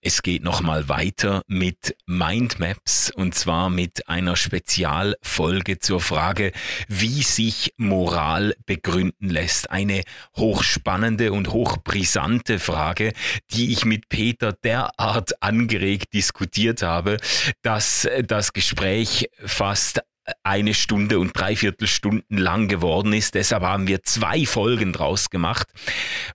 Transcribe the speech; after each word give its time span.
Es 0.00 0.22
geht 0.22 0.44
nochmal 0.44 0.88
weiter 0.88 1.42
mit 1.48 1.96
Mindmaps 2.06 3.10
und 3.10 3.34
zwar 3.34 3.68
mit 3.68 4.08
einer 4.08 4.36
Spezialfolge 4.36 5.80
zur 5.80 6.00
Frage, 6.00 6.52
wie 6.86 7.24
sich 7.24 7.74
Moral 7.78 8.54
begründen 8.64 9.28
lässt. 9.28 9.70
Eine 9.70 10.02
hochspannende 10.36 11.32
und 11.32 11.48
hochbrisante 11.48 12.60
Frage, 12.60 13.12
die 13.50 13.72
ich 13.72 13.84
mit 13.84 14.08
Peter 14.08 14.52
derart 14.52 15.42
angeregt 15.42 16.14
diskutiert 16.14 16.82
habe, 16.82 17.16
dass 17.62 18.08
das 18.24 18.52
Gespräch 18.52 19.28
fast 19.44 20.00
eine 20.42 20.74
Stunde 20.74 21.18
und 21.18 21.38
dreiviertel 21.38 21.86
Stunden 21.86 22.36
lang 22.36 22.68
geworden 22.68 23.12
ist. 23.12 23.34
Deshalb 23.34 23.62
haben 23.62 23.86
wir 23.86 24.02
zwei 24.02 24.46
Folgen 24.46 24.92
draus 24.92 25.30
gemacht. 25.30 25.68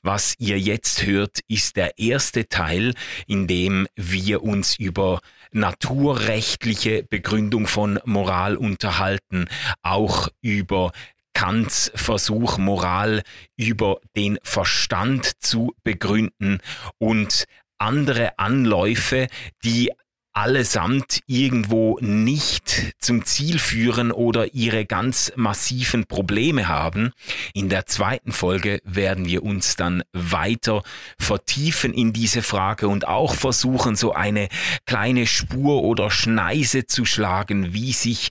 Was 0.02 0.36
ihr 0.40 0.60
jetzt 0.60 1.06
hört, 1.06 1.40
ist 1.48 1.76
der 1.76 1.98
erste 1.98 2.48
Teil, 2.48 2.94
in 3.28 3.48
dem 3.48 3.88
wir 3.96 4.44
uns 4.44 4.78
über 4.78 5.22
naturrechtliche 5.52 7.04
Begründung 7.04 7.68
von 7.68 8.00
Moral 8.06 8.58
unterhalten, 8.58 9.46
auch 9.82 10.30
über 10.42 10.92
Kants 11.34 11.92
Versuch, 11.96 12.58
Moral 12.58 13.24
über 13.58 14.00
den 14.16 14.38
Verstand 14.44 15.32
zu 15.40 15.74
begründen 15.84 16.60
und 17.00 17.46
andere 17.78 18.38
Anläufe, 18.40 19.28
die 19.64 19.92
allesamt 20.34 21.22
irgendwo 21.28 22.00
nicht 22.02 22.96
zum 23.00 23.24
Ziel 23.24 23.60
führen 23.60 24.12
oder 24.12 24.54
ihre 24.54 24.86
ganz 24.86 25.32
massiven 25.36 26.06
Probleme 26.06 26.68
haben. 26.68 27.12
In 27.54 27.70
der 27.70 27.86
zweiten 27.86 28.32
Folge 28.32 28.82
werden 28.84 29.26
wir 29.26 29.44
uns 29.44 29.76
dann 29.76 30.04
weiter 30.12 30.84
vertiefen 31.20 31.94
in 31.94 32.14
diese 32.14 32.42
Frage 32.42 32.88
und 32.88 33.08
auch 33.08 33.36
versuchen, 33.36 33.96
so 33.96 34.14
eine 34.14 34.50
kleine 34.86 35.28
Spur 35.28 35.84
oder 35.84 36.10
Schneise 36.10 36.88
zu 36.88 37.06
schlagen, 37.06 37.74
wie 37.74 37.94
sich 37.94 38.30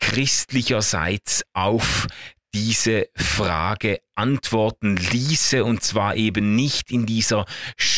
christlicherseits 0.00 1.44
auf 1.52 2.08
diese 2.54 3.08
Frage 3.16 4.00
antworten 4.14 4.96
ließe 4.96 5.64
und 5.64 5.82
zwar 5.82 6.14
eben 6.14 6.54
nicht 6.54 6.90
in 6.92 7.04
dieser 7.04 7.46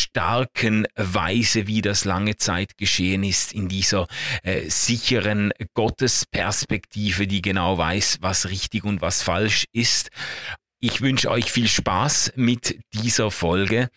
starken 0.09 0.87
Weise, 0.95 1.67
wie 1.67 1.81
das 1.81 2.05
lange 2.05 2.37
Zeit 2.37 2.77
geschehen 2.77 3.23
ist, 3.23 3.53
in 3.53 3.67
dieser 3.67 4.07
äh, 4.43 4.69
sicheren 4.69 5.51
Gottesperspektive, 5.73 7.27
die 7.27 7.41
genau 7.41 7.77
weiß, 7.77 8.17
was 8.21 8.49
richtig 8.49 8.83
und 8.83 9.01
was 9.01 9.23
falsch 9.23 9.65
ist. 9.73 10.09
Ich 10.79 11.01
wünsche 11.01 11.31
euch 11.31 11.51
viel 11.51 11.67
Spaß 11.67 12.33
mit 12.35 12.79
dieser 12.93 13.31
Folge 13.31 13.89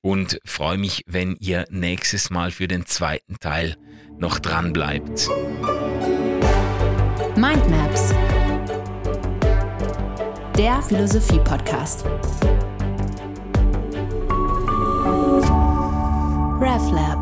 und 0.00 0.38
freue 0.44 0.78
mich, 0.78 1.02
wenn 1.06 1.36
ihr 1.40 1.64
nächstes 1.70 2.30
Mal 2.30 2.50
für 2.50 2.68
den 2.68 2.86
zweiten 2.86 3.38
Teil 3.38 3.76
noch 4.18 4.38
dran 4.38 4.72
bleibt. 4.72 5.28
Mindmaps 7.36 8.14
der 10.56 10.80
Philosophie-Podcast. 10.82 12.04
RevLab. 16.66 17.20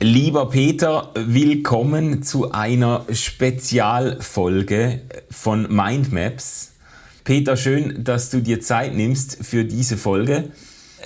Lieber 0.00 0.50
Peter, 0.50 1.12
willkommen 1.14 2.22
zu 2.22 2.52
einer 2.52 3.06
Spezialfolge 3.10 5.00
von 5.30 5.74
Mindmaps. 5.74 6.72
Peter, 7.24 7.56
schön, 7.56 8.04
dass 8.04 8.28
du 8.28 8.42
dir 8.42 8.60
Zeit 8.60 8.94
nimmst 8.94 9.38
für 9.46 9.64
diese 9.64 9.96
Folge. 9.96 10.50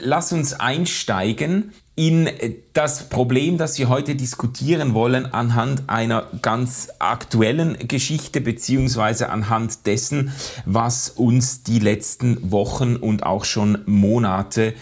Lass 0.00 0.32
uns 0.32 0.54
einsteigen 0.54 1.72
in 2.00 2.30
das 2.72 3.10
Problem, 3.10 3.58
das 3.58 3.78
wir 3.78 3.90
heute 3.90 4.14
diskutieren 4.14 4.94
wollen, 4.94 5.26
anhand 5.26 5.90
einer 5.90 6.28
ganz 6.40 6.88
aktuellen 6.98 7.76
Geschichte 7.88 8.40
beziehungsweise 8.40 9.28
anhand 9.28 9.84
dessen, 9.84 10.32
was 10.64 11.10
uns 11.10 11.62
die 11.62 11.78
letzten 11.78 12.50
Wochen 12.50 12.96
und 12.96 13.24
auch 13.24 13.44
schon 13.44 13.82
Monate 13.84 14.72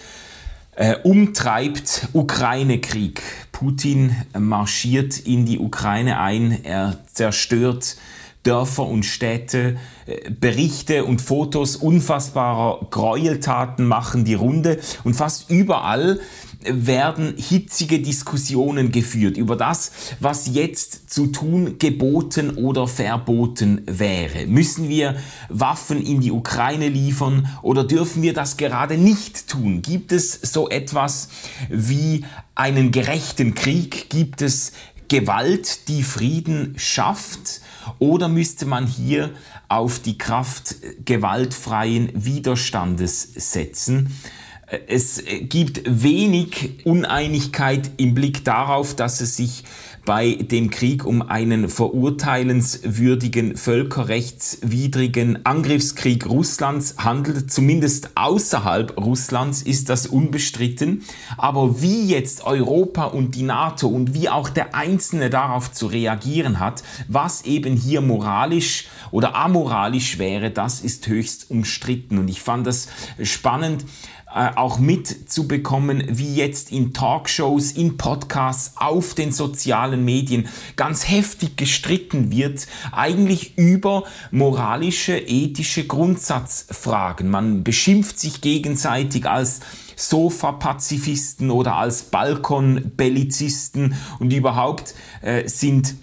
äh, 0.76 0.94
umtreibt. 1.02 2.06
Ukraine-Krieg. 2.12 3.20
Putin 3.50 4.14
marschiert 4.38 5.18
in 5.18 5.44
die 5.44 5.58
Ukraine 5.58 6.20
ein, 6.20 6.62
er 6.62 6.98
zerstört 7.12 7.96
Dörfer 8.44 8.86
und 8.86 9.02
Städte, 9.04 9.76
äh, 10.06 10.30
Berichte 10.30 11.04
und 11.04 11.20
Fotos 11.20 11.74
unfassbarer 11.74 12.86
Gräueltaten 12.90 13.86
machen 13.86 14.24
die 14.24 14.34
Runde 14.34 14.78
und 15.02 15.14
fast 15.14 15.50
überall 15.50 16.20
werden 16.64 17.34
hitzige 17.36 18.00
Diskussionen 18.00 18.90
geführt 18.90 19.36
über 19.36 19.56
das, 19.56 19.92
was 20.18 20.48
jetzt 20.48 21.10
zu 21.10 21.28
tun 21.28 21.78
geboten 21.78 22.56
oder 22.56 22.88
verboten 22.88 23.82
wäre. 23.86 24.46
Müssen 24.46 24.88
wir 24.88 25.16
Waffen 25.48 26.02
in 26.04 26.20
die 26.20 26.32
Ukraine 26.32 26.88
liefern 26.88 27.48
oder 27.62 27.84
dürfen 27.84 28.22
wir 28.22 28.34
das 28.34 28.56
gerade 28.56 28.98
nicht 28.98 29.48
tun? 29.48 29.82
Gibt 29.82 30.10
es 30.10 30.32
so 30.32 30.68
etwas 30.68 31.28
wie 31.68 32.24
einen 32.54 32.90
gerechten 32.90 33.54
Krieg? 33.54 34.10
Gibt 34.10 34.42
es 34.42 34.72
Gewalt, 35.08 35.88
die 35.88 36.02
Frieden 36.02 36.74
schafft? 36.76 37.60
Oder 37.98 38.28
müsste 38.28 38.66
man 38.66 38.86
hier 38.86 39.30
auf 39.68 40.00
die 40.00 40.18
Kraft 40.18 40.76
gewaltfreien 41.04 42.10
Widerstandes 42.14 43.22
setzen? 43.22 44.12
Es 44.86 45.22
gibt 45.42 45.82
wenig 45.86 46.84
Uneinigkeit 46.84 47.90
im 47.96 48.14
Blick 48.14 48.44
darauf, 48.44 48.94
dass 48.94 49.22
es 49.22 49.34
sich 49.36 49.64
bei 50.04 50.34
dem 50.34 50.68
Krieg 50.70 51.04
um 51.06 51.22
einen 51.22 51.68
verurteilenswürdigen, 51.68 53.56
völkerrechtswidrigen 53.56 55.44
Angriffskrieg 55.46 56.26
Russlands 56.26 56.96
handelt. 56.98 57.50
Zumindest 57.50 58.10
außerhalb 58.14 58.98
Russlands 58.98 59.62
ist 59.62 59.88
das 59.88 60.06
unbestritten. 60.06 61.02
Aber 61.38 61.80
wie 61.80 62.06
jetzt 62.06 62.44
Europa 62.44 63.04
und 63.04 63.34
die 63.34 63.42
NATO 63.42 63.88
und 63.88 64.12
wie 64.14 64.28
auch 64.28 64.50
der 64.50 64.74
Einzelne 64.74 65.30
darauf 65.30 65.72
zu 65.72 65.86
reagieren 65.86 66.58
hat, 66.58 66.82
was 67.06 67.42
eben 67.46 67.74
hier 67.76 68.02
moralisch 68.02 68.86
oder 69.10 69.34
amoralisch 69.34 70.18
wäre, 70.18 70.50
das 70.50 70.80
ist 70.80 71.06
höchst 71.06 71.50
umstritten. 71.50 72.18
Und 72.18 72.28
ich 72.28 72.40
fand 72.40 72.66
das 72.66 72.88
spannend, 73.22 73.84
auch 74.30 74.78
mitzubekommen, 74.78 76.04
wie 76.08 76.34
jetzt 76.34 76.70
in 76.70 76.92
Talkshows, 76.92 77.72
in 77.72 77.96
Podcasts, 77.96 78.72
auf 78.76 79.14
den 79.14 79.32
sozialen 79.32 80.04
Medien 80.04 80.48
ganz 80.76 81.08
heftig 81.08 81.56
gestritten 81.56 82.30
wird, 82.30 82.66
eigentlich 82.92 83.56
über 83.56 84.04
moralische, 84.30 85.16
ethische 85.16 85.86
Grundsatzfragen. 85.86 87.30
Man 87.30 87.64
beschimpft 87.64 88.18
sich 88.20 88.40
gegenseitig 88.40 89.26
als 89.28 89.60
Sofa-Pazifisten 89.96 91.50
oder 91.50 91.76
als 91.76 92.04
Balkon-Bellizisten 92.04 93.94
und 94.20 94.32
überhaupt 94.32 94.94
äh, 95.22 95.48
sind 95.48 95.96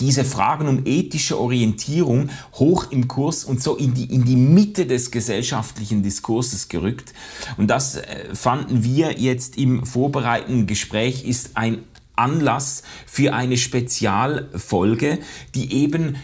diese 0.00 0.24
Fragen 0.24 0.68
um 0.68 0.82
ethische 0.84 1.38
Orientierung 1.38 2.30
hoch 2.54 2.90
im 2.90 3.06
Kurs 3.08 3.44
und 3.44 3.62
so 3.62 3.76
in 3.76 3.94
die, 3.94 4.12
in 4.12 4.24
die 4.24 4.36
Mitte 4.36 4.86
des 4.86 5.10
gesellschaftlichen 5.10 6.02
Diskurses 6.02 6.68
gerückt. 6.68 7.12
Und 7.56 7.68
das 7.68 7.96
äh, 7.96 8.34
fanden 8.34 8.82
wir 8.82 9.12
jetzt 9.12 9.56
im 9.56 9.86
vorbereitenden 9.86 10.66
Gespräch 10.66 11.24
ist 11.24 11.56
ein 11.56 11.84
Anlass 12.16 12.82
für 13.06 13.34
eine 13.34 13.56
Spezialfolge, 13.56 15.18
die 15.54 15.72
eben 15.74 16.16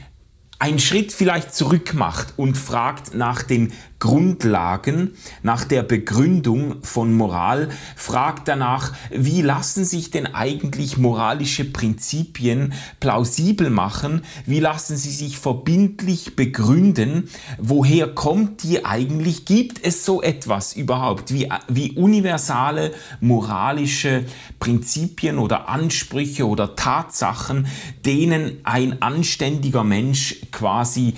einen 0.59 0.79
Schritt 0.79 1.12
vielleicht 1.12 1.55
zurück 1.55 1.93
macht 1.93 2.34
und 2.37 2.56
fragt 2.56 3.15
nach 3.15 3.43
den 3.43 3.73
Grundlagen, 4.03 5.13
nach 5.45 5.63
der 5.63 5.85
Begründung 5.85 6.83
von 6.83 7.15
Moral, 7.15 7.69
fragt 7.94 8.49
danach, 8.49 8.94
wie 9.12 9.43
lassen 9.43 9.85
sich 9.85 10.11
denn 10.11 10.26
eigentlich 10.26 10.99
moralische 10.99 11.65
Prinzipien 11.65 12.73
plausibel 12.99 13.71
machen, 13.71 14.23
wie 14.44 14.59
lassen 14.59 14.97
sie 14.97 15.12
sich 15.12 15.38
verbindlich 15.38 16.35
begründen, 16.35 17.29
woher 17.59 18.09
kommt 18.09 18.65
die 18.65 18.85
eigentlich, 18.85 19.44
gibt 19.44 19.87
es 19.87 20.05
so 20.05 20.21
etwas 20.21 20.75
überhaupt 20.75 21.32
wie, 21.32 21.49
wie 21.69 21.93
universale 21.93 22.91
moralische 23.21 24.25
Prinzipien 24.59 25.38
oder 25.38 25.69
Ansprüche 25.69 26.49
oder 26.49 26.75
Tatsachen, 26.75 27.69
denen 28.05 28.59
ein 28.65 29.00
anständiger 29.00 29.85
Mensch 29.85 30.41
quasi 30.50 31.15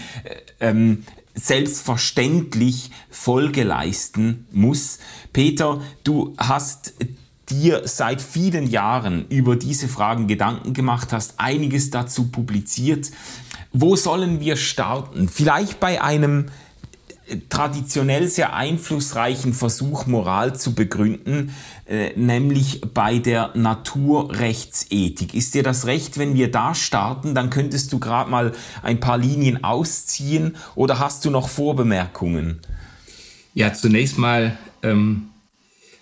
äh, 0.61 0.69
ähm, 0.69 1.05
selbstverständlich 1.35 2.91
Folge 3.11 3.65
leisten 3.65 4.47
muss. 4.53 4.99
Peter, 5.33 5.81
du 6.05 6.35
hast 6.39 6.95
dir 7.51 7.83
seit 7.85 8.23
vielen 8.23 8.69
Jahren 8.69 9.27
über 9.29 9.57
diese 9.57 9.89
Fragen 9.89 10.27
Gedanken 10.27 10.73
gemacht, 10.73 11.13
hast 11.13 11.35
einiges 11.39 11.91
dazu 11.91 12.29
publiziert. 12.31 13.11
Wo 13.73 13.97
sollen 13.97 14.41
wir 14.41 14.57
starten? 14.57 15.29
Vielleicht 15.29 15.81
bei 15.81 16.01
einem 16.01 16.47
traditionell 17.49 18.29
sehr 18.29 18.55
einflussreichen 18.55 19.53
Versuch, 19.55 20.07
Moral 20.07 20.55
zu 20.57 20.75
begründen, 20.75 21.55
äh, 21.87 22.11
nämlich 22.17 22.83
bei 22.93 23.19
der 23.19 23.51
Naturrechtsethik. 23.55 25.35
Ist 25.35 25.55
dir 25.55 25.63
das 25.63 25.87
recht, 25.87 26.19
wenn 26.19 26.35
wir 26.35 26.51
da 26.51 26.75
starten? 26.75 27.35
Dann 27.35 27.51
könntest 27.51 27.93
du 27.93 27.99
gerade 27.99 28.31
mal 28.31 28.53
ein 28.83 29.01
paar 29.01 29.19
Linien 29.19 29.65
ausziehen 29.65 30.57
oder 30.75 30.99
hast 30.99 31.25
du 31.25 31.31
noch 31.31 31.49
Vorbemerkungen? 31.49 32.61
Ja, 33.55 33.73
zunächst 33.73 34.19
mal, 34.19 34.59
ähm, 34.83 35.31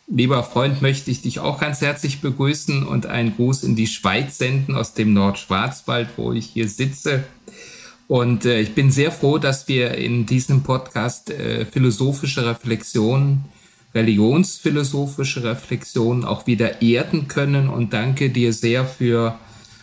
lieber 0.08 0.42
Freund, 0.42 0.82
möchte 0.82 1.10
ich 1.10 1.22
dich 1.22 1.38
auch 1.38 1.60
ganz 1.60 1.80
herzlich 1.80 2.20
begrüßen 2.20 2.84
und 2.84 3.06
einen 3.06 3.36
Gruß 3.36 3.62
in 3.62 3.76
die 3.76 3.86
Schweiz 3.86 4.38
senden 4.38 4.74
aus 4.74 4.94
dem 4.94 5.12
Nordschwarzwald, 5.12 6.08
wo 6.16 6.32
ich 6.32 6.46
hier 6.46 6.68
sitze. 6.68 7.24
Und 8.08 8.44
äh, 8.44 8.60
ich 8.60 8.74
bin 8.74 8.90
sehr 8.90 9.12
froh, 9.12 9.38
dass 9.38 9.68
wir 9.68 9.92
in 9.94 10.26
diesem 10.26 10.62
Podcast 10.62 11.30
äh, 11.30 11.64
philosophische 11.64 12.44
Reflexionen, 12.44 13.44
religionsphilosophische 13.94 15.44
Reflexionen 15.44 16.24
auch 16.24 16.46
wieder 16.46 16.82
erden 16.82 17.28
können 17.28 17.68
und 17.68 17.92
danke 17.92 18.30
dir 18.30 18.52
sehr 18.52 18.86
für 18.86 19.38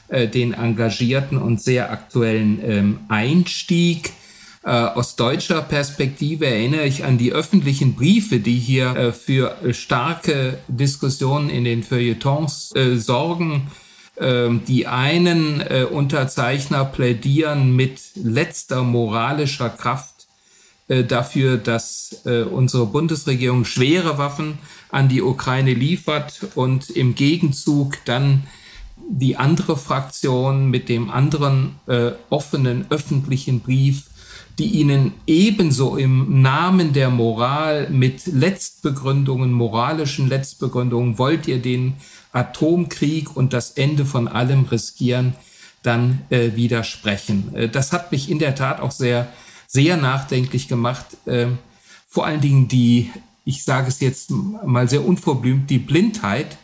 äh, 0.10 0.28
den 0.28 0.54
engagierten 0.54 1.38
und 1.38 1.62
sehr 1.62 1.92
aktuellen 1.92 2.60
ähm, 2.64 3.00
Einstieg. 3.08 4.12
Äh, 4.64 4.72
aus 4.72 5.16
deutscher 5.16 5.62
Perspektive 5.62 6.46
erinnere 6.46 6.86
ich 6.86 7.06
an 7.06 7.18
die 7.18 7.32
öffentlichen 7.32 7.96
Briefe, 7.96 8.40
die 8.40 8.58
hier 8.58 8.96
äh, 8.96 9.12
für 9.14 9.56
starke 9.72 10.60
Diskussionen 10.68 11.50
in 11.50 11.64
den 11.64 11.84
Feuilletons 11.84 12.76
äh, 12.76 12.98
sorgen 12.98 13.68
die 14.22 14.86
einen 14.86 15.62
äh, 15.62 15.86
Unterzeichner 15.90 16.84
plädieren 16.84 17.74
mit 17.74 18.02
letzter 18.16 18.84
moralischer 18.84 19.70
Kraft 19.70 20.20
äh, 20.90 21.04
dafür, 21.04 21.58
dass 21.58 22.22
äh, 22.26 22.42
unsere 22.42 22.88
Bundesregierung 22.88 23.64
schwere 23.64 24.18
Waffen 24.18 24.58
an 24.90 25.08
die 25.08 25.22
Ukraine 25.22 25.74
liefert 25.74 26.48
und 26.56 26.90
im 26.90 27.14
Gegenzug 27.14 28.04
dann 28.06 28.44
die 29.08 29.38
andere 29.38 29.78
Fraktion 29.78 30.70
mit 30.72 30.90
dem 30.90 31.12
anderen 31.12 31.76
äh, 31.86 32.12
offenen 32.32 32.88
öffentlichen 32.90 33.60
Brief, 33.60 34.06
die 34.58 34.66
ihnen 34.66 35.14
ebenso 35.28 35.96
im 35.96 36.42
Namen 36.42 36.92
der 36.92 37.12
Moral 37.12 37.90
mit 37.92 38.26
Letztbegründungen, 38.26 39.54
moralischen 39.54 40.28
Letztbegründungen, 40.28 41.20
wollt 41.20 41.48
ihr 41.48 41.62
den 41.62 41.94
Atomkrieg 42.32 43.36
und 43.36 43.54
das 43.54 43.72
Ende 43.72 44.06
von 44.06 44.28
allem 44.28 44.66
riskieren, 44.66 45.36
dann 45.84 46.22
äh, 46.30 46.56
widersprechen. 46.56 47.56
Äh, 47.56 47.70
das 47.70 47.94
hat 47.94 48.12
mich 48.12 48.30
in 48.30 48.40
der 48.40 48.56
Tat 48.56 48.82
auch 48.82 48.92
sehr, 48.92 49.28
sehr 49.68 49.98
nachdenklich 49.98 50.68
gemacht. 50.68 51.06
Äh, 51.26 51.48
vor 52.08 52.26
allen 52.26 52.42
Dingen 52.42 52.68
die, 52.68 53.12
ich 53.46 53.64
sage 53.64 53.88
es 53.88 54.00
jetzt 54.00 54.32
mal 54.32 54.90
sehr 54.90 55.06
unverblümt, 55.06 55.70
die 55.70 55.80
Blindheit 55.80 56.58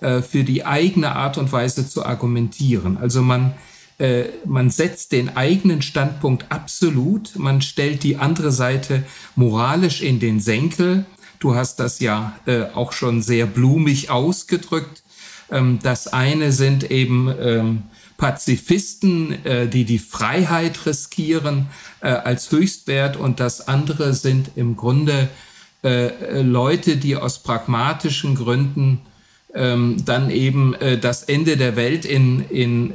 äh, 0.00 0.22
für 0.22 0.42
die 0.42 0.64
eigene 0.64 1.14
Art 1.14 1.38
und 1.38 1.52
Weise 1.52 1.88
zu 1.88 2.04
argumentieren. 2.04 2.96
Also 2.96 3.22
man, 3.22 3.54
äh, 3.98 4.24
man 4.44 4.70
setzt 4.70 5.12
den 5.12 5.36
eigenen 5.36 5.82
Standpunkt 5.82 6.46
absolut, 6.50 7.36
man 7.36 7.62
stellt 7.62 8.02
die 8.02 8.16
andere 8.16 8.50
Seite 8.50 9.04
moralisch 9.36 10.02
in 10.02 10.18
den 10.18 10.40
Senkel. 10.40 11.04
Du 11.38 11.54
hast 11.54 11.78
das 11.78 12.00
ja 12.00 12.36
äh, 12.46 12.64
auch 12.74 12.92
schon 12.92 13.22
sehr 13.22 13.46
blumig 13.46 14.10
ausgedrückt. 14.10 15.02
Ähm, 15.52 15.78
das 15.82 16.08
eine 16.08 16.50
sind 16.50 16.90
eben 16.90 17.32
ähm, 17.40 17.82
Pazifisten, 18.22 19.44
äh, 19.44 19.66
die 19.66 19.84
die 19.84 19.98
Freiheit 19.98 20.86
riskieren 20.86 21.66
äh, 22.00 22.06
als 22.08 22.52
Höchstwert 22.52 23.16
und 23.16 23.40
das 23.40 23.66
andere 23.66 24.14
sind 24.14 24.52
im 24.54 24.76
Grunde 24.76 25.28
äh, 25.82 26.40
Leute, 26.40 26.96
die 26.96 27.16
aus 27.16 27.40
pragmatischen 27.40 28.36
Gründen 28.36 29.00
ähm, 29.54 29.96
dann 30.04 30.30
eben 30.30 30.74
das 31.02 31.24
Ende 31.24 31.56
der 31.56 31.74
Welt 31.76 32.04
in, 32.06 32.48
in, 32.48 32.90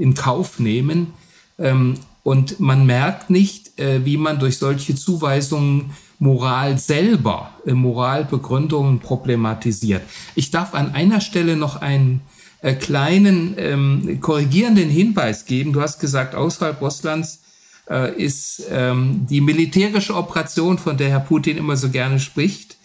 in 0.00 0.14
Kauf 0.14 0.58
nehmen. 0.58 1.12
und 2.24 2.58
man 2.58 2.86
merkt 2.86 3.30
nicht, 3.30 3.70
wie 3.76 4.16
man 4.16 4.40
durch 4.40 4.58
solche 4.58 4.96
Zuweisungen 4.96 5.92
Moral 6.18 6.78
selber, 6.78 7.50
äh, 7.66 7.72
Moralbegründungen 7.72 9.00
problematisiert. 9.00 10.02
Ich 10.34 10.50
darf 10.50 10.74
an 10.74 10.94
einer 10.94 11.20
Stelle 11.20 11.56
noch 11.56 11.80
einen 11.80 12.22
äh, 12.60 12.74
kleinen 12.74 13.54
ähm, 13.58 14.18
korrigierenden 14.20 14.88
Hinweis 14.88 15.44
geben. 15.44 15.72
Du 15.72 15.80
hast 15.80 16.00
gesagt, 16.00 16.34
außerhalb 16.34 16.80
Russlands 16.80 17.40
äh, 17.90 18.14
ist 18.14 18.64
ähm, 18.70 19.26
die 19.28 19.40
militärische 19.40 20.14
Operation, 20.14 20.78
von 20.78 20.96
der 20.96 21.10
Herr 21.10 21.20
Putin 21.20 21.58
immer 21.58 21.76
so 21.76 21.90
gerne 21.90 22.18
spricht, 22.20 22.76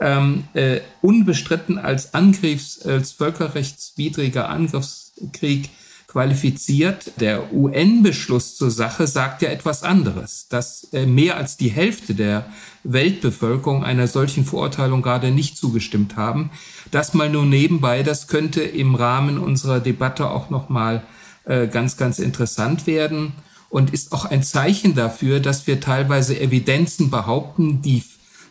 ähm, 0.00 0.44
äh, 0.54 0.80
unbestritten 1.02 1.78
als 1.78 2.14
Angriffs, 2.14 2.82
als 2.82 3.12
völkerrechtswidriger 3.12 4.48
Angriffskrieg 4.48 5.70
qualifiziert. 6.16 7.20
Der 7.20 7.52
UN-Beschluss 7.52 8.56
zur 8.56 8.70
Sache 8.70 9.06
sagt 9.06 9.42
ja 9.42 9.50
etwas 9.50 9.82
anderes, 9.82 10.48
dass 10.48 10.84
äh, 10.94 11.04
mehr 11.04 11.36
als 11.36 11.58
die 11.58 11.68
Hälfte 11.68 12.14
der 12.14 12.46
Weltbevölkerung 12.84 13.84
einer 13.84 14.06
solchen 14.06 14.46
Verurteilung 14.46 15.02
gerade 15.02 15.30
nicht 15.30 15.58
zugestimmt 15.58 16.16
haben. 16.16 16.50
Das 16.90 17.12
mal 17.12 17.28
nur 17.28 17.44
nebenbei, 17.44 18.02
das 18.02 18.28
könnte 18.28 18.62
im 18.62 18.94
Rahmen 18.94 19.36
unserer 19.36 19.78
Debatte 19.78 20.30
auch 20.30 20.48
noch 20.48 20.70
mal 20.70 21.02
äh, 21.44 21.66
ganz, 21.66 21.98
ganz 21.98 22.18
interessant 22.18 22.86
werden 22.86 23.34
und 23.68 23.92
ist 23.92 24.12
auch 24.12 24.24
ein 24.24 24.42
Zeichen 24.42 24.94
dafür, 24.94 25.38
dass 25.38 25.66
wir 25.66 25.80
teilweise 25.80 26.40
Evidenzen 26.40 27.10
behaupten, 27.10 27.82
die 27.82 28.02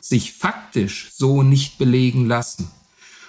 sich 0.02 0.34
faktisch 0.34 1.14
so 1.16 1.42
nicht 1.42 1.80
belegen 1.80 2.28
lassen. 2.28 2.68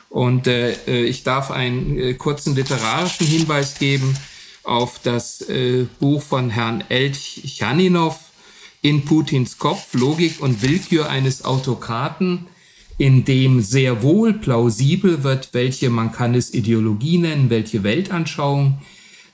Und 0.08 0.46
äh, 0.46 0.72
äh, 0.86 1.04
ich 1.04 1.24
darf 1.24 1.50
einen 1.50 1.98
äh, 1.98 2.14
kurzen 2.14 2.54
literarischen 2.54 3.26
Hinweis 3.26 3.78
geben 3.78 4.16
auf 4.62 4.98
das 5.02 5.42
äh, 5.42 5.86
Buch 6.00 6.22
von 6.22 6.50
Herrn 6.50 6.84
Elchaninov 6.88 8.18
in 8.82 9.04
Putins 9.04 9.58
Kopf, 9.58 9.94
Logik 9.94 10.40
und 10.40 10.62
Willkür 10.62 11.08
eines 11.08 11.44
Autokraten, 11.44 12.46
in 12.98 13.24
dem 13.24 13.60
sehr 13.60 14.02
wohl 14.02 14.34
plausibel 14.34 15.22
wird, 15.22 15.50
welche, 15.52 15.90
man 15.90 16.12
kann 16.12 16.34
es 16.34 16.54
Ideologie 16.54 17.18
nennen, 17.18 17.50
welche 17.50 17.82
Weltanschauung, 17.82 18.78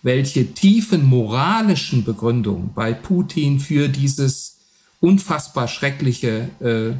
welche 0.03 0.53
tiefen 0.53 1.05
moralischen 1.05 2.05
Begründungen 2.05 2.73
bei 2.75 2.93
Putin 2.93 3.61
für 3.61 3.89
dieses 3.89 4.59
unfassbar 5.01 5.69
schreckliche 5.69 6.49
äh, 6.61 6.97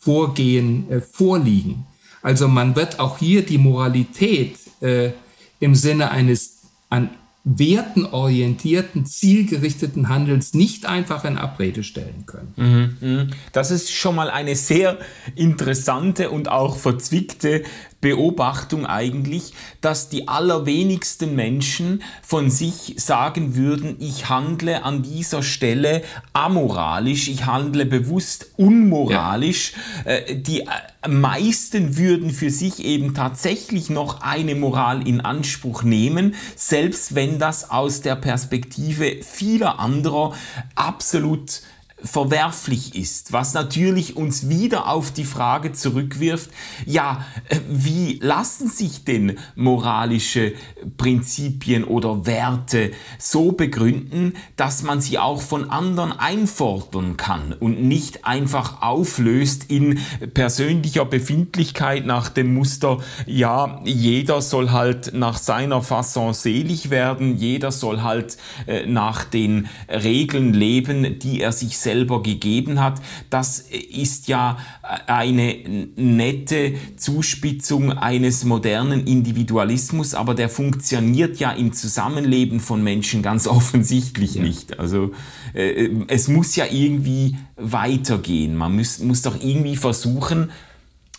Vorgehen 0.00 0.90
äh, 0.90 1.00
vorliegen. 1.00 1.84
Also 2.26 2.48
man 2.48 2.74
wird 2.74 2.98
auch 2.98 3.18
hier 3.18 3.46
die 3.46 3.56
Moralität 3.56 4.58
äh, 4.80 5.12
im 5.60 5.76
Sinne 5.76 6.10
eines 6.10 6.56
an 6.90 7.10
wertenorientierten, 7.44 9.06
zielgerichteten 9.06 10.08
Handelns 10.08 10.52
nicht 10.52 10.86
einfach 10.86 11.24
in 11.24 11.38
Abrede 11.38 11.84
stellen 11.84 12.26
können. 12.26 12.52
Mhm, 12.56 13.08
mhm. 13.08 13.30
Das 13.52 13.70
ist 13.70 13.92
schon 13.92 14.16
mal 14.16 14.28
eine 14.28 14.56
sehr 14.56 14.98
interessante 15.36 16.30
und 16.30 16.50
auch 16.50 16.76
verzwickte 16.76 17.62
Beobachtung 18.06 18.86
eigentlich, 18.86 19.52
dass 19.80 20.08
die 20.08 20.28
allerwenigsten 20.28 21.34
Menschen 21.34 22.04
von 22.22 22.50
sich 22.50 22.94
sagen 22.98 23.56
würden, 23.56 23.96
ich 23.98 24.28
handle 24.28 24.84
an 24.84 25.02
dieser 25.02 25.42
Stelle 25.42 26.02
amoralisch, 26.32 27.26
ich 27.26 27.46
handle 27.46 27.84
bewusst 27.84 28.52
unmoralisch. 28.58 29.72
Ja. 30.04 30.12
Äh, 30.12 30.36
die 30.36 30.60
äh, 30.60 31.08
meisten 31.08 31.96
würden 31.96 32.30
für 32.30 32.50
sich 32.50 32.84
eben 32.84 33.12
tatsächlich 33.12 33.90
noch 33.90 34.20
eine 34.20 34.54
Moral 34.54 35.04
in 35.08 35.20
Anspruch 35.20 35.82
nehmen, 35.82 36.36
selbst 36.54 37.16
wenn 37.16 37.40
das 37.40 37.72
aus 37.72 38.02
der 38.02 38.14
Perspektive 38.14 39.16
vieler 39.22 39.80
anderer 39.80 40.32
absolut 40.76 41.60
verwerflich 42.06 42.94
ist, 42.94 43.32
was 43.32 43.52
natürlich 43.54 44.16
uns 44.16 44.48
wieder 44.48 44.88
auf 44.88 45.10
die 45.10 45.24
Frage 45.24 45.72
zurückwirft, 45.72 46.50
ja, 46.84 47.24
äh, 47.48 47.58
wie 47.68 48.18
lassen 48.22 48.68
sich 48.68 49.04
denn 49.04 49.38
moralische 49.54 50.54
Prinzipien 50.96 51.84
oder 51.84 52.26
Werte 52.26 52.92
so 53.18 53.52
begründen, 53.52 54.34
dass 54.56 54.82
man 54.82 55.00
sie 55.00 55.18
auch 55.18 55.40
von 55.42 55.70
anderen 55.70 56.12
einfordern 56.12 57.16
kann 57.16 57.52
und 57.52 57.82
nicht 57.82 58.24
einfach 58.24 58.82
auflöst 58.82 59.70
in 59.70 59.98
persönlicher 60.34 61.04
Befindlichkeit 61.04 62.06
nach 62.06 62.28
dem 62.28 62.54
Muster, 62.54 62.98
ja, 63.26 63.80
jeder 63.84 64.40
soll 64.40 64.70
halt 64.70 65.12
nach 65.12 65.38
seiner 65.38 65.82
Fasson 65.82 66.34
selig 66.34 66.90
werden, 66.90 67.36
jeder 67.36 67.72
soll 67.72 68.02
halt 68.02 68.36
äh, 68.66 68.86
nach 68.86 69.24
den 69.24 69.68
Regeln 69.88 70.54
leben, 70.54 71.18
die 71.18 71.40
er 71.40 71.52
sich 71.52 71.78
selbst 71.78 71.95
selber 71.96 72.22
gegeben 72.22 72.80
hat, 72.80 73.00
das 73.30 73.58
ist 73.60 74.28
ja 74.28 74.58
eine 75.06 75.56
nette 75.96 76.74
Zuspitzung 76.96 77.92
eines 77.92 78.44
modernen 78.44 79.06
Individualismus, 79.06 80.14
aber 80.14 80.34
der 80.34 80.50
funktioniert 80.50 81.38
ja 81.38 81.52
im 81.52 81.72
Zusammenleben 81.72 82.60
von 82.60 82.82
Menschen 82.82 83.22
ganz 83.22 83.46
offensichtlich 83.58 84.34
ja. 84.34 84.42
nicht. 84.42 84.78
Also 84.78 85.12
äh, 85.54 85.88
es 86.08 86.28
muss 86.28 86.54
ja 86.56 86.66
irgendwie 86.70 87.36
weitergehen. 87.56 88.56
Man 88.56 88.76
muss, 88.76 88.98
muss 88.98 89.22
doch 89.22 89.42
irgendwie 89.42 89.76
versuchen, 89.76 90.50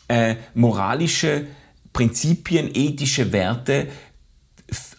äh, 0.08 0.36
moralische 0.54 1.48
Prinzipien, 1.92 2.70
ethische 2.74 3.32
Werte 3.32 3.88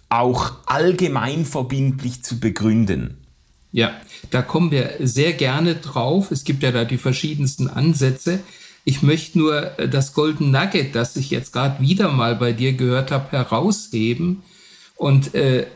auch 0.08 0.52
allgemein 0.66 1.44
verbindlich 1.44 2.25
zu 2.25 2.40
begründen. 2.40 3.18
Ja, 3.73 3.93
da 4.31 4.43
kommen 4.43 4.71
wir 4.71 4.95
sehr 5.01 5.33
gerne 5.33 5.75
drauf. 5.75 6.31
Es 6.31 6.45
gibt 6.45 6.63
ja 6.63 6.73
da 6.73 6.85
die 6.85 6.99
verschiedensten 6.99 7.69
Ansätze. 7.69 8.41
Ich 8.85 9.03
möchte 9.03 9.39
nur 9.39 9.79
äh, 9.79 9.89
das 9.89 10.15
Golden 10.15 10.51
Nugget, 10.51 10.95
das 10.95 11.17
ich 11.17 11.31
jetzt 11.31 11.53
gerade 11.53 11.81
wieder 11.81 12.11
mal 12.11 12.37
bei 12.37 12.53
dir 12.53 12.73
gehört 12.73 13.11
habe, 13.11 13.33
herausheben 13.33 14.43
und 14.97 15.35
äh, 15.35 15.67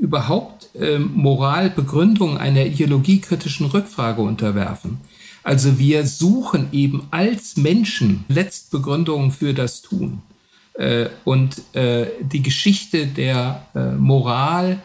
überhaupt 0.00 0.74
äh, 0.74 0.98
Moralbegründung 0.98 2.38
einer 2.38 2.64
ideologiekritischen 2.64 3.66
Rückfrage 3.66 4.22
unterwerfen. 4.22 4.98
Also 5.42 5.78
wir 5.78 6.06
suchen 6.06 6.68
eben 6.72 7.06
als 7.10 7.56
Menschen 7.56 8.24
Letztbegründungen 8.28 9.30
für 9.30 9.54
das 9.54 9.82
Tun. 9.82 10.22
Äh, 10.74 11.08
und 11.24 11.62
äh, 11.74 12.06
die 12.20 12.42
Geschichte 12.42 13.06
der 13.06 13.66
äh, 13.74 13.92
Moral 13.92 14.80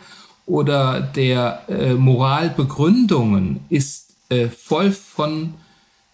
oder 0.46 1.02
der 1.02 1.62
äh, 1.70 1.94
Moralbegründungen 1.94 3.62
ist 3.70 4.16
äh, 4.30 4.50
voll 4.50 4.92
von 4.92 5.54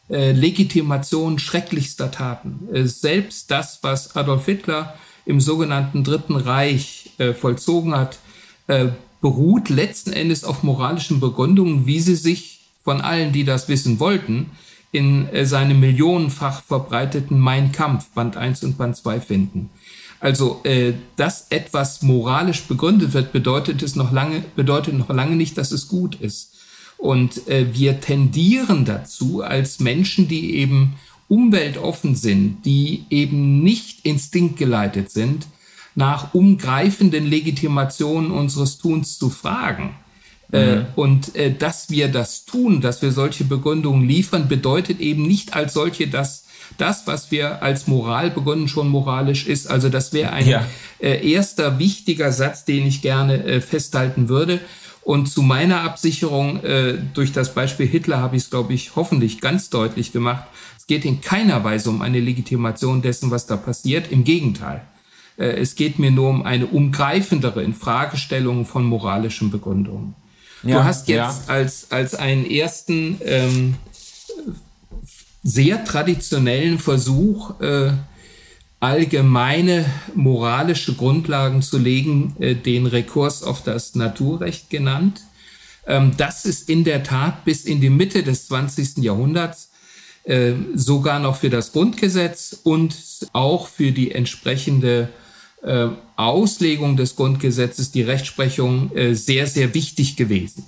äh, 0.10 0.32
Legitimation 0.32 1.40
schrecklichster 1.40 2.12
Taten. 2.12 2.68
Äh, 2.74 2.86
selbst 2.86 3.52
das, 3.52 3.80
was 3.82 4.16
Adolf 4.16 4.46
Hitler 4.46 4.96
im 5.26 5.40
sogenannten 5.40 6.04
Dritten 6.04 6.36
Reich 6.36 7.12
äh, 7.18 7.34
vollzogen 7.34 7.96
hat, 7.96 8.20
äh, 8.68 8.88
beruht 9.22 9.70
letzten 9.70 10.14
Endes 10.14 10.44
auf 10.44 10.64
moralischen 10.64 11.20
Begründungen, 11.20 11.86
wie 11.86 12.00
sie 12.00 12.16
sich 12.16 12.62
von 12.84 13.02
allen, 13.02 13.34
die 13.34 13.44
das 13.44 13.68
wissen 13.68 14.00
wollten, 14.00 14.52
in 14.92 15.28
seinem 15.44 15.82
millionenfach 15.82 16.64
verbreiteten 16.64 17.38
Mein 17.38 17.72
Kampf, 17.72 18.10
Band 18.16 18.38
1 18.38 18.64
und 18.64 18.78
Band 18.80 18.96
2 18.96 19.20
finden. 19.20 19.70
Also, 20.20 20.62
äh, 20.64 20.94
dass 21.16 21.48
etwas 21.50 22.02
moralisch 22.02 22.64
begründet 22.64 23.14
wird, 23.14 23.32
bedeutet 23.32 23.82
es 23.82 23.96
noch 23.96 24.12
lange, 24.12 24.44
bedeutet 24.56 24.98
noch 24.98 25.10
lange 25.10 25.36
nicht, 25.36 25.58
dass 25.58 25.72
es 25.72 25.88
gut 25.88 26.16
ist. 26.16 26.56
Und 26.98 27.48
äh, 27.48 27.74
wir 27.74 28.02
tendieren 28.02 28.84
dazu, 28.84 29.42
als 29.42 29.80
Menschen, 29.80 30.28
die 30.28 30.56
eben 30.56 30.96
umweltoffen 31.30 32.16
sind, 32.16 32.66
die 32.66 33.06
eben 33.10 33.64
nicht 33.64 34.06
instinktgeleitet 34.06 35.10
sind, 35.10 35.48
nach 35.96 36.34
umgreifenden 36.34 37.26
Legitimationen 37.26 38.32
unseres 38.32 38.78
Tuns 38.78 39.18
zu 39.18 39.30
fragen. 39.30 39.96
Äh, 40.52 40.76
mhm. 40.76 40.82
Äh, 40.82 40.86
und 40.96 41.36
äh, 41.36 41.54
dass 41.54 41.90
wir 41.90 42.10
das 42.10 42.46
tun, 42.46 42.82
dass 42.82 43.02
wir 43.02 43.12
solche 43.12 43.46
Begründungen 43.46 44.08
liefern, 44.08 44.50
bedeutet 44.50 45.00
eben 45.00 45.24
nicht 45.24 45.54
als 45.54 45.74
solche, 45.74 46.08
dass 46.08 46.46
das, 46.78 47.08
was 47.08 47.32
wir 47.32 47.62
als 47.64 47.88
Moral 47.88 48.30
begonnen, 48.32 48.68
schon 48.68 48.90
moralisch 48.90 49.48
ist. 49.48 49.68
Also 49.68 49.90
das 49.90 50.14
wäre 50.14 50.32
ein 50.32 50.48
ja. 50.48 50.66
äh, 51.00 51.30
erster 51.30 51.80
wichtiger 51.80 52.32
Satz, 52.32 52.66
den 52.66 52.86
ich 52.86 53.02
gerne 53.02 53.44
äh, 53.44 53.62
festhalten 53.62 54.30
würde. 54.30 54.60
Und 55.02 55.28
zu 55.28 55.42
meiner 55.42 55.82
Absicherung 55.82 56.64
äh, 56.64 56.98
durch 57.14 57.32
das 57.32 57.54
Beispiel 57.54 57.88
Hitler 57.88 58.20
habe 58.20 58.36
ich 58.36 58.44
es, 58.44 58.50
glaube 58.50 58.74
ich, 58.74 58.96
hoffentlich 58.96 59.42
ganz 59.42 59.70
deutlich 59.70 60.12
gemacht. 60.12 60.46
Es 60.78 60.88
geht 60.88 61.06
in 61.06 61.22
keiner 61.22 61.64
Weise 61.64 61.90
um 61.90 62.02
eine 62.02 62.20
Legitimation 62.20 63.02
dessen, 63.02 63.32
was 63.32 63.48
da 63.48 63.58
passiert. 63.58 64.12
Im 64.12 64.24
Gegenteil. 64.24 64.82
Äh, 65.38 65.60
es 65.60 65.76
geht 65.76 65.98
mir 65.98 66.12
nur 66.12 66.30
um 66.30 66.44
eine 66.44 66.68
umgreifendere 66.68 67.64
Infragestellung 67.64 68.66
von 68.66 68.84
moralischen 68.84 69.50
Begründungen. 69.50 70.16
Ja, 70.64 70.80
du 70.80 70.84
hast 70.84 71.08
jetzt 71.08 71.48
ja. 71.48 71.54
als, 71.54 71.92
als 71.92 72.16
einen 72.16 72.46
ersten 72.46 73.18
ähm, 73.24 73.76
sehr 75.44 75.84
traditionellen 75.86 76.80
Versuch, 76.80 77.60
äh, 77.62 77.92
allgemeine 78.80 79.86
moralische 80.16 80.94
Grundlagen 80.94 81.62
zu 81.62 81.78
legen, 81.78 82.36
äh, 82.40 82.56
den 82.56 82.86
Rekurs 82.86 83.44
auf 83.44 83.64
das 83.64 83.96
Naturrecht 83.96 84.70
genannt. 84.70 85.22
Ähm, 85.86 86.12
das 86.18 86.46
ist 86.46 86.70
in 86.70 86.84
der 86.84 87.04
Tat 87.04 87.46
bis 87.46 87.66
in 87.66 87.82
die 87.82 87.90
Mitte 87.90 88.24
des 88.24 88.48
20. 88.48 88.98
Jahrhunderts 88.98 89.70
äh, 90.24 90.54
sogar 90.76 91.20
noch 91.20 91.38
für 91.38 91.50
das 91.50 91.72
Grundgesetz 91.72 92.60
und 92.64 92.96
auch 93.34 93.68
für 93.68 93.92
die 93.92 94.12
entsprechende 94.12 95.10
äh, 95.64 95.88
Auslegung 96.16 96.96
des 96.96 97.16
Grundgesetzes, 97.16 97.92
die 97.92 98.04
Rechtsprechung, 98.04 98.96
äh, 98.96 99.14
sehr, 99.16 99.48
sehr 99.48 99.74
wichtig 99.74 100.16
gewesen. 100.16 100.64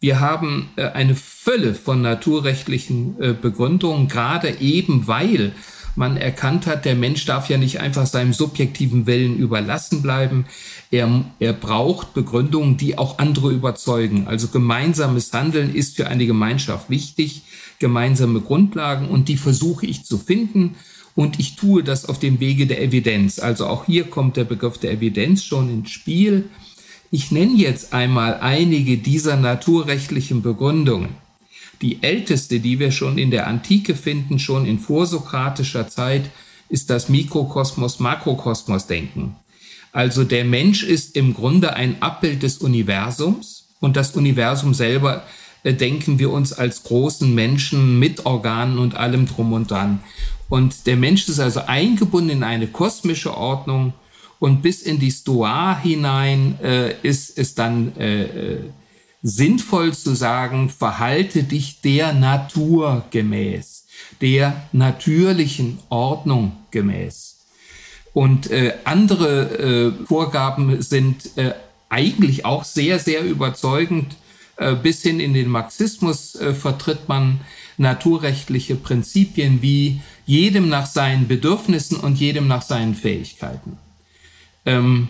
Wir 0.00 0.20
haben 0.20 0.68
äh, 0.76 0.88
eine 0.90 1.14
Fülle 1.14 1.74
von 1.74 2.02
naturrechtlichen 2.02 3.20
äh, 3.20 3.34
Begründungen, 3.34 4.08
gerade 4.08 4.60
eben 4.60 5.06
weil 5.06 5.52
man 5.96 6.16
erkannt 6.16 6.66
hat, 6.66 6.84
der 6.84 6.96
Mensch 6.96 7.24
darf 7.24 7.48
ja 7.48 7.56
nicht 7.56 7.80
einfach 7.80 8.06
seinem 8.06 8.32
subjektiven 8.32 9.06
Willen 9.06 9.36
überlassen 9.36 10.02
bleiben. 10.02 10.46
Er, 10.90 11.24
er 11.38 11.52
braucht 11.52 12.14
Begründungen, 12.14 12.76
die 12.76 12.98
auch 12.98 13.18
andere 13.18 13.52
überzeugen. 13.52 14.26
Also 14.26 14.48
gemeinsames 14.48 15.32
Handeln 15.32 15.74
ist 15.74 15.96
für 15.96 16.08
eine 16.08 16.26
Gemeinschaft 16.26 16.90
wichtig, 16.90 17.42
gemeinsame 17.78 18.40
Grundlagen 18.40 19.08
und 19.08 19.28
die 19.28 19.36
versuche 19.36 19.86
ich 19.86 20.04
zu 20.04 20.18
finden 20.18 20.74
und 21.14 21.38
ich 21.38 21.54
tue 21.54 21.84
das 21.84 22.08
auf 22.08 22.18
dem 22.18 22.40
Wege 22.40 22.66
der 22.66 22.82
Evidenz. 22.82 23.38
Also 23.38 23.66
auch 23.66 23.86
hier 23.86 24.04
kommt 24.04 24.36
der 24.36 24.44
Begriff 24.44 24.78
der 24.78 24.92
Evidenz 24.92 25.44
schon 25.44 25.70
ins 25.70 25.90
Spiel. 25.90 26.48
Ich 27.14 27.30
nenne 27.30 27.54
jetzt 27.54 27.92
einmal 27.92 28.40
einige 28.40 28.98
dieser 28.98 29.36
naturrechtlichen 29.36 30.42
Begründungen. 30.42 31.10
Die 31.80 32.02
älteste, 32.02 32.58
die 32.58 32.80
wir 32.80 32.90
schon 32.90 33.18
in 33.18 33.30
der 33.30 33.46
Antike 33.46 33.94
finden, 33.94 34.40
schon 34.40 34.66
in 34.66 34.80
vorsokratischer 34.80 35.86
Zeit, 35.86 36.28
ist 36.68 36.90
das 36.90 37.08
Mikrokosmos-Makrokosmos-Denken. 37.08 39.36
Also 39.92 40.24
der 40.24 40.44
Mensch 40.44 40.82
ist 40.82 41.14
im 41.14 41.34
Grunde 41.34 41.74
ein 41.74 42.02
Abbild 42.02 42.42
des 42.42 42.58
Universums 42.58 43.68
und 43.78 43.94
das 43.94 44.16
Universum 44.16 44.74
selber 44.74 45.22
äh, 45.62 45.72
denken 45.72 46.18
wir 46.18 46.32
uns 46.32 46.52
als 46.52 46.82
großen 46.82 47.32
Menschen 47.32 48.00
mit 48.00 48.26
Organen 48.26 48.80
und 48.80 48.96
allem 48.96 49.26
drum 49.26 49.52
und 49.52 49.70
dran. 49.70 50.00
Und 50.48 50.88
der 50.88 50.96
Mensch 50.96 51.28
ist 51.28 51.38
also 51.38 51.60
eingebunden 51.60 52.30
in 52.30 52.42
eine 52.42 52.66
kosmische 52.66 53.36
Ordnung 53.36 53.92
und 54.38 54.62
bis 54.62 54.82
in 54.82 54.98
die 54.98 55.10
Stoa 55.10 55.78
hinein 55.78 56.58
äh, 56.62 56.94
ist 57.02 57.38
es 57.38 57.54
dann 57.54 57.96
äh, 57.96 58.24
äh, 58.24 58.60
sinnvoll 59.22 59.94
zu 59.94 60.14
sagen, 60.14 60.68
verhalte 60.68 61.44
dich 61.44 61.80
der 61.80 62.12
Natur 62.12 63.04
gemäß, 63.10 63.86
der 64.20 64.68
natürlichen 64.72 65.78
Ordnung 65.88 66.52
gemäß. 66.70 67.34
Und 68.12 68.50
äh, 68.50 68.74
andere 68.84 69.94
äh, 69.98 70.06
Vorgaben 70.06 70.82
sind 70.82 71.36
äh, 71.36 71.52
eigentlich 71.88 72.44
auch 72.44 72.64
sehr, 72.64 72.98
sehr 72.98 73.22
überzeugend. 73.24 74.16
Bis 74.84 75.02
hin 75.02 75.18
in 75.18 75.34
den 75.34 75.48
Marxismus 75.48 76.38
vertritt 76.60 77.08
man 77.08 77.40
naturrechtliche 77.76 78.76
Prinzipien 78.76 79.62
wie 79.62 80.00
jedem 80.26 80.68
nach 80.68 80.86
seinen 80.86 81.26
Bedürfnissen 81.26 81.96
und 81.98 82.20
jedem 82.20 82.46
nach 82.46 82.62
seinen 82.62 82.94
Fähigkeiten. 82.94 83.78
Ähm, 84.66 85.08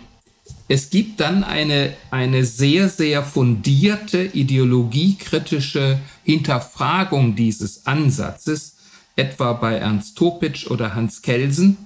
es 0.67 0.89
gibt 0.89 1.19
dann 1.19 1.43
eine, 1.43 1.93
eine 2.11 2.43
sehr, 2.43 2.89
sehr 2.89 3.23
fundierte 3.23 4.23
ideologiekritische 4.23 5.99
Hinterfragung 6.23 7.35
dieses 7.35 7.85
Ansatzes, 7.85 8.75
etwa 9.15 9.53
bei 9.53 9.75
Ernst 9.75 10.17
Topitsch 10.17 10.67
oder 10.67 10.95
Hans 10.95 11.21
Kelsen. 11.21 11.77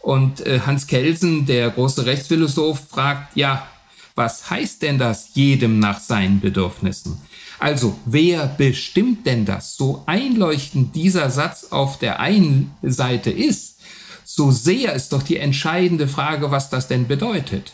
Und 0.00 0.46
äh, 0.46 0.60
Hans 0.64 0.86
Kelsen, 0.86 1.46
der 1.46 1.70
große 1.70 2.06
Rechtsphilosoph, 2.06 2.88
fragt, 2.88 3.36
ja, 3.36 3.66
was 4.14 4.50
heißt 4.50 4.82
denn 4.82 4.98
das 4.98 5.30
jedem 5.34 5.78
nach 5.78 6.00
seinen 6.00 6.40
Bedürfnissen? 6.40 7.18
Also, 7.58 7.96
wer 8.06 8.46
bestimmt 8.46 9.26
denn 9.26 9.44
das? 9.44 9.76
So 9.76 10.02
einleuchtend 10.06 10.94
dieser 10.94 11.30
Satz 11.30 11.68
auf 11.70 11.98
der 11.98 12.20
einen 12.20 12.72
Seite 12.82 13.30
ist, 13.30 13.79
so 14.34 14.52
sehr 14.52 14.94
ist 14.94 15.12
doch 15.12 15.22
die 15.22 15.38
entscheidende 15.38 16.06
Frage, 16.06 16.52
was 16.52 16.70
das 16.70 16.86
denn 16.86 17.08
bedeutet. 17.08 17.72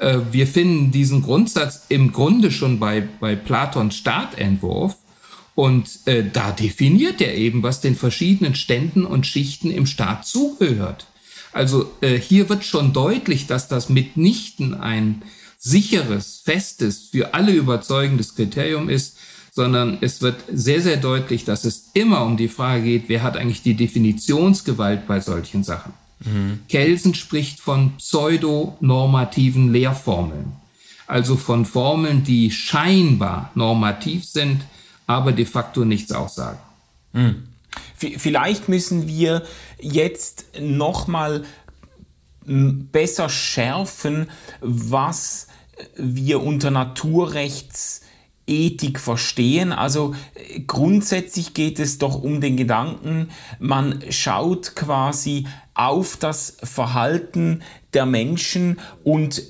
Äh, 0.00 0.20
wir 0.30 0.46
finden 0.46 0.90
diesen 0.90 1.22
Grundsatz 1.22 1.82
im 1.90 2.12
Grunde 2.12 2.50
schon 2.50 2.78
bei, 2.78 3.02
bei 3.20 3.36
Platons 3.36 3.96
Startentwurf. 3.96 4.96
Und 5.54 6.06
äh, 6.06 6.24
da 6.32 6.52
definiert 6.52 7.20
er 7.20 7.34
eben, 7.34 7.62
was 7.62 7.80
den 7.80 7.94
verschiedenen 7.94 8.54
Ständen 8.54 9.04
und 9.04 9.26
Schichten 9.26 9.70
im 9.70 9.86
Staat 9.86 10.26
zugehört. 10.26 11.06
Also 11.52 11.90
äh, 12.00 12.16
hier 12.18 12.48
wird 12.48 12.64
schon 12.64 12.92
deutlich, 12.92 13.46
dass 13.46 13.68
das 13.68 13.88
mitnichten 13.88 14.74
ein 14.74 15.22
sicheres, 15.58 16.40
festes, 16.44 17.08
für 17.10 17.34
alle 17.34 17.52
überzeugendes 17.52 18.34
Kriterium 18.34 18.88
ist, 18.88 19.18
sondern 19.58 19.98
es 20.02 20.22
wird 20.22 20.44
sehr, 20.52 20.80
sehr 20.80 20.98
deutlich, 20.98 21.44
dass 21.44 21.64
es 21.64 21.90
immer 21.92 22.24
um 22.24 22.36
die 22.36 22.46
Frage 22.46 22.84
geht, 22.84 23.08
wer 23.08 23.24
hat 23.24 23.36
eigentlich 23.36 23.60
die 23.60 23.74
Definitionsgewalt 23.74 25.08
bei 25.08 25.18
solchen 25.18 25.64
Sachen. 25.64 25.94
Mhm. 26.20 26.60
Kelsen 26.68 27.12
spricht 27.12 27.58
von 27.58 27.96
pseudonormativen 27.96 29.72
Lehrformeln, 29.72 30.52
also 31.08 31.34
von 31.34 31.64
Formeln, 31.64 32.22
die 32.22 32.52
scheinbar 32.52 33.50
normativ 33.56 34.24
sind, 34.24 34.60
aber 35.08 35.32
de 35.32 35.44
facto 35.44 35.84
nichts 35.84 36.12
aussagen. 36.12 36.60
Mhm. 37.12 37.48
Vielleicht 37.96 38.68
müssen 38.68 39.08
wir 39.08 39.42
jetzt 39.80 40.46
nochmal 40.60 41.42
besser 42.46 43.28
schärfen, 43.28 44.28
was 44.60 45.48
wir 45.96 46.44
unter 46.44 46.70
Naturrechtsethik 48.48 48.98
verstehen. 48.98 49.72
Also 49.72 50.14
grundsätzlich 50.66 51.54
geht 51.54 51.78
es 51.78 51.98
doch 51.98 52.22
um 52.22 52.40
den 52.40 52.56
Gedanken, 52.56 53.28
man 53.58 54.02
schaut 54.10 54.74
quasi 54.74 55.46
auf 55.74 56.16
das 56.16 56.56
Verhalten 56.62 57.62
der 57.94 58.04
Menschen 58.04 58.80
und 59.04 59.42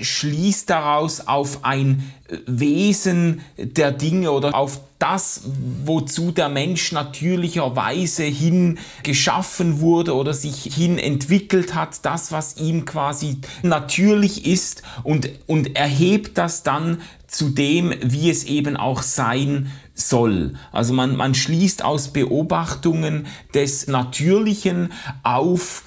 schließt 0.00 0.70
daraus 0.70 1.26
auf 1.28 1.64
ein 1.64 2.10
Wesen 2.46 3.42
der 3.58 3.92
Dinge 3.92 4.32
oder 4.32 4.54
auf 4.54 4.80
das, 4.98 5.42
wozu 5.84 6.30
der 6.30 6.48
Mensch 6.48 6.92
natürlicherweise 6.92 8.22
hin 8.24 8.78
geschaffen 9.02 9.80
wurde 9.80 10.14
oder 10.14 10.32
sich 10.32 10.62
hin 10.74 10.98
entwickelt 10.98 11.74
hat, 11.74 12.04
das, 12.06 12.32
was 12.32 12.56
ihm 12.56 12.86
quasi 12.86 13.38
natürlich 13.62 14.46
ist 14.46 14.82
und, 15.02 15.28
und 15.46 15.76
erhebt 15.76 16.38
das 16.38 16.62
dann 16.62 17.02
zu 17.34 17.50
dem, 17.50 17.92
wie 18.00 18.30
es 18.30 18.44
eben 18.44 18.76
auch 18.76 19.02
sein 19.02 19.70
soll. 19.94 20.54
Also 20.72 20.94
man, 20.94 21.16
man 21.16 21.34
schließt 21.34 21.84
aus 21.84 22.12
Beobachtungen 22.12 23.26
des 23.52 23.86
Natürlichen 23.88 24.92
auf 25.22 25.82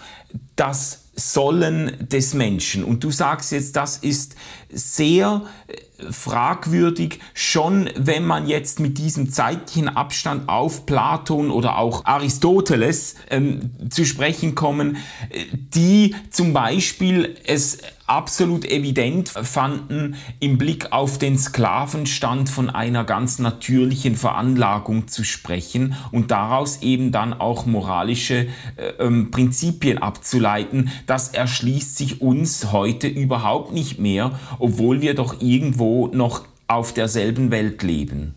das 0.55 1.03
Sollen 1.15 2.07
des 2.09 2.35
Menschen. 2.35 2.83
Und 2.83 3.03
du 3.03 3.09
sagst 3.09 3.51
jetzt, 3.51 3.75
das 3.75 3.97
ist 3.97 4.35
sehr 4.69 5.43
äh, 5.67 5.96
fragwürdig, 6.11 7.19
schon 7.33 7.89
wenn 7.95 8.25
man 8.25 8.47
jetzt 8.47 8.79
mit 8.79 8.97
diesem 8.97 9.31
zeitlichen 9.31 9.89
Abstand 9.89 10.47
auf 10.47 10.85
Platon 10.85 11.51
oder 11.51 11.77
auch 11.77 12.05
Aristoteles 12.05 13.15
ähm, 13.29 13.71
zu 13.89 14.05
sprechen 14.05 14.55
kommen, 14.55 14.97
äh, 15.29 15.45
die 15.73 16.15
zum 16.29 16.53
Beispiel 16.53 17.35
es 17.45 17.79
absolut 18.07 18.63
evident 18.63 19.27
fanden 19.27 20.15
im 20.39 20.57
Blick 20.57 20.93
auf 20.93 21.17
den 21.17 21.37
Sklavenstand 21.37 22.49
von 22.49 22.69
einer 22.69 23.03
ganz 23.03 23.37
natürlichen 23.37 24.15
Veranlagung 24.15 25.09
zu 25.09 25.25
sprechen 25.25 25.95
und 26.11 26.31
daraus 26.31 26.81
eben 26.81 27.11
dann 27.11 27.33
auch 27.33 27.65
moralische 27.65 28.47
äh, 28.77 28.87
ähm, 28.99 29.29
Prinzipien 29.29 29.97
abzuleiten. 29.97 30.89
Das 31.05 31.29
erschließt 31.29 31.97
sich 31.97 32.21
uns 32.21 32.71
heute 32.71 33.07
überhaupt 33.07 33.73
nicht 33.73 33.99
mehr, 33.99 34.39
obwohl 34.57 35.01
wir 35.01 35.13
doch 35.13 35.41
irgendwo 35.41 35.86
noch 36.13 36.45
auf 36.67 36.93
derselben 36.93 37.51
Welt 37.51 37.83
leben. 37.83 38.35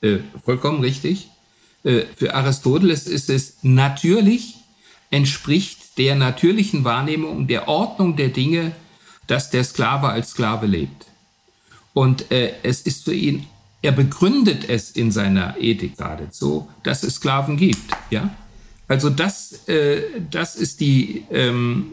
Äh, 0.00 0.18
vollkommen 0.44 0.80
richtig. 0.80 1.28
Äh, 1.84 2.02
für 2.16 2.34
Aristoteles 2.34 3.06
ist 3.06 3.30
es 3.30 3.58
natürlich, 3.62 4.56
entspricht 5.10 5.98
der 5.98 6.14
natürlichen 6.16 6.84
Wahrnehmung 6.84 7.46
der 7.46 7.68
Ordnung 7.68 8.16
der 8.16 8.28
Dinge, 8.28 8.72
dass 9.26 9.50
der 9.50 9.64
Sklave 9.64 10.08
als 10.08 10.30
Sklave 10.30 10.66
lebt. 10.66 11.06
Und 11.94 12.30
äh, 12.30 12.52
es 12.62 12.82
ist 12.82 13.04
für 13.04 13.14
ihn, 13.14 13.46
er 13.82 13.92
begründet 13.92 14.68
es 14.68 14.90
in 14.90 15.10
seiner 15.10 15.56
Ethik 15.58 15.96
geradezu, 15.96 16.68
dass 16.82 17.02
es 17.02 17.16
Sklaven 17.16 17.56
gibt. 17.56 17.90
Ja? 18.10 18.34
Also 18.88 19.10
das, 19.10 19.68
äh, 19.68 20.02
das 20.30 20.56
ist 20.56 20.80
die, 20.80 21.24
ähm, 21.30 21.92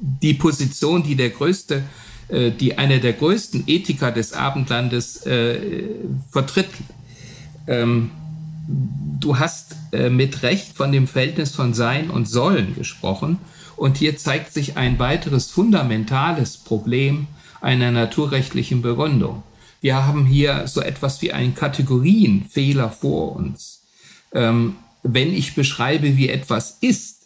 die 0.00 0.34
Position, 0.34 1.02
die 1.02 1.16
der 1.16 1.30
größte, 1.30 1.82
äh, 2.28 2.50
die 2.50 2.78
einer 2.78 2.98
der 2.98 3.14
größten 3.14 3.64
Ethiker 3.66 4.12
des 4.12 4.32
Abendlandes 4.32 5.24
äh, 5.26 5.58
vertritt. 6.30 6.70
Ähm, 7.66 8.10
du 9.20 9.38
hast 9.38 9.76
äh, 9.92 10.10
mit 10.10 10.42
Recht 10.42 10.76
von 10.76 10.92
dem 10.92 11.06
Verhältnis 11.06 11.54
von 11.54 11.74
Sein 11.74 12.10
und 12.10 12.28
Sollen 12.28 12.74
gesprochen. 12.74 13.38
Und 13.76 13.96
hier 13.96 14.16
zeigt 14.16 14.52
sich 14.52 14.76
ein 14.76 14.98
weiteres 14.98 15.50
fundamentales 15.50 16.56
Problem 16.56 17.28
einer 17.60 17.90
naturrechtlichen 17.90 18.82
Begründung. 18.82 19.42
Wir 19.80 20.04
haben 20.04 20.26
hier 20.26 20.66
so 20.66 20.80
etwas 20.80 21.22
wie 21.22 21.32
einen 21.32 21.54
Kategorienfehler 21.54 22.90
vor 22.90 23.36
uns. 23.36 23.82
Ähm, 24.32 24.76
wenn 25.02 25.32
ich 25.32 25.54
beschreibe, 25.54 26.16
wie 26.16 26.28
etwas 26.28 26.78
ist, 26.80 27.17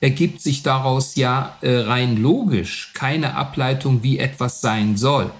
ergibt 0.00 0.40
sich 0.40 0.62
daraus 0.62 1.14
ja 1.14 1.56
äh, 1.60 1.76
rein 1.76 2.16
logisch 2.16 2.90
keine 2.94 3.34
Ableitung, 3.34 4.02
wie 4.02 4.18
etwas 4.18 4.60
sein 4.60 4.96
soll. 4.96 5.30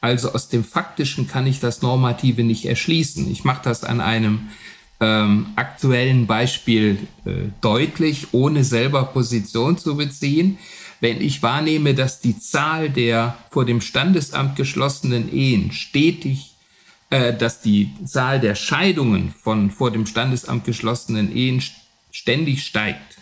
Also 0.00 0.32
aus 0.32 0.48
dem 0.48 0.64
Faktischen 0.64 1.28
kann 1.28 1.46
ich 1.46 1.60
das 1.60 1.80
Normative 1.80 2.42
nicht 2.42 2.66
erschließen. 2.66 3.30
Ich 3.30 3.44
mache 3.44 3.62
das 3.62 3.84
an 3.84 4.00
einem 4.00 4.48
ähm, 4.98 5.46
aktuellen 5.54 6.26
Beispiel 6.26 6.98
äh, 7.24 7.50
deutlich, 7.60 8.28
ohne 8.32 8.64
selber 8.64 9.04
Position 9.04 9.78
zu 9.78 9.96
beziehen. 9.96 10.58
Wenn 11.00 11.20
ich 11.20 11.42
wahrnehme, 11.42 11.94
dass 11.94 12.20
die 12.20 12.38
Zahl 12.38 12.90
der 12.90 13.36
vor 13.50 13.64
dem 13.64 13.80
Standesamt 13.80 14.56
geschlossenen 14.56 15.32
Ehen 15.32 15.70
stetig, 15.70 16.54
äh, 17.10 17.32
dass 17.32 17.60
die 17.60 17.90
Zahl 18.04 18.40
der 18.40 18.56
Scheidungen 18.56 19.30
von 19.30 19.70
vor 19.70 19.92
dem 19.92 20.06
Standesamt 20.06 20.64
geschlossenen 20.64 21.34
Ehen 21.34 21.62
ständig 22.10 22.64
steigt, 22.64 23.18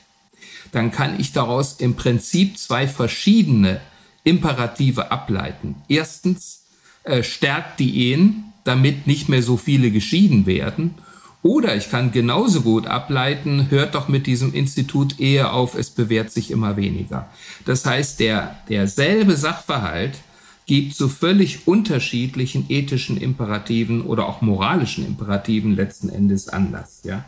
dann 0.73 0.91
kann 0.91 1.19
ich 1.19 1.33
daraus 1.33 1.75
im 1.81 1.97
Prinzip 1.97 2.59
zwei 2.59 2.87
verschiedene 2.87 3.81
Imperative 4.25 5.11
ableiten. 5.11 5.77
Erstens 5.89 6.65
äh, 7.05 7.23
stärkt 7.23 7.81
die 7.81 8.11
Ehen, 8.11 8.53
damit 8.65 9.07
nicht 9.07 9.29
mehr 9.29 9.43
so 9.43 9.57
viele 9.57 9.91
geschieden 9.91 10.47
werden. 10.47 10.95
Oder 11.43 11.75
ich 11.75 11.91
kann 11.91 12.13
genauso 12.13 12.61
gut 12.61 12.87
ableiten, 12.87 13.71
hört 13.71 13.95
doch 13.95 14.09
mit 14.09 14.27
diesem 14.27 14.53
Institut 14.53 15.19
eher 15.19 15.55
auf, 15.55 15.75
es 15.75 15.89
bewährt 15.89 16.31
sich 16.31 16.51
immer 16.51 16.77
weniger. 16.77 17.31
Das 17.65 17.87
heißt, 17.87 18.21
der, 18.21 18.59
derselbe 18.69 19.37
Sachverhalt 19.37 20.19
gibt 20.67 20.95
zu 20.95 21.09
völlig 21.09 21.67
unterschiedlichen 21.67 22.67
ethischen 22.69 23.17
Imperativen 23.17 24.03
oder 24.03 24.29
auch 24.29 24.43
moralischen 24.43 25.07
Imperativen 25.07 25.75
letzten 25.75 26.11
Endes 26.11 26.49
Anlass, 26.49 27.01
ja? 27.05 27.25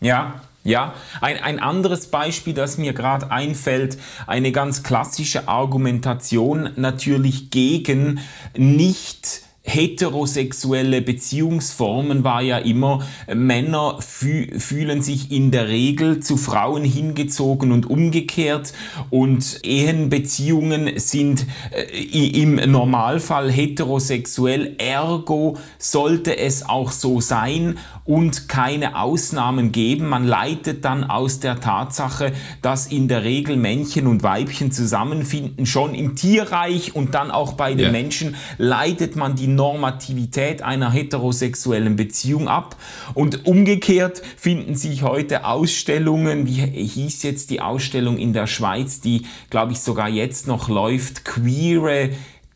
Ja, 0.00 0.42
ja, 0.64 0.94
ein, 1.20 1.38
ein 1.42 1.58
anderes 1.60 2.08
Beispiel, 2.08 2.54
das 2.54 2.78
mir 2.78 2.92
gerade 2.92 3.30
einfällt, 3.30 3.98
eine 4.26 4.52
ganz 4.52 4.82
klassische 4.82 5.48
Argumentation 5.48 6.70
natürlich 6.76 7.50
gegen 7.50 8.20
nicht 8.56 9.47
heterosexuelle 9.68 11.02
Beziehungsformen 11.02 12.24
war 12.24 12.42
ja 12.42 12.58
immer, 12.58 13.00
Männer 13.32 13.98
fü 14.00 14.58
fühlen 14.58 15.02
sich 15.02 15.30
in 15.30 15.50
der 15.50 15.68
Regel 15.68 16.20
zu 16.20 16.36
Frauen 16.36 16.84
hingezogen 16.84 17.70
und 17.72 17.88
umgekehrt 17.88 18.72
und 19.10 19.60
Ehenbeziehungen 19.64 20.98
sind 20.98 21.46
äh, 21.70 22.40
im 22.42 22.54
Normalfall 22.54 23.50
heterosexuell, 23.50 24.74
ergo 24.78 25.56
sollte 25.78 26.36
es 26.38 26.68
auch 26.68 26.90
so 26.90 27.20
sein 27.20 27.78
und 28.08 28.48
keine 28.48 28.98
Ausnahmen 28.98 29.70
geben. 29.70 30.06
Man 30.06 30.24
leitet 30.26 30.84
dann 30.86 31.04
aus 31.04 31.40
der 31.40 31.60
Tatsache, 31.60 32.32
dass 32.62 32.86
in 32.86 33.06
der 33.06 33.22
Regel 33.22 33.56
Männchen 33.56 34.06
und 34.06 34.22
Weibchen 34.22 34.72
zusammenfinden, 34.72 35.66
schon 35.66 35.94
im 35.94 36.16
Tierreich 36.16 36.96
und 36.96 37.14
dann 37.14 37.30
auch 37.30 37.52
bei 37.52 37.74
den 37.74 37.86
ja. 37.86 37.92
Menschen, 37.92 38.34
leitet 38.56 39.14
man 39.14 39.36
die 39.36 39.46
Normativität 39.58 40.62
einer 40.62 40.92
heterosexuellen 40.92 41.96
Beziehung 41.96 42.46
ab. 42.46 42.76
Und 43.14 43.44
umgekehrt 43.44 44.22
finden 44.36 44.76
sich 44.76 45.02
heute 45.02 45.44
Ausstellungen, 45.44 46.46
wie 46.46 46.60
hieß 46.62 47.24
jetzt 47.24 47.50
die 47.50 47.60
Ausstellung 47.60 48.18
in 48.18 48.32
der 48.32 48.46
Schweiz, 48.46 49.00
die, 49.00 49.26
glaube 49.50 49.72
ich, 49.72 49.80
sogar 49.80 50.08
jetzt 50.08 50.46
noch 50.46 50.68
läuft, 50.68 51.24
queere 51.24 52.10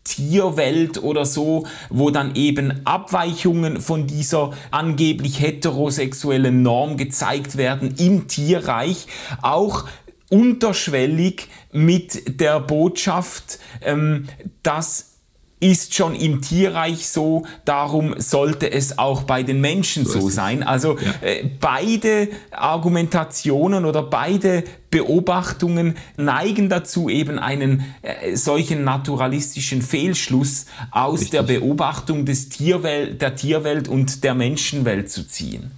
Tierwelt 0.05 1.03
oder 1.03 1.25
so, 1.25 1.67
wo 1.89 2.11
dann 2.11 2.35
eben 2.35 2.87
Abweichungen 2.87 3.81
von 3.81 4.07
dieser 4.07 4.53
angeblich 4.71 5.41
heterosexuellen 5.41 6.63
Norm 6.63 6.97
gezeigt 6.97 7.57
werden 7.57 7.95
im 7.99 8.29
Tierreich, 8.29 9.07
auch 9.43 9.85
unterschwellig 10.29 11.49
mit 11.73 12.41
der 12.41 12.61
Botschaft, 12.61 13.59
ähm, 13.83 14.29
dass 14.63 15.12
ist 15.63 15.95
schon 15.95 16.17
im 16.17 16.43
Tierreich 16.43 17.09
so, 17.09 17.47
darum 17.65 18.15
sollte 18.19 18.71
es 18.73 18.99
auch 18.99 19.23
bei 19.23 19.45
den 19.45 19.61
Menschen 19.61 20.05
so, 20.05 20.21
so 20.21 20.29
sein. 20.29 20.65
Also 20.65 20.99
ja. 20.99 21.15
äh, 21.21 21.49
beide 21.61 22.29
Argumentationen 22.51 23.85
oder 23.85 24.03
beide 24.03 24.65
Beobachtungen 24.91 25.97
neigen 26.17 26.69
dazu, 26.69 27.09
eben 27.09 27.39
einen 27.39 27.85
äh, 28.03 28.35
solchen 28.35 28.83
naturalistischen 28.83 29.83
Fehlschluss 29.83 30.67
aus 30.91 31.21
Richtig. 31.21 31.31
der 31.31 31.43
Beobachtung 31.45 32.27
des 32.27 32.49
Tierwelt, 32.49 33.23
der 33.23 33.37
Tierwelt 33.37 33.87
und 33.87 34.25
der 34.25 34.35
Menschenwelt 34.35 35.11
zu 35.11 35.29
ziehen. 35.29 35.71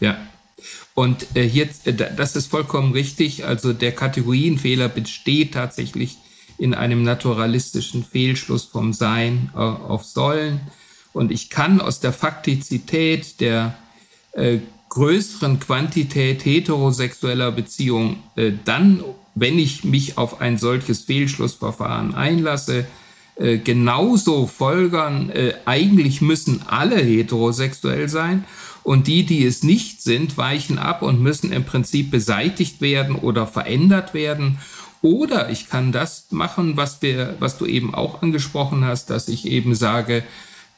Ja, 0.00 0.16
und 0.94 1.36
äh, 1.36 1.48
hier, 1.48 1.68
äh, 1.84 1.92
das 1.92 2.34
ist 2.34 2.48
vollkommen 2.48 2.92
richtig. 2.92 3.44
Also 3.44 3.72
der 3.72 3.92
Kategorienfehler 3.92 4.88
besteht 4.88 5.54
tatsächlich 5.54 6.18
in 6.60 6.74
einem 6.74 7.02
naturalistischen 7.02 8.04
Fehlschluss 8.04 8.64
vom 8.66 8.92
Sein 8.92 9.50
äh, 9.54 9.58
auf 9.58 10.04
Sollen. 10.04 10.60
Und 11.14 11.32
ich 11.32 11.48
kann 11.48 11.80
aus 11.80 12.00
der 12.00 12.12
Faktizität 12.12 13.40
der 13.40 13.74
äh, 14.32 14.58
größeren 14.90 15.58
Quantität 15.58 16.44
heterosexueller 16.44 17.50
Beziehungen 17.50 18.22
äh, 18.36 18.52
dann, 18.64 19.02
wenn 19.34 19.58
ich 19.58 19.84
mich 19.84 20.18
auf 20.18 20.42
ein 20.42 20.58
solches 20.58 21.00
Fehlschlussverfahren 21.04 22.14
einlasse, 22.14 22.86
äh, 23.36 23.56
genauso 23.56 24.46
folgern, 24.46 25.30
äh, 25.30 25.54
eigentlich 25.64 26.20
müssen 26.20 26.62
alle 26.66 26.98
heterosexuell 26.98 28.10
sein 28.10 28.44
und 28.82 29.06
die, 29.06 29.24
die 29.24 29.44
es 29.44 29.62
nicht 29.62 30.02
sind, 30.02 30.36
weichen 30.36 30.78
ab 30.78 31.02
und 31.02 31.22
müssen 31.22 31.52
im 31.52 31.64
Prinzip 31.64 32.10
beseitigt 32.10 32.80
werden 32.80 33.14
oder 33.16 33.46
verändert 33.46 34.14
werden. 34.14 34.58
Oder 35.02 35.50
ich 35.50 35.68
kann 35.68 35.92
das 35.92 36.26
machen, 36.30 36.76
was 36.76 37.00
wir, 37.00 37.36
was 37.38 37.56
du 37.56 37.66
eben 37.66 37.94
auch 37.94 38.22
angesprochen 38.22 38.84
hast, 38.84 39.10
dass 39.10 39.28
ich 39.28 39.46
eben 39.46 39.74
sage, 39.74 40.22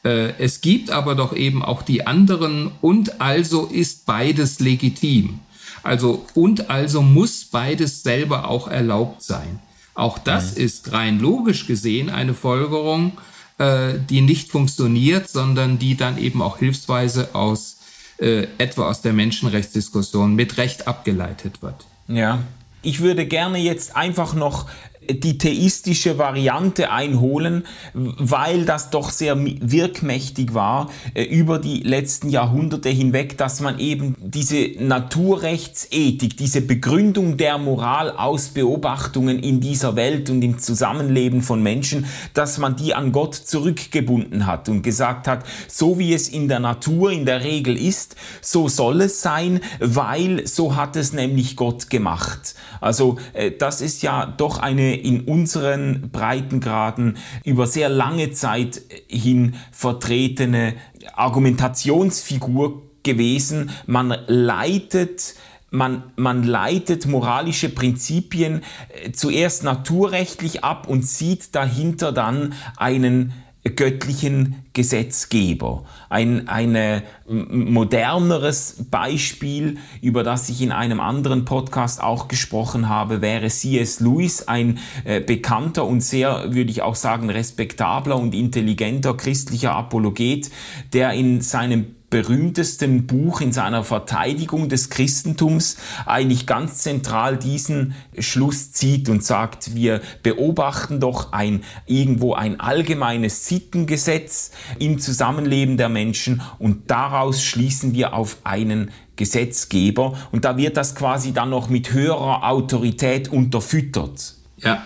äh, 0.03 0.33
es 0.37 0.61
gibt 0.61 0.91
aber 0.91 1.15
doch 1.15 1.33
eben 1.33 1.63
auch 1.63 1.81
die 1.81 2.07
anderen 2.07 2.71
und 2.81 3.21
also 3.21 3.65
ist 3.65 4.05
beides 4.05 4.59
legitim. 4.59 5.39
Also 5.81 6.25
und 6.33 6.69
also 6.69 7.01
muss 7.01 7.45
beides 7.45 8.03
selber 8.03 8.47
auch 8.47 8.69
erlaubt 8.69 9.21
sein. 9.23 9.59
Auch 9.93 10.17
das 10.17 10.55
mhm. 10.55 10.63
ist 10.63 10.91
rein 10.93 11.19
logisch 11.19 11.67
gesehen 11.67 12.09
eine 12.09 12.33
Folgerung, 12.33 13.13
äh, 13.57 13.95
die 14.09 14.21
nicht 14.21 14.49
funktioniert, 14.49 15.29
sondern 15.29 15.79
die 15.79 15.95
dann 15.95 16.17
eben 16.17 16.41
auch 16.41 16.57
hilfsweise 16.57 17.35
aus 17.35 17.77
äh, 18.17 18.47
etwa 18.57 18.89
aus 18.89 19.01
der 19.01 19.13
Menschenrechtsdiskussion 19.13 20.35
mit 20.35 20.57
Recht 20.57 20.87
abgeleitet 20.87 21.61
wird. 21.61 21.85
Ja, 22.07 22.39
ich 22.83 22.99
würde 22.99 23.25
gerne 23.25 23.57
jetzt 23.57 23.95
einfach 23.95 24.33
noch 24.33 24.69
die 25.09 25.37
theistische 25.37 26.17
Variante 26.17 26.91
einholen, 26.91 27.65
weil 27.93 28.65
das 28.65 28.89
doch 28.89 29.09
sehr 29.09 29.37
wirkmächtig 29.39 30.53
war 30.53 30.89
äh, 31.13 31.23
über 31.23 31.59
die 31.59 31.81
letzten 31.81 32.29
Jahrhunderte 32.29 32.89
hinweg, 32.89 33.37
dass 33.37 33.61
man 33.61 33.79
eben 33.79 34.15
diese 34.19 34.71
Naturrechtsethik, 34.79 36.37
diese 36.37 36.61
Begründung 36.61 37.37
der 37.37 37.57
Moral 37.57 38.11
aus 38.11 38.49
Beobachtungen 38.49 39.39
in 39.39 39.59
dieser 39.59 39.95
Welt 39.95 40.29
und 40.29 40.41
im 40.41 40.59
Zusammenleben 40.59 41.41
von 41.41 41.61
Menschen, 41.61 42.05
dass 42.33 42.57
man 42.57 42.75
die 42.75 42.93
an 42.93 43.11
Gott 43.11 43.35
zurückgebunden 43.35 44.45
hat 44.45 44.69
und 44.69 44.81
gesagt 44.81 45.27
hat, 45.27 45.45
so 45.67 45.99
wie 45.99 46.13
es 46.13 46.29
in 46.29 46.47
der 46.47 46.59
Natur 46.59 47.11
in 47.11 47.25
der 47.25 47.43
Regel 47.43 47.77
ist, 47.77 48.15
so 48.41 48.67
soll 48.67 49.01
es 49.01 49.21
sein, 49.21 49.61
weil 49.79 50.47
so 50.47 50.75
hat 50.75 50.95
es 50.95 51.13
nämlich 51.13 51.55
Gott 51.55 51.89
gemacht. 51.89 52.55
Also 52.81 53.17
äh, 53.33 53.51
das 53.51 53.81
ist 53.81 54.01
ja 54.01 54.25
doch 54.25 54.59
eine 54.59 54.92
in 54.93 55.21
unseren 55.21 56.09
Breitengraden 56.11 57.17
über 57.43 57.67
sehr 57.67 57.89
lange 57.89 58.31
Zeit 58.31 58.81
hin 59.07 59.55
vertretene 59.71 60.75
Argumentationsfigur 61.13 62.83
gewesen. 63.03 63.71
Man 63.85 64.15
leitet 64.27 65.35
man, 65.73 66.03
man 66.15 66.43
leitet 66.43 67.07
moralische 67.07 67.67
Prinzipien 67.67 68.61
äh, 68.89 69.11
zuerst 69.11 69.63
naturrechtlich 69.63 70.63
ab 70.63 70.87
und 70.87 71.05
sieht 71.05 71.55
dahinter 71.55 72.11
dann 72.11 72.53
einen 72.77 73.33
göttlichen 73.69 74.63
Gesetzgeber. 74.73 75.85
Ein 76.09 76.47
eine 76.49 77.03
moderneres 77.27 78.85
Beispiel, 78.91 79.77
über 80.01 80.23
das 80.23 80.49
ich 80.49 80.61
in 80.61 80.71
einem 80.71 80.99
anderen 80.99 81.45
Podcast 81.45 82.03
auch 82.03 82.27
gesprochen 82.27 82.89
habe, 82.89 83.21
wäre 83.21 83.47
C.S. 83.47 84.01
Lewis, 84.01 84.47
ein 84.47 84.79
äh, 85.05 85.21
bekannter 85.21 85.85
und 85.85 86.01
sehr, 86.01 86.53
würde 86.53 86.71
ich 86.71 86.81
auch 86.81 86.95
sagen, 86.95 87.29
respektabler 87.29 88.17
und 88.17 88.35
intelligenter 88.35 89.15
christlicher 89.15 89.73
Apologet, 89.73 90.51
der 90.91 91.13
in 91.13 91.39
seinem 91.41 91.95
berühmtesten 92.13 93.07
Buch 93.07 93.41
in 93.41 93.51
seiner 93.51 93.83
Verteidigung 93.83 94.69
des 94.69 94.91
Christentums 94.91 95.77
eigentlich 96.05 96.45
ganz 96.45 96.77
zentral 96.77 97.37
diesen 97.37 97.95
Schluss 98.19 98.71
zieht 98.71 99.09
und 99.09 99.23
sagt, 99.23 99.73
wir 99.73 99.99
beobachten 100.21 100.99
doch 100.99 101.33
ein 101.33 101.63
irgendwo 101.87 102.35
ein 102.35 102.59
allgemeines 102.59 103.47
Sittengesetz 103.47 104.51
im 104.77 104.99
Zusammenleben 104.99 105.75
der 105.77 105.89
Menschen 105.89 106.43
und 106.59 106.91
daraus 106.91 107.41
schließen 107.41 107.95
wir 107.95 108.13
auf 108.13 108.37
einen 108.43 108.91
Gesetzgeber 109.15 110.15
und 110.31 110.45
da 110.45 110.55
wird 110.55 110.77
das 110.77 110.93
quasi 110.93 111.33
dann 111.33 111.49
noch 111.49 111.67
mit 111.67 111.93
höherer 111.93 112.47
Autorität 112.47 113.27
unterfüttert. 113.27 114.35
Ja, 114.57 114.83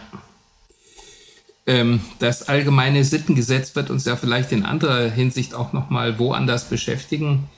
das 2.19 2.47
allgemeine 2.47 3.03
Sittengesetz 3.03 3.75
wird 3.75 3.89
uns 3.89 4.05
ja 4.05 4.15
vielleicht 4.15 4.53
in 4.53 4.63
anderer 4.63 5.09
Hinsicht 5.09 5.53
auch 5.53 5.73
nochmal 5.73 6.17
woanders 6.17 6.69
beschäftigen. 6.69 7.49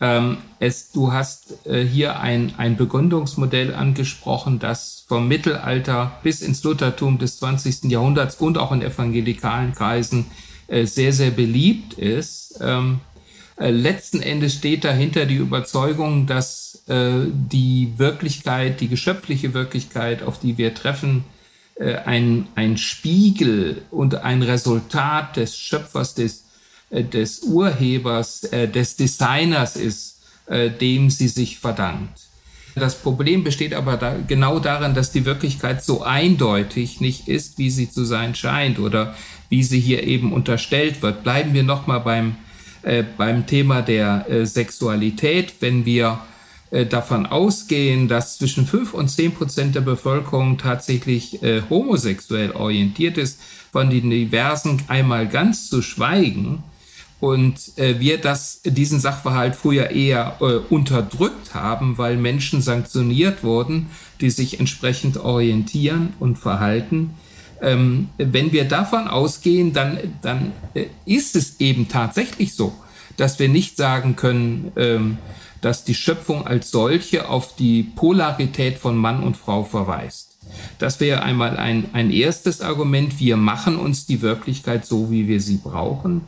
Ähm, 0.00 0.38
es, 0.58 0.92
du 0.92 1.12
hast 1.12 1.66
äh, 1.66 1.84
hier 1.84 2.20
ein, 2.20 2.54
ein 2.56 2.76
Begründungsmodell 2.76 3.74
angesprochen, 3.74 4.58
das 4.58 5.04
vom 5.06 5.28
Mittelalter 5.28 6.12
bis 6.22 6.40
ins 6.40 6.64
Luthertum 6.64 7.18
des 7.18 7.38
20. 7.38 7.84
Jahrhunderts 7.90 8.36
und 8.36 8.56
auch 8.56 8.72
in 8.72 8.80
evangelikalen 8.80 9.74
Kreisen 9.74 10.24
äh, 10.68 10.86
sehr, 10.86 11.12
sehr 11.12 11.30
beliebt 11.30 11.94
ist. 11.94 12.58
Ähm, 12.62 13.00
äh, 13.58 13.70
letzten 13.70 14.22
Endes 14.22 14.54
steht 14.54 14.84
dahinter 14.84 15.26
die 15.26 15.36
Überzeugung, 15.36 16.26
dass 16.26 16.68
die 16.88 17.92
Wirklichkeit, 17.98 18.80
die 18.80 18.88
geschöpfliche 18.88 19.54
Wirklichkeit, 19.54 20.24
auf 20.24 20.40
die 20.40 20.58
wir 20.58 20.74
treffen, 20.74 21.24
ein, 21.84 22.46
ein 22.54 22.76
Spiegel 22.76 23.82
und 23.90 24.16
ein 24.16 24.42
Resultat 24.42 25.36
des 25.36 25.56
Schöpfers, 25.56 26.14
des, 26.14 26.44
äh, 26.90 27.04
des 27.04 27.40
Urhebers, 27.40 28.44
äh, 28.44 28.68
des 28.68 28.96
Designers 28.96 29.76
ist, 29.76 30.16
dem 30.80 31.10
sie 31.10 31.28
sich 31.28 31.60
verdankt. 31.60 32.22
Das 32.74 32.96
Problem 32.96 33.44
besteht 33.44 33.74
aber 33.74 33.96
da, 33.96 34.16
genau 34.26 34.58
darin, 34.58 34.94
dass 34.94 35.12
die 35.12 35.24
Wirklichkeit 35.24 35.84
so 35.84 36.02
eindeutig 36.02 37.00
nicht 37.00 37.28
ist, 37.28 37.58
wie 37.58 37.70
sie 37.70 37.90
zu 37.90 38.04
sein 38.04 38.34
scheint 38.34 38.78
oder 38.78 39.14
wie 39.48 39.62
sie 39.62 39.80
hier 39.80 40.04
eben 40.04 40.32
unterstellt 40.32 41.02
wird. 41.02 41.22
Bleiben 41.22 41.52
wir 41.52 41.62
nochmal 41.62 42.00
beim, 42.00 42.36
äh, 42.82 43.02
beim 43.02 43.46
Thema 43.46 43.82
der 43.82 44.26
äh, 44.28 44.46
Sexualität. 44.46 45.54
Wenn 45.60 45.84
wir 45.84 46.08
äh, 46.08 46.29
davon 46.70 47.26
ausgehen, 47.26 48.06
dass 48.06 48.38
zwischen 48.38 48.66
5 48.66 48.94
und 48.94 49.08
10 49.08 49.34
Prozent 49.34 49.74
der 49.74 49.80
Bevölkerung 49.80 50.56
tatsächlich 50.56 51.42
äh, 51.42 51.62
homosexuell 51.68 52.52
orientiert 52.52 53.18
ist, 53.18 53.40
von 53.72 53.90
den 53.90 54.10
diversen 54.10 54.82
einmal 54.88 55.26
ganz 55.26 55.68
zu 55.68 55.82
schweigen, 55.82 56.62
und 57.20 57.76
äh, 57.76 58.00
wir 58.00 58.18
das, 58.18 58.62
diesen 58.64 58.98
Sachverhalt 58.98 59.54
früher 59.54 59.90
eher 59.90 60.38
äh, 60.40 60.44
unterdrückt 60.72 61.54
haben, 61.54 61.98
weil 61.98 62.16
Menschen 62.16 62.62
sanktioniert 62.62 63.44
wurden, 63.44 63.90
die 64.22 64.30
sich 64.30 64.58
entsprechend 64.58 65.18
orientieren 65.18 66.14
und 66.18 66.38
verhalten. 66.38 67.10
Ähm, 67.60 68.08
wenn 68.16 68.52
wir 68.52 68.64
davon 68.64 69.06
ausgehen, 69.06 69.74
dann, 69.74 69.98
dann 70.22 70.52
äh, 70.72 70.86
ist 71.04 71.36
es 71.36 71.60
eben 71.60 71.88
tatsächlich 71.88 72.54
so, 72.54 72.72
dass 73.18 73.38
wir 73.38 73.50
nicht 73.50 73.76
sagen 73.76 74.16
können, 74.16 74.72
ähm, 74.76 75.18
dass 75.60 75.84
die 75.84 75.94
Schöpfung 75.94 76.46
als 76.46 76.70
solche 76.70 77.28
auf 77.28 77.54
die 77.56 77.82
Polarität 77.82 78.78
von 78.78 78.96
Mann 78.96 79.22
und 79.22 79.36
Frau 79.36 79.64
verweist. 79.64 80.38
Das 80.78 81.00
wäre 81.00 81.22
einmal 81.22 81.56
ein, 81.56 81.90
ein 81.92 82.10
erstes 82.10 82.60
Argument. 82.60 83.20
Wir 83.20 83.36
machen 83.36 83.76
uns 83.76 84.06
die 84.06 84.22
Wirklichkeit 84.22 84.86
so, 84.86 85.10
wie 85.10 85.28
wir 85.28 85.40
sie 85.40 85.58
brauchen. 85.58 86.22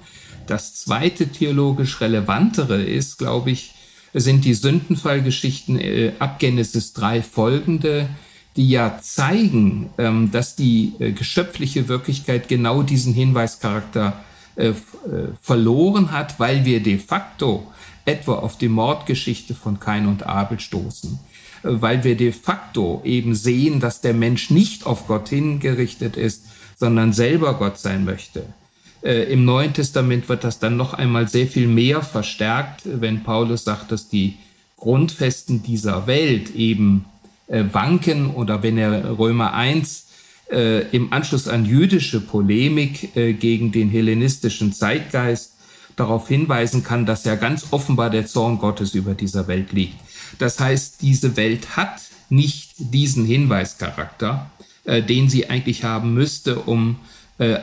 Das 0.46 0.74
zweite 0.74 1.28
theologisch 1.28 2.00
relevantere 2.00 2.82
ist, 2.82 3.18
glaube 3.18 3.50
ich, 3.50 3.74
sind 4.14 4.44
die 4.44 4.54
Sündenfallgeschichten 4.54 5.78
äh, 5.80 6.12
ab 6.18 6.38
Genesis 6.38 6.92
3 6.92 7.22
folgende, 7.22 8.08
die 8.56 8.68
ja 8.68 8.98
zeigen, 9.00 9.90
ähm, 9.96 10.30
dass 10.30 10.56
die 10.56 10.92
äh, 10.98 11.12
geschöpfliche 11.12 11.88
Wirklichkeit 11.88 12.48
genau 12.48 12.82
diesen 12.82 13.14
Hinweischarakter 13.14 14.22
äh, 14.56 14.72
verloren 15.40 16.12
hat, 16.12 16.38
weil 16.38 16.66
wir 16.66 16.82
de 16.82 16.98
facto 16.98 17.66
etwa 18.04 18.34
auf 18.34 18.58
die 18.58 18.68
Mordgeschichte 18.68 19.54
von 19.54 19.80
Kain 19.80 20.06
und 20.06 20.26
Abel 20.26 20.60
stoßen, 20.60 21.18
weil 21.62 22.04
wir 22.04 22.16
de 22.16 22.32
facto 22.32 23.00
eben 23.04 23.34
sehen, 23.34 23.80
dass 23.80 24.00
der 24.00 24.14
Mensch 24.14 24.50
nicht 24.50 24.86
auf 24.86 25.06
Gott 25.06 25.28
hingerichtet 25.28 26.16
ist, 26.16 26.46
sondern 26.76 27.12
selber 27.12 27.54
Gott 27.54 27.78
sein 27.78 28.04
möchte. 28.04 28.44
Äh, 29.02 29.32
Im 29.32 29.44
Neuen 29.44 29.72
Testament 29.72 30.28
wird 30.28 30.44
das 30.44 30.58
dann 30.58 30.76
noch 30.76 30.94
einmal 30.94 31.28
sehr 31.28 31.46
viel 31.46 31.68
mehr 31.68 32.02
verstärkt, 32.02 32.82
wenn 32.84 33.22
Paulus 33.22 33.64
sagt, 33.64 33.92
dass 33.92 34.08
die 34.08 34.36
Grundfesten 34.76 35.62
dieser 35.62 36.06
Welt 36.06 36.54
eben 36.56 37.04
äh, 37.46 37.64
wanken 37.70 38.30
oder 38.30 38.62
wenn 38.62 38.78
er 38.78 39.16
Römer 39.18 39.54
1 39.54 40.06
äh, 40.50 40.88
im 40.90 41.12
Anschluss 41.12 41.48
an 41.48 41.64
jüdische 41.64 42.20
Polemik 42.20 43.16
äh, 43.16 43.32
gegen 43.32 43.72
den 43.72 43.90
hellenistischen 43.90 44.72
Zeitgeist 44.72 45.51
darauf 45.96 46.28
hinweisen 46.28 46.82
kann, 46.84 47.06
dass 47.06 47.24
ja 47.24 47.34
ganz 47.34 47.66
offenbar 47.70 48.10
der 48.10 48.26
Zorn 48.26 48.58
Gottes 48.58 48.94
über 48.94 49.14
dieser 49.14 49.46
Welt 49.48 49.72
liegt. 49.72 49.96
Das 50.38 50.58
heißt, 50.60 51.02
diese 51.02 51.36
Welt 51.36 51.76
hat 51.76 52.02
nicht 52.28 52.72
diesen 52.78 53.24
Hinweischarakter, 53.24 54.50
äh, 54.84 55.02
den 55.02 55.28
sie 55.28 55.50
eigentlich 55.50 55.84
haben 55.84 56.14
müsste, 56.14 56.60
um 56.60 56.96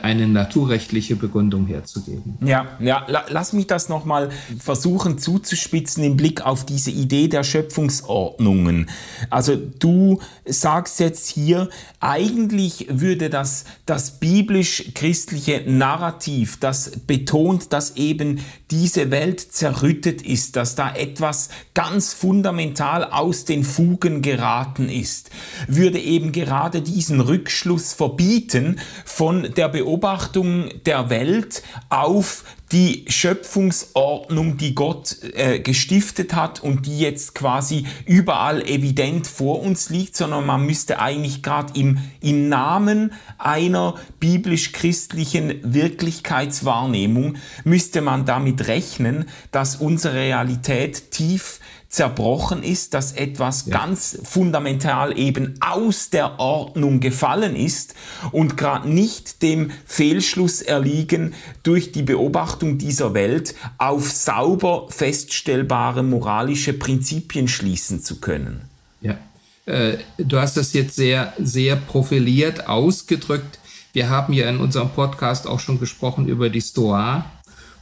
eine 0.02 0.28
naturrechtliche 0.28 1.15
Begründung 1.15 1.68
herzugeben. 1.68 2.38
Ja, 2.42 2.68
ja, 2.80 3.06
la, 3.08 3.26
lass 3.30 3.54
mich 3.54 3.68
das 3.68 3.89
nochmal 3.89 4.30
versuchen 4.60 5.18
zuzuspitzen 5.18 6.04
im 6.04 6.18
Blick 6.18 6.46
auf 6.46 6.65
diese 6.65 6.92
Idee 6.92 7.28
der 7.28 7.44
Schöpfungsordnungen. 7.44 8.89
Also 9.30 9.56
du 9.56 10.20
sagst 10.46 11.00
jetzt 11.00 11.30
hier, 11.30 11.70
eigentlich 12.00 12.88
würde 12.89 13.30
das, 13.30 13.65
das 13.86 14.20
biblisch-christliche 14.20 15.63
Narrativ, 15.68 16.60
das 16.60 16.92
betont, 17.08 17.74
dass 17.74 17.96
eben 17.96 18.39
diese 18.71 19.12
Welt 19.12 19.39
zerrüttet 19.39 20.21
ist, 20.21 20.55
dass 20.55 20.75
da 20.75 20.93
etwas 20.93 21.49
ganz 21.73 22.13
fundamental 22.13 23.03
aus 23.03 23.45
den 23.45 23.63
Fugen 23.63 24.21
geraten 24.21 24.89
ist, 24.89 25.32
würde 25.67 25.99
eben 25.99 26.32
gerade 26.32 26.82
diesen 26.82 27.19
Rückschluss 27.19 27.93
verbieten 27.93 28.79
von 29.05 29.53
der 29.55 29.69
Beobachtung 29.69 30.69
der 30.86 31.10
Welt 31.10 31.63
auf 31.89 32.43
die 32.71 33.05
Schöpfungsordnung, 33.08 34.58
die 34.58 34.75
Gott 34.75 35.17
äh, 35.34 35.60
gestiftet 35.60 36.36
hat 36.36 36.62
und 36.62 36.86
die 36.86 36.99
jetzt 36.99 37.34
quasi 37.34 37.86
überall 38.05 38.62
evident 38.62 39.25
vor 39.25 39.62
uns 39.62 39.89
liegt, 39.89 40.15
sondern 40.15 40.45
man 40.45 40.65
müsste 40.65 40.99
eigentlich 40.99 41.41
gerade 41.41 41.73
im, 41.79 41.97
im 42.21 42.47
Namen 42.47 43.13
einer 43.39 43.95
biblisch-christlichen 44.19 45.73
Wirklichkeitswahrnehmung, 45.73 47.38
müsste 47.63 48.01
man 48.01 48.25
damit 48.25 48.67
rechnen, 48.67 49.25
dass 49.51 49.75
unsere 49.77 50.15
Realität 50.15 51.12
tief 51.12 51.60
zerbrochen 51.89 52.62
ist, 52.62 52.93
dass 52.93 53.13
etwas 53.13 53.65
ja. 53.65 53.78
ganz 53.78 54.19
fundamental 54.23 55.17
eben 55.17 55.56
aus 55.60 56.12
der 56.12 56.39
Ordnung 56.39 56.99
gefallen 56.99 57.56
ist 57.56 57.95
und 58.32 58.58
gerade 58.58 58.88
nicht 58.88 59.41
dem 59.41 59.71
Fehlschluss 59.86 60.62
erliegen, 60.62 61.34
durch 61.63 61.91
die 61.91 62.04
Beobachtung 62.04 62.78
dieser 62.78 63.15
Welt 63.15 63.56
auf 63.80 64.12
sauber 64.12 64.86
feststellbare 64.89 66.04
moralische 66.04 66.73
Prinzipien 66.73 67.47
schließen 67.47 68.04
zu 68.04 68.19
können. 68.19 68.69
Ja, 69.02 69.17
äh, 69.65 69.97
du 70.19 70.39
hast 70.39 70.58
das 70.58 70.73
jetzt 70.73 70.95
sehr, 70.95 71.34
sehr 71.39 71.75
profiliert 71.75 72.67
ausgedrückt. 72.67 73.58
Wir 73.93 74.10
haben 74.10 74.34
ja 74.34 74.47
in 74.47 74.60
unserem 74.60 74.89
Podcast 74.91 75.47
auch 75.47 75.60
schon 75.60 75.80
gesprochen 75.80 76.28
über 76.28 76.52
die 76.52 76.62
Stoa 76.62 77.25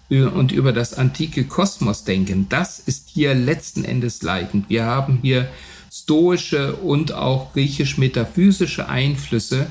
und 0.10 0.52
über 0.52 0.72
das 0.72 0.94
antike 0.94 1.44
Kosmosdenken. 1.44 2.48
Das 2.50 2.80
ist 2.80 3.10
hier 3.10 3.34
letzten 3.34 3.84
Endes 3.84 4.22
leitend. 4.22 4.70
Wir 4.70 4.86
haben 4.86 5.20
hier 5.22 5.50
stoische 5.92 6.76
und 6.76 7.12
auch 7.12 7.54
griechisch-metaphysische 7.54 8.88
Einflüsse, 8.88 9.68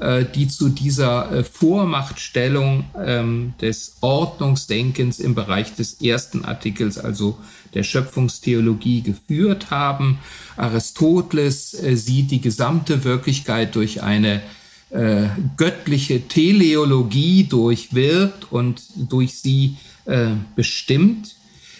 äh, 0.00 0.24
die 0.24 0.48
zu 0.48 0.68
dieser 0.70 1.30
äh, 1.30 1.44
Vormachtstellung 1.44 2.84
ähm, 2.98 3.54
des 3.60 3.96
Ordnungsdenkens 4.00 5.20
im 5.20 5.34
Bereich 5.34 5.74
des 5.74 6.00
ersten 6.00 6.44
Artikels, 6.44 6.98
also 6.98 7.38
der 7.74 7.82
Schöpfungstheologie, 7.82 9.02
geführt 9.02 9.70
haben. 9.70 10.18
Aristoteles 10.56 11.74
äh, 11.74 11.96
sieht 11.96 12.30
die 12.30 12.40
gesamte 12.40 13.04
Wirklichkeit 13.04 13.74
durch 13.74 14.02
eine 14.02 14.42
äh, 14.94 15.26
göttliche 15.56 16.28
Teleologie 16.28 17.44
durchwirkt 17.44 18.52
und 18.52 18.82
durch 19.10 19.40
sie 19.40 19.76
äh, 20.04 20.28
bestimmt. 20.54 21.34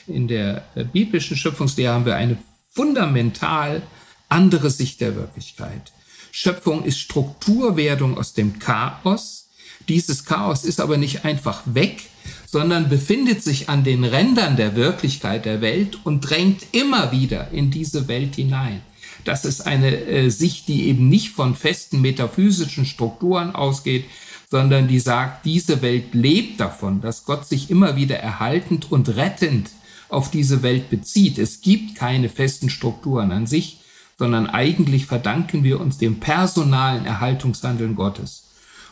In 0.07 0.27
der 0.27 0.65
äh, 0.75 0.85
biblischen 0.85 1.37
Schöpfungslehre 1.37 1.95
haben 1.95 2.07
wir 2.07 2.17
eine 2.17 2.37
fundamental 2.73 3.83
andere 4.29 4.69
Sicht 4.71 5.01
der 5.01 5.15
Wirklichkeit. 5.15 5.93
Schöpfung 6.33 6.85
ist 6.85 6.99
Strukturwerdung 6.99 8.19
aus 8.19 8.35
dem 8.35 8.59
Chaos. 8.59 9.49
Dieses 9.89 10.25
Chaos 10.25 10.65
ist 10.65 10.81
aber 10.81 10.97
nicht 10.97 11.25
einfach 11.25 11.63
weg, 11.67 12.03
sondern 12.47 12.89
befindet 12.89 13.45
sich 13.45 13.69
an 13.69 13.85
den 13.85 14.03
Rändern 14.03 14.57
der 14.57 14.75
Wirklichkeit 14.75 15.45
der 15.45 15.61
Welt 15.61 15.99
und 16.03 16.23
drängt 16.23 16.67
immer 16.73 17.13
wieder 17.13 17.53
in 17.53 17.71
diese 17.71 18.09
Welt 18.09 18.35
hinein. 18.35 18.83
Das 19.25 19.45
ist 19.45 19.67
eine 19.67 20.07
äh, 20.07 20.31
Sicht, 20.31 20.69
die 20.69 20.89
eben 20.89 21.09
nicht 21.09 21.31
von 21.31 21.55
festen 21.55 22.01
metaphysischen 22.01 22.85
Strukturen 22.85 23.55
ausgeht, 23.55 24.07
sondern 24.51 24.89
die 24.89 25.01
sagt, 25.01 25.45
diese 25.45 25.83
Welt 25.83 26.15
lebt 26.15 26.61
davon, 26.61 27.01
dass 27.01 27.25
Gott 27.25 27.47
sich 27.47 27.71
immer 27.71 27.97
wieder 27.97 28.19
erhaltend 28.19 28.91
und 28.91 29.17
rettend 29.17 29.71
auf 30.09 30.31
diese 30.31 30.63
Welt 30.63 30.91
bezieht. 30.91 31.39
Es 31.39 31.61
gibt 31.61 31.97
keine 31.97 32.29
festen 32.29 32.71
Strukturen 32.71 33.33
an 33.33 33.47
sich, 33.47 33.81
sondern 34.19 34.49
eigentlich 34.49 35.07
verdanken 35.07 35.65
wir 35.65 35.81
uns 35.81 35.99
dem 35.99 36.21
personalen 36.21 37.07
Erhaltungshandeln 37.07 37.97
Gottes. 37.97 38.45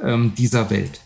ähm, 0.00 0.34
dieser 0.36 0.70
Welt. 0.70 1.00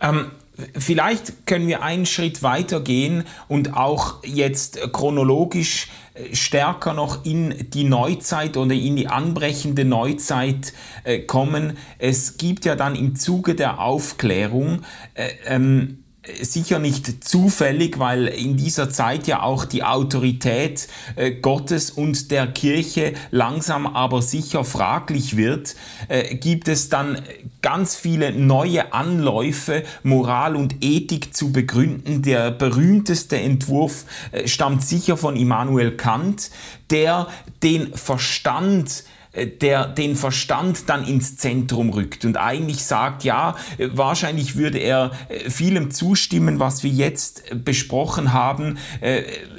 Ähm, 0.00 0.32
vielleicht 0.76 1.46
können 1.46 1.66
wir 1.66 1.82
einen 1.82 2.06
Schritt 2.06 2.42
weiter 2.42 2.80
gehen 2.80 3.24
und 3.48 3.74
auch 3.76 4.22
jetzt 4.24 4.80
chronologisch 4.92 5.88
äh, 6.14 6.34
stärker 6.34 6.92
noch 6.92 7.24
in 7.24 7.70
die 7.70 7.84
Neuzeit 7.84 8.56
oder 8.56 8.74
in 8.74 8.96
die 8.96 9.08
anbrechende 9.08 9.84
Neuzeit 9.84 10.72
äh, 11.04 11.20
kommen. 11.20 11.76
Es 11.98 12.36
gibt 12.36 12.64
ja 12.64 12.76
dann 12.76 12.94
im 12.94 13.16
Zuge 13.16 13.54
der 13.54 13.80
Aufklärung 13.80 14.82
äh, 15.14 15.30
ähm, 15.46 16.01
sicher 16.40 16.78
nicht 16.78 17.24
zufällig, 17.24 17.98
weil 17.98 18.28
in 18.28 18.56
dieser 18.56 18.90
Zeit 18.90 19.26
ja 19.26 19.42
auch 19.42 19.64
die 19.64 19.82
Autorität 19.82 20.86
äh, 21.16 21.32
Gottes 21.32 21.90
und 21.90 22.30
der 22.30 22.46
Kirche 22.46 23.14
langsam 23.32 23.88
aber 23.88 24.22
sicher 24.22 24.64
fraglich 24.64 25.36
wird, 25.36 25.74
äh, 26.08 26.36
gibt 26.36 26.68
es 26.68 26.88
dann 26.88 27.20
ganz 27.60 27.96
viele 27.96 28.32
neue 28.32 28.92
Anläufe, 28.92 29.82
Moral 30.04 30.54
und 30.54 30.76
Ethik 30.80 31.34
zu 31.34 31.50
begründen. 31.50 32.22
Der 32.22 32.52
berühmteste 32.52 33.38
Entwurf 33.38 34.04
äh, 34.30 34.46
stammt 34.46 34.84
sicher 34.84 35.16
von 35.16 35.34
Immanuel 35.34 35.96
Kant, 35.96 36.50
der 36.90 37.26
den 37.64 37.94
Verstand 37.94 39.04
der 39.34 39.88
den 39.88 40.14
Verstand 40.14 40.88
dann 40.88 41.06
ins 41.06 41.36
Zentrum 41.36 41.90
rückt 41.90 42.24
und 42.24 42.36
eigentlich 42.36 42.84
sagt, 42.84 43.24
ja, 43.24 43.56
äh, 43.78 43.88
wahrscheinlich 43.92 44.56
würde 44.56 44.78
er 44.78 45.12
äh, 45.28 45.48
vielem 45.48 45.90
zustimmen, 45.90 46.60
was 46.60 46.82
wir 46.82 46.90
jetzt 46.90 47.64
besprochen 47.64 48.32
haben, 48.32 48.78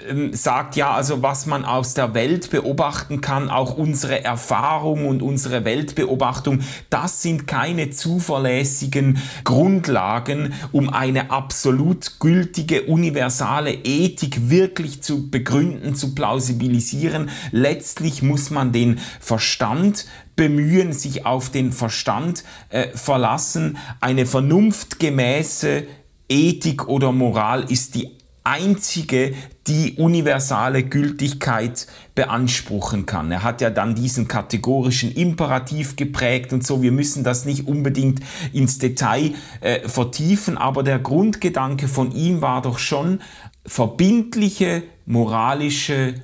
ähm, 0.07 0.33
sagt 0.33 0.75
ja, 0.75 0.93
also 0.93 1.21
was 1.21 1.45
man 1.45 1.65
aus 1.65 1.93
der 1.93 2.13
Welt 2.13 2.49
beobachten 2.49 3.21
kann, 3.21 3.49
auch 3.49 3.77
unsere 3.77 4.23
Erfahrung 4.23 5.07
und 5.07 5.21
unsere 5.21 5.65
Weltbeobachtung, 5.65 6.61
das 6.89 7.21
sind 7.21 7.47
keine 7.47 7.89
zuverlässigen 7.89 9.21
Grundlagen, 9.43 10.53
um 10.71 10.89
eine 10.89 11.31
absolut 11.31 12.19
gültige, 12.19 12.83
universale 12.83 13.73
Ethik 13.73 14.49
wirklich 14.49 15.01
zu 15.03 15.29
begründen, 15.29 15.95
zu 15.95 16.15
plausibilisieren. 16.15 17.29
Letztlich 17.51 18.21
muss 18.21 18.49
man 18.49 18.71
den 18.71 18.99
Verstand 19.19 20.05
bemühen, 20.35 20.93
sich 20.93 21.25
auf 21.25 21.49
den 21.49 21.71
Verstand 21.71 22.43
äh, 22.69 22.87
verlassen. 22.95 23.77
Eine 23.99 24.25
vernunftgemäße 24.25 25.83
Ethik 26.29 26.87
oder 26.87 27.11
Moral 27.11 27.71
ist 27.71 27.95
die 27.95 28.17
einzige, 28.43 29.33
die 29.67 29.93
universale 29.93 30.83
Gültigkeit 30.83 31.87
beanspruchen 32.15 33.05
kann. 33.05 33.31
Er 33.31 33.43
hat 33.43 33.61
ja 33.61 33.69
dann 33.69 33.95
diesen 33.95 34.27
kategorischen 34.27 35.11
Imperativ 35.13 35.95
geprägt 35.95 36.51
und 36.51 36.65
so. 36.65 36.81
Wir 36.81 36.91
müssen 36.91 37.23
das 37.23 37.45
nicht 37.45 37.67
unbedingt 37.67 38.19
ins 38.51 38.77
Detail 38.77 39.33
äh, 39.61 39.87
vertiefen, 39.87 40.57
aber 40.57 40.83
der 40.83 40.99
Grundgedanke 40.99 41.87
von 41.87 42.11
ihm 42.11 42.41
war 42.41 42.61
doch 42.61 42.77
schon, 42.77 43.21
verbindliche 43.65 44.83
moralische 45.05 46.15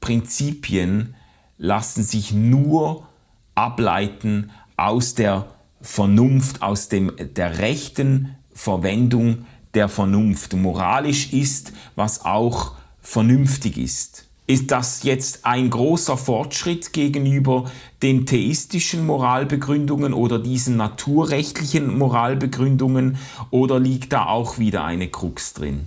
Prinzipien 0.00 1.14
lassen 1.58 2.02
sich 2.02 2.32
nur 2.32 3.06
ableiten 3.54 4.50
aus 4.76 5.14
der 5.14 5.46
Vernunft, 5.82 6.62
aus 6.62 6.88
dem, 6.88 7.12
der 7.18 7.58
rechten 7.58 8.36
Verwendung 8.52 9.46
der 9.74 9.88
Vernunft. 9.88 10.54
Moralisch 10.54 11.32
ist, 11.32 11.72
was 11.94 12.24
auch 12.24 12.72
vernünftig 13.02 13.78
ist. 13.78 14.26
Ist 14.46 14.72
das 14.72 15.04
jetzt 15.04 15.46
ein 15.46 15.70
großer 15.70 16.16
Fortschritt 16.16 16.92
gegenüber 16.92 17.70
den 18.02 18.26
theistischen 18.26 19.06
Moralbegründungen 19.06 20.12
oder 20.12 20.40
diesen 20.40 20.76
naturrechtlichen 20.76 21.96
Moralbegründungen 21.96 23.18
oder 23.50 23.78
liegt 23.78 24.12
da 24.12 24.26
auch 24.26 24.58
wieder 24.58 24.84
eine 24.84 25.06
Krux 25.06 25.54
drin? 25.54 25.86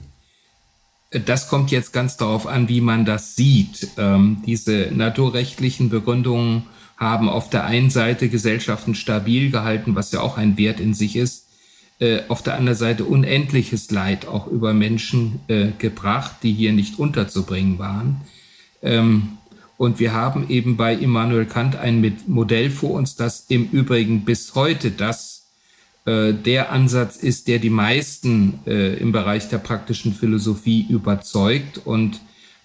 Das 1.12 1.50
kommt 1.50 1.72
jetzt 1.72 1.92
ganz 1.92 2.16
darauf 2.16 2.48
an, 2.48 2.70
wie 2.70 2.80
man 2.80 3.04
das 3.04 3.36
sieht. 3.36 3.90
Ähm, 3.98 4.42
diese 4.46 4.90
naturrechtlichen 4.94 5.90
Begründungen 5.90 6.64
haben 6.96 7.28
auf 7.28 7.50
der 7.50 7.66
einen 7.66 7.90
Seite 7.90 8.30
Gesellschaften 8.30 8.96
stabil 8.96 9.52
gehalten, 9.52 9.94
was 9.96 10.14
ja 10.14 10.22
auch 10.22 10.38
ein 10.38 10.58
Wert 10.58 10.80
in 10.80 10.94
sich 10.94 11.18
ist, 11.18 11.48
auf 12.28 12.42
der 12.42 12.56
anderen 12.56 12.78
Seite 12.78 13.06
unendliches 13.06 13.92
Leid 13.92 14.28
auch 14.28 14.48
über 14.48 14.74
Menschen 14.74 15.40
äh, 15.48 15.68
gebracht, 15.78 16.38
die 16.44 16.52
hier 16.52 16.74
nicht 16.74 17.00
unterzubringen 17.00 17.80
waren. 17.80 18.22
Ähm, 18.82 19.38
und 19.78 20.00
wir 20.00 20.14
haben 20.14 20.50
eben 20.50 20.78
bei 20.78 20.94
Immanuel 20.94 21.46
Kant 21.46 21.76
ein 21.76 22.18
Modell 22.28 22.70
vor 22.70 22.92
uns, 22.92 23.16
das 23.16 23.46
im 23.50 23.70
Übrigen 23.70 24.24
bis 24.26 24.56
heute 24.56 24.92
das 24.92 25.44
äh, 26.06 26.34
der 26.34 26.72
Ansatz 26.72 27.18
ist, 27.18 27.48
der 27.48 27.60
die 27.60 27.70
meisten 27.70 28.60
äh, 28.66 28.96
im 28.96 29.12
Bereich 29.12 29.50
der 29.50 29.58
praktischen 29.58 30.14
Philosophie 30.14 30.86
überzeugt 30.90 31.82
und 31.86 32.20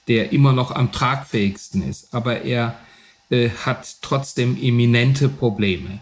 der 0.09 0.33
immer 0.33 0.53
noch 0.53 0.70
am 0.72 0.90
tragfähigsten 0.90 1.88
ist. 1.88 2.12
Aber 2.12 2.42
er 2.42 2.79
äh, 3.31 3.51
hat 3.64 3.96
trotzdem 4.03 4.57
eminente 4.61 5.29
Probleme. 5.29 6.01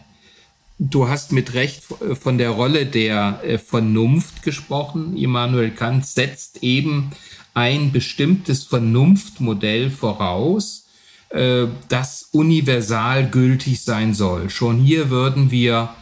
Du 0.78 1.08
hast 1.08 1.32
mit 1.32 1.54
Recht 1.54 1.84
äh, 2.00 2.14
von 2.14 2.38
der 2.38 2.50
Rolle 2.50 2.86
der 2.86 3.40
äh, 3.42 3.58
Vernunft 3.58 4.42
gesprochen. 4.42 5.16
Immanuel 5.16 5.70
Kant 5.70 6.06
setzt 6.06 6.62
eben 6.62 7.10
ein 7.54 7.92
bestimmtes 7.92 8.64
Vernunftmodell 8.64 9.90
voraus, 9.90 10.86
äh, 11.30 11.66
das 11.88 12.28
universal 12.32 13.28
gültig 13.30 13.80
sein 13.80 14.12
soll. 14.12 14.50
Schon 14.50 14.78
hier 14.78 15.08
würden 15.08 15.50
wir 15.50 15.94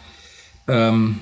ähm, 0.67 1.21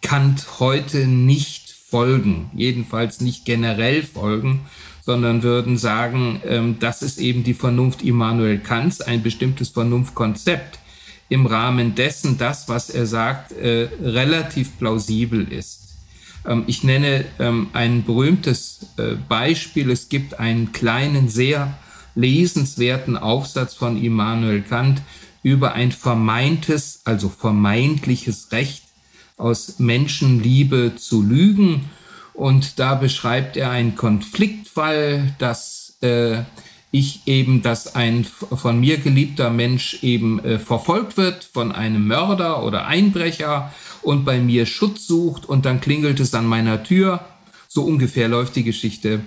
Kant 0.00 0.60
heute 0.60 1.06
nicht 1.06 1.70
folgen, 1.70 2.50
jedenfalls 2.54 3.20
nicht 3.20 3.44
generell 3.44 4.04
folgen, 4.04 4.60
sondern 5.02 5.42
würden 5.42 5.76
sagen, 5.76 6.40
ähm, 6.46 6.76
das 6.78 7.02
ist 7.02 7.18
eben 7.18 7.42
die 7.42 7.54
Vernunft 7.54 8.02
Immanuel 8.02 8.58
Kants, 8.58 9.00
ein 9.00 9.24
bestimmtes 9.24 9.70
Vernunftkonzept, 9.70 10.79
im 11.30 11.46
Rahmen 11.46 11.94
dessen 11.94 12.36
das, 12.36 12.68
was 12.68 12.90
er 12.90 13.06
sagt, 13.06 13.52
äh, 13.52 13.88
relativ 14.02 14.76
plausibel 14.78 15.50
ist. 15.50 15.94
Ähm, 16.46 16.64
ich 16.66 16.84
nenne 16.84 17.24
ähm, 17.38 17.68
ein 17.72 18.04
berühmtes 18.04 18.88
äh, 18.98 19.14
Beispiel. 19.28 19.90
Es 19.90 20.08
gibt 20.08 20.38
einen 20.38 20.72
kleinen, 20.72 21.28
sehr 21.28 21.78
lesenswerten 22.16 23.16
Aufsatz 23.16 23.74
von 23.74 24.02
Immanuel 24.02 24.62
Kant 24.62 25.02
über 25.42 25.72
ein 25.72 25.92
vermeintes, 25.92 27.02
also 27.04 27.28
vermeintliches 27.28 28.50
Recht 28.50 28.82
aus 29.36 29.78
Menschenliebe 29.78 30.94
zu 30.96 31.22
lügen. 31.22 31.88
Und 32.34 32.80
da 32.80 32.96
beschreibt 32.96 33.56
er 33.56 33.70
einen 33.70 33.94
Konfliktfall, 33.94 35.32
dass 35.38 35.96
äh, 36.00 36.42
ich 36.92 37.22
eben, 37.26 37.62
dass 37.62 37.94
ein 37.94 38.24
von 38.24 38.80
mir 38.80 38.98
geliebter 38.98 39.50
Mensch 39.50 40.02
eben 40.02 40.44
äh, 40.44 40.58
verfolgt 40.58 41.16
wird 41.16 41.44
von 41.44 41.72
einem 41.72 42.06
Mörder 42.06 42.64
oder 42.64 42.86
Einbrecher 42.86 43.72
und 44.02 44.24
bei 44.24 44.40
mir 44.40 44.66
Schutz 44.66 45.06
sucht 45.06 45.46
und 45.46 45.66
dann 45.66 45.80
klingelt 45.80 46.18
es 46.20 46.34
an 46.34 46.46
meiner 46.46 46.82
Tür. 46.82 47.24
So 47.68 47.84
ungefähr 47.84 48.28
läuft 48.28 48.56
die 48.56 48.64
Geschichte. 48.64 49.20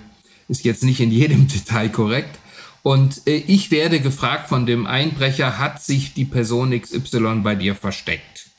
Ist 0.48 0.64
jetzt 0.64 0.84
nicht 0.84 1.00
in 1.00 1.10
jedem 1.10 1.48
Detail 1.48 1.88
korrekt. 1.88 2.38
Und 2.82 3.26
äh, 3.26 3.36
ich 3.36 3.70
werde 3.70 4.00
gefragt 4.00 4.50
von 4.50 4.66
dem 4.66 4.86
Einbrecher, 4.86 5.58
hat 5.58 5.82
sich 5.82 6.12
die 6.12 6.26
Person 6.26 6.78
XY 6.78 7.40
bei 7.42 7.54
dir 7.54 7.74
versteckt? 7.74 8.50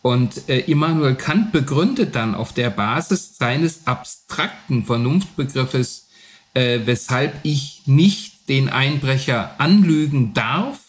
Und 0.00 0.48
äh, 0.48 0.60
Immanuel 0.60 1.16
Kant 1.16 1.52
begründet 1.52 2.14
dann 2.14 2.34
auf 2.34 2.54
der 2.54 2.70
Basis 2.70 3.36
seines 3.36 3.86
abstrakten 3.86 4.86
Vernunftbegriffes, 4.86 6.08
äh, 6.54 6.80
weshalb 6.86 7.34
ich 7.42 7.82
nicht 7.84 8.37
den 8.48 8.68
Einbrecher 8.68 9.54
anlügen 9.58 10.34
darf, 10.34 10.80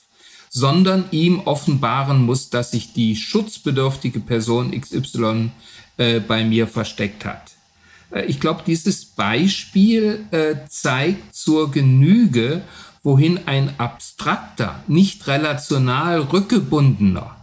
sondern 0.49 1.05
ihm 1.11 1.41
offenbaren 1.41 2.25
muss, 2.25 2.49
dass 2.49 2.71
sich 2.71 2.93
die 2.93 3.15
schutzbedürftige 3.15 4.19
Person 4.19 4.71
XY 4.79 5.51
äh, 5.97 6.19
bei 6.19 6.43
mir 6.43 6.67
versteckt 6.67 7.25
hat. 7.25 7.51
Äh, 8.11 8.25
ich 8.25 8.39
glaube, 8.39 8.63
dieses 8.65 9.05
Beispiel 9.05 10.25
äh, 10.31 10.55
zeigt 10.67 11.35
zur 11.35 11.71
Genüge, 11.71 12.63
wohin 13.03 13.41
ein 13.45 13.79
abstrakter, 13.79 14.83
nicht 14.87 15.27
relational 15.27 16.21
rückgebundener, 16.21 17.35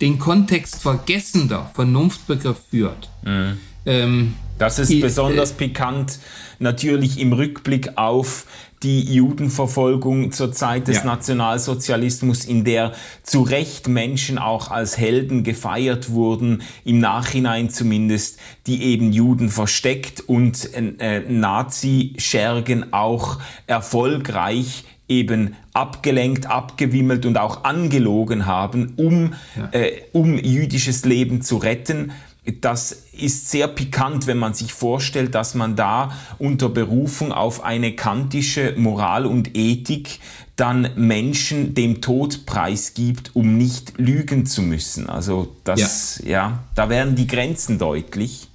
den 0.00 0.18
Kontext 0.18 0.80
vergessender 0.80 1.70
Vernunftbegriff 1.74 2.58
führt. 2.70 3.10
Mhm. 3.24 3.58
Ähm, 3.86 4.34
das 4.58 4.78
ist 4.78 5.00
besonders 5.00 5.52
äh, 5.52 5.54
pikant 5.54 6.18
natürlich 6.58 7.18
im 7.18 7.32
Rückblick 7.32 7.96
auf 7.98 8.46
die 8.82 9.14
Judenverfolgung 9.14 10.32
zur 10.32 10.52
Zeit 10.52 10.88
des 10.88 10.98
ja. 10.98 11.04
Nationalsozialismus, 11.04 12.44
in 12.44 12.64
der 12.64 12.92
zu 13.22 13.42
Recht 13.42 13.88
Menschen 13.88 14.38
auch 14.38 14.70
als 14.70 14.98
Helden 14.98 15.44
gefeiert 15.44 16.10
wurden, 16.10 16.62
im 16.84 16.98
Nachhinein 16.98 17.70
zumindest, 17.70 18.38
die 18.66 18.82
eben 18.82 19.12
Juden 19.12 19.48
versteckt 19.48 20.20
und 20.20 20.70
äh, 20.74 21.20
Nazi-Schergen 21.28 22.92
auch 22.92 23.38
erfolgreich 23.66 24.84
eben 25.08 25.56
abgelenkt, 25.74 26.46
abgewimmelt 26.46 27.26
und 27.26 27.36
auch 27.36 27.64
angelogen 27.64 28.46
haben, 28.46 28.94
um, 28.96 29.34
ja. 29.56 29.68
äh, 29.72 30.02
um 30.12 30.38
jüdisches 30.38 31.04
Leben 31.04 31.42
zu 31.42 31.56
retten 31.56 32.12
das 32.60 33.04
ist 33.12 33.50
sehr 33.50 33.68
pikant, 33.68 34.26
wenn 34.26 34.38
man 34.38 34.52
sich 34.52 34.72
vorstellt, 34.72 35.34
dass 35.34 35.54
man 35.54 35.76
da 35.76 36.12
unter 36.38 36.68
Berufung 36.68 37.30
auf 37.30 37.62
eine 37.62 37.94
kantische 37.94 38.74
Moral 38.76 39.26
und 39.26 39.56
Ethik 39.56 40.18
dann 40.56 40.90
Menschen 40.96 41.74
dem 41.74 42.00
Tod 42.00 42.44
preisgibt, 42.44 43.30
um 43.34 43.56
nicht 43.56 43.94
lügen 43.96 44.44
zu 44.44 44.62
müssen. 44.62 45.08
Also 45.08 45.56
das, 45.62 46.20
ja, 46.24 46.30
ja 46.30 46.64
da 46.74 46.88
werden 46.88 47.14
die 47.14 47.28
Grenzen 47.28 47.78
deutlich. 47.78 48.48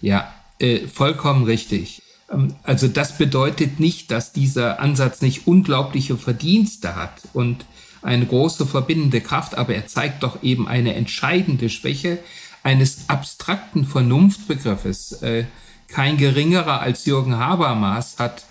Ja, 0.00 0.32
äh, 0.58 0.86
vollkommen 0.86 1.44
richtig. 1.44 2.02
Ähm, 2.30 2.54
also 2.62 2.88
das 2.88 3.18
bedeutet 3.18 3.78
nicht, 3.78 4.10
dass 4.10 4.32
dieser 4.32 4.80
Ansatz 4.80 5.20
nicht 5.20 5.46
unglaubliche 5.46 6.16
Verdienste 6.16 6.96
hat 6.96 7.22
und 7.34 7.66
eine 8.00 8.26
große 8.26 8.66
verbindende 8.66 9.20
Kraft, 9.20 9.56
aber 9.56 9.74
er 9.74 9.86
zeigt 9.86 10.22
doch 10.22 10.42
eben 10.42 10.66
eine 10.66 10.94
entscheidende 10.94 11.68
Schwäche, 11.68 12.18
eines 12.62 13.08
abstrakten 13.08 13.84
Vernunftbegriffes. 13.84 15.22
Äh, 15.22 15.44
kein 15.88 16.16
geringerer 16.16 16.80
als 16.80 17.04
Jürgen 17.04 17.36
Habermas 17.36 18.18
hat 18.18 18.44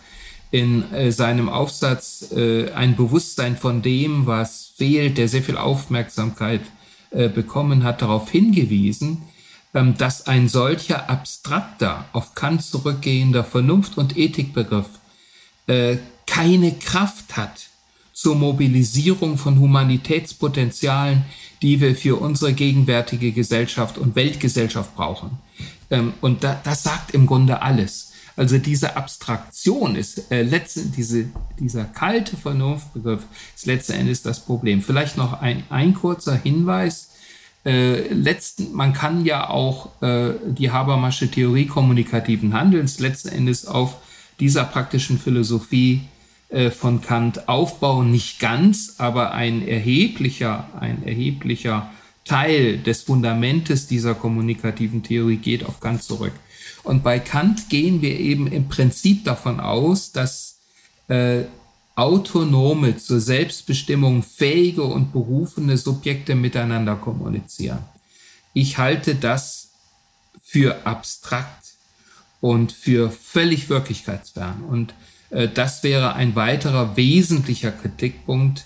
in 0.51 0.91
äh, 0.93 1.11
seinem 1.11 1.49
Aufsatz 1.49 2.31
äh, 2.31 2.71
ein 2.71 2.95
Bewusstsein 2.95 3.57
von 3.57 3.81
dem, 3.81 4.27
was 4.27 4.73
fehlt, 4.75 5.17
der 5.17 5.27
sehr 5.27 5.43
viel 5.43 5.57
Aufmerksamkeit 5.57 6.61
bekommen 7.35 7.83
hat, 7.83 8.01
darauf 8.01 8.31
hingewiesen, 8.31 9.23
ähm, 9.73 9.97
dass 9.97 10.27
ein 10.27 10.47
solcher 10.47 11.09
abstrakter, 11.09 12.05
auf 12.13 12.35
Kant 12.35 12.63
zurückgehender 12.63 13.43
Vernunft- 13.43 13.97
und 13.97 14.17
Ethikbegriff 14.17 14.87
keine 16.25 16.73
Kraft 16.73 17.37
hat 17.37 17.70
zur 18.21 18.35
Mobilisierung 18.35 19.39
von 19.39 19.59
Humanitätspotenzialen, 19.59 21.23
die 21.63 21.81
wir 21.81 21.95
für 21.95 22.17
unsere 22.17 22.53
gegenwärtige 22.53 23.31
Gesellschaft 23.31 23.97
und 23.97 24.15
Weltgesellschaft 24.15 24.95
brauchen. 24.95 25.39
Ähm, 25.89 26.13
und 26.21 26.43
da, 26.43 26.61
das 26.63 26.83
sagt 26.83 27.15
im 27.15 27.25
Grunde 27.25 27.63
alles. 27.63 28.11
Also 28.35 28.59
diese 28.59 28.95
Abstraktion 28.95 29.95
ist 29.95 30.31
äh, 30.31 30.43
letzten, 30.43 30.91
diese, 30.91 31.25
dieser 31.59 31.85
kalte 31.85 32.37
Vernunftbegriff 32.37 33.25
ist 33.55 33.65
letzten 33.65 33.93
Endes 33.93 34.21
das 34.21 34.45
Problem. 34.45 34.83
Vielleicht 34.83 35.17
noch 35.17 35.41
ein, 35.41 35.63
ein 35.71 35.95
kurzer 35.95 36.35
Hinweis. 36.35 37.09
Äh, 37.65 38.13
letzten, 38.13 38.71
man 38.73 38.93
kann 38.93 39.25
ja 39.25 39.49
auch 39.49 39.99
äh, 40.03 40.33
die 40.45 40.69
Habermasche 40.69 41.31
Theorie 41.31 41.65
kommunikativen 41.65 42.53
Handelns 42.53 42.99
letzten 42.99 43.29
Endes 43.29 43.65
auf 43.65 43.97
dieser 44.39 44.65
praktischen 44.65 45.17
Philosophie 45.17 46.01
von 46.69 47.01
Kant 47.01 47.47
aufbauen, 47.47 48.11
nicht 48.11 48.39
ganz, 48.39 48.95
aber 48.97 49.31
ein 49.31 49.65
erheblicher, 49.65 50.67
ein 50.79 51.03
erheblicher 51.03 51.89
Teil 52.25 52.77
des 52.77 53.03
Fundamentes 53.03 53.87
dieser 53.87 54.15
kommunikativen 54.15 55.01
Theorie 55.01 55.37
geht 55.37 55.65
auf 55.65 55.79
Kant 55.79 56.03
zurück. 56.03 56.33
Und 56.83 57.03
bei 57.03 57.19
Kant 57.19 57.69
gehen 57.69 58.01
wir 58.01 58.19
eben 58.19 58.47
im 58.47 58.67
Prinzip 58.67 59.23
davon 59.23 59.59
aus, 59.59 60.11
dass 60.11 60.59
äh, 61.07 61.43
autonome, 61.95 62.97
zur 62.97 63.21
Selbstbestimmung 63.21 64.23
fähige 64.23 64.83
und 64.83 65.13
berufene 65.13 65.77
Subjekte 65.77 66.35
miteinander 66.35 66.95
kommunizieren. 66.95 67.79
Ich 68.53 68.77
halte 68.77 69.15
das 69.15 69.69
für 70.43 70.85
abstrakt 70.85 71.75
und 72.41 72.71
für 72.71 73.09
völlig 73.09 73.69
wirklichkeitsfern. 73.69 74.63
Und 74.63 74.93
Äh, 74.93 75.10
das 75.53 75.83
wäre 75.83 76.15
ein 76.15 76.35
weiterer 76.35 76.97
wesentlicher 76.97 77.71
Kritikpunkt, 77.71 78.65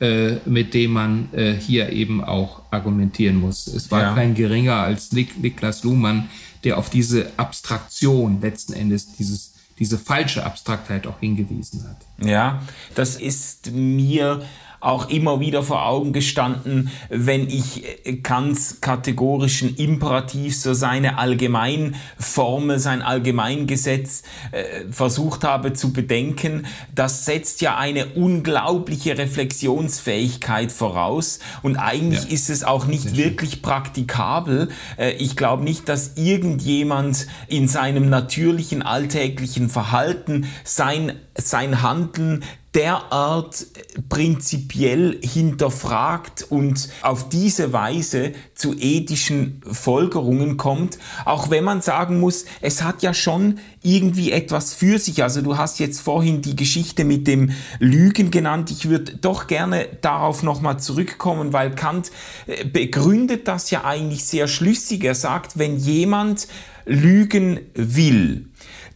äh, 0.00 0.36
mit 0.46 0.74
dem 0.74 0.92
man 0.92 1.28
äh, 1.32 1.52
hier 1.52 1.90
eben 1.90 2.24
auch 2.24 2.62
argumentieren 2.70 3.36
muss. 3.36 3.66
Es 3.66 3.90
war 3.90 4.02
ja. 4.02 4.14
kein 4.14 4.34
geringer 4.34 4.76
als 4.76 5.12
Nik 5.12 5.38
Niklas 5.40 5.84
Luhmann, 5.84 6.30
der 6.64 6.78
auf 6.78 6.90
diese 6.90 7.30
Abstraktion 7.36 8.40
letzten 8.40 8.72
Endes 8.72 9.12
dieses 9.16 9.50
diese 9.78 9.98
falsche 9.98 10.44
Abstraktheit 10.44 11.06
auch 11.06 11.20
hingewiesen 11.20 11.84
hat. 11.88 11.96
Ja, 12.26 12.62
das 12.94 13.16
ist 13.16 13.72
mir 13.72 14.42
auch 14.80 15.10
immer 15.10 15.40
wieder 15.40 15.62
vor 15.62 15.86
Augen 15.86 16.12
gestanden, 16.12 16.90
wenn 17.10 17.48
ich 17.48 17.84
äh, 18.06 18.16
Kants 18.16 18.80
kategorischen 18.80 19.76
Imperativ, 19.76 20.56
so 20.56 20.72
seine 20.72 21.18
Allgemeinformel, 21.18 22.78
sein 22.78 23.02
Allgemeingesetz 23.02 24.22
äh, 24.52 24.90
versucht 24.90 25.44
habe 25.44 25.74
zu 25.74 25.92
bedenken. 25.92 26.66
Das 26.94 27.26
setzt 27.26 27.60
ja 27.60 27.76
eine 27.76 28.06
unglaubliche 28.06 29.18
Reflexionsfähigkeit 29.18 30.72
voraus 30.72 31.40
und 31.62 31.76
eigentlich 31.76 32.24
ja. 32.24 32.30
ist 32.30 32.48
es 32.48 32.64
auch 32.64 32.86
nicht 32.86 33.16
wirklich 33.16 33.60
praktikabel. 33.60 34.70
Äh, 34.96 35.12
ich 35.12 35.36
glaube 35.36 35.62
nicht, 35.62 35.90
dass 35.90 36.16
irgendjemand 36.16 37.26
in 37.48 37.68
seinem 37.68 38.08
natürlichen 38.08 38.80
alltäglichen 38.80 39.68
Verhalten 39.68 40.46
sein, 40.64 41.12
sein 41.36 41.82
Handeln 41.82 42.44
derart 42.74 43.66
prinzipiell 44.08 45.18
hinterfragt 45.22 46.46
und 46.48 46.88
auf 47.02 47.28
diese 47.28 47.72
Weise 47.72 48.32
zu 48.54 48.74
ethischen 48.78 49.60
Folgerungen 49.70 50.56
kommt, 50.56 50.98
auch 51.24 51.50
wenn 51.50 51.64
man 51.64 51.80
sagen 51.80 52.20
muss, 52.20 52.44
es 52.60 52.82
hat 52.82 53.02
ja 53.02 53.12
schon 53.12 53.58
irgendwie 53.82 54.30
etwas 54.30 54.74
für 54.74 54.98
sich. 54.98 55.22
Also 55.22 55.42
du 55.42 55.58
hast 55.58 55.80
jetzt 55.80 56.00
vorhin 56.00 56.42
die 56.42 56.54
Geschichte 56.54 57.04
mit 57.04 57.26
dem 57.26 57.50
Lügen 57.80 58.30
genannt. 58.30 58.70
Ich 58.70 58.88
würde 58.88 59.16
doch 59.16 59.48
gerne 59.48 59.88
darauf 60.00 60.44
nochmal 60.44 60.78
zurückkommen, 60.78 61.52
weil 61.52 61.74
Kant 61.74 62.12
äh, 62.46 62.64
begründet 62.64 63.48
das 63.48 63.70
ja 63.70 63.84
eigentlich 63.84 64.24
sehr 64.24 64.46
schlüssig. 64.46 65.02
Er 65.02 65.16
sagt, 65.16 65.58
wenn 65.58 65.76
jemand 65.76 66.46
lügen 66.86 67.60
will, 67.74 68.46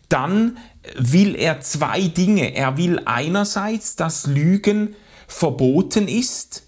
dann 0.09 0.59
will 0.97 1.35
er 1.35 1.61
zwei 1.61 2.03
Dinge. 2.03 2.55
Er 2.55 2.77
will 2.77 3.01
einerseits, 3.05 3.97
dass 3.97 4.27
Lügen 4.27 4.97
verboten 5.27 6.09
ist, 6.09 6.65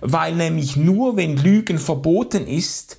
weil 0.00 0.34
nämlich 0.34 0.76
nur 0.76 1.16
wenn 1.16 1.36
Lügen 1.36 1.78
verboten 1.78 2.46
ist, 2.46 2.98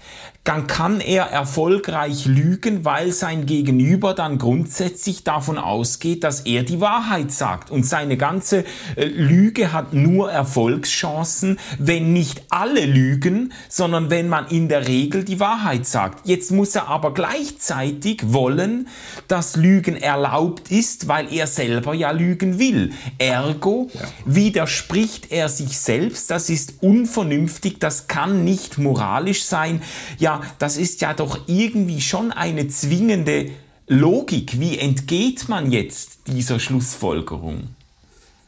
dann 0.50 0.66
kann 0.66 1.00
er 1.00 1.26
erfolgreich 1.26 2.26
lügen, 2.26 2.84
weil 2.84 3.12
sein 3.12 3.46
Gegenüber 3.46 4.16
dann 4.16 4.40
grundsätzlich 4.40 5.24
davon 5.24 5.60
ausgeht, 5.60 6.24
dass 6.24 6.40
er 6.40 6.64
die 6.64 6.82
Wahrheit 6.82 7.32
sagt. 7.32 7.70
Und 7.70 7.86
seine 7.86 8.18
ganze 8.18 8.66
äh, 8.96 9.06
Lüge 9.06 9.74
hat 9.74 9.94
nur 9.94 10.32
Erfolgschancen, 10.32 11.60
wenn 11.78 12.14
nicht 12.14 12.42
alle 12.50 12.88
lügen, 12.88 13.54
sondern 13.68 14.10
wenn 14.10 14.28
man 14.28 14.48
in 14.48 14.70
der 14.70 14.88
Regel 14.88 15.24
die 15.24 15.40
Wahrheit 15.40 15.86
sagt. 15.86 16.28
Jetzt 16.28 16.52
muss 16.52 16.74
er 16.74 16.88
aber 16.88 17.14
gleichzeitig 17.14 18.34
wollen, 18.34 18.88
dass 19.28 19.56
Lügen 19.56 19.98
erlaubt 19.98 20.72
ist, 20.72 21.08
weil 21.08 21.32
er 21.32 21.46
selber 21.46 21.94
ja 21.94 22.10
lügen 22.10 22.58
will. 22.58 22.94
Ergo 23.20 23.92
ja. 23.94 24.02
widerspricht 24.26 25.32
er 25.32 25.48
sich 25.48 25.78
selbst, 25.78 26.32
das 26.32 26.50
ist 26.50 26.82
unvernünftig, 26.82 27.80
das 27.80 28.08
kann 28.08 28.44
nicht 28.44 28.80
moralisch 28.80 29.44
sein. 29.44 29.84
Ja, 30.18 30.39
das 30.58 30.78
ist 30.78 31.02
ja 31.02 31.14
doch 31.14 31.40
irgendwie 31.48 32.02
schon 32.02 32.32
eine 32.32 32.68
zwingende 32.68 33.52
Logik. 33.88 34.60
Wie 34.60 34.78
entgeht 34.78 35.50
man 35.50 35.72
jetzt 35.72 36.28
dieser 36.28 36.60
Schlussfolgerung? 36.60 37.70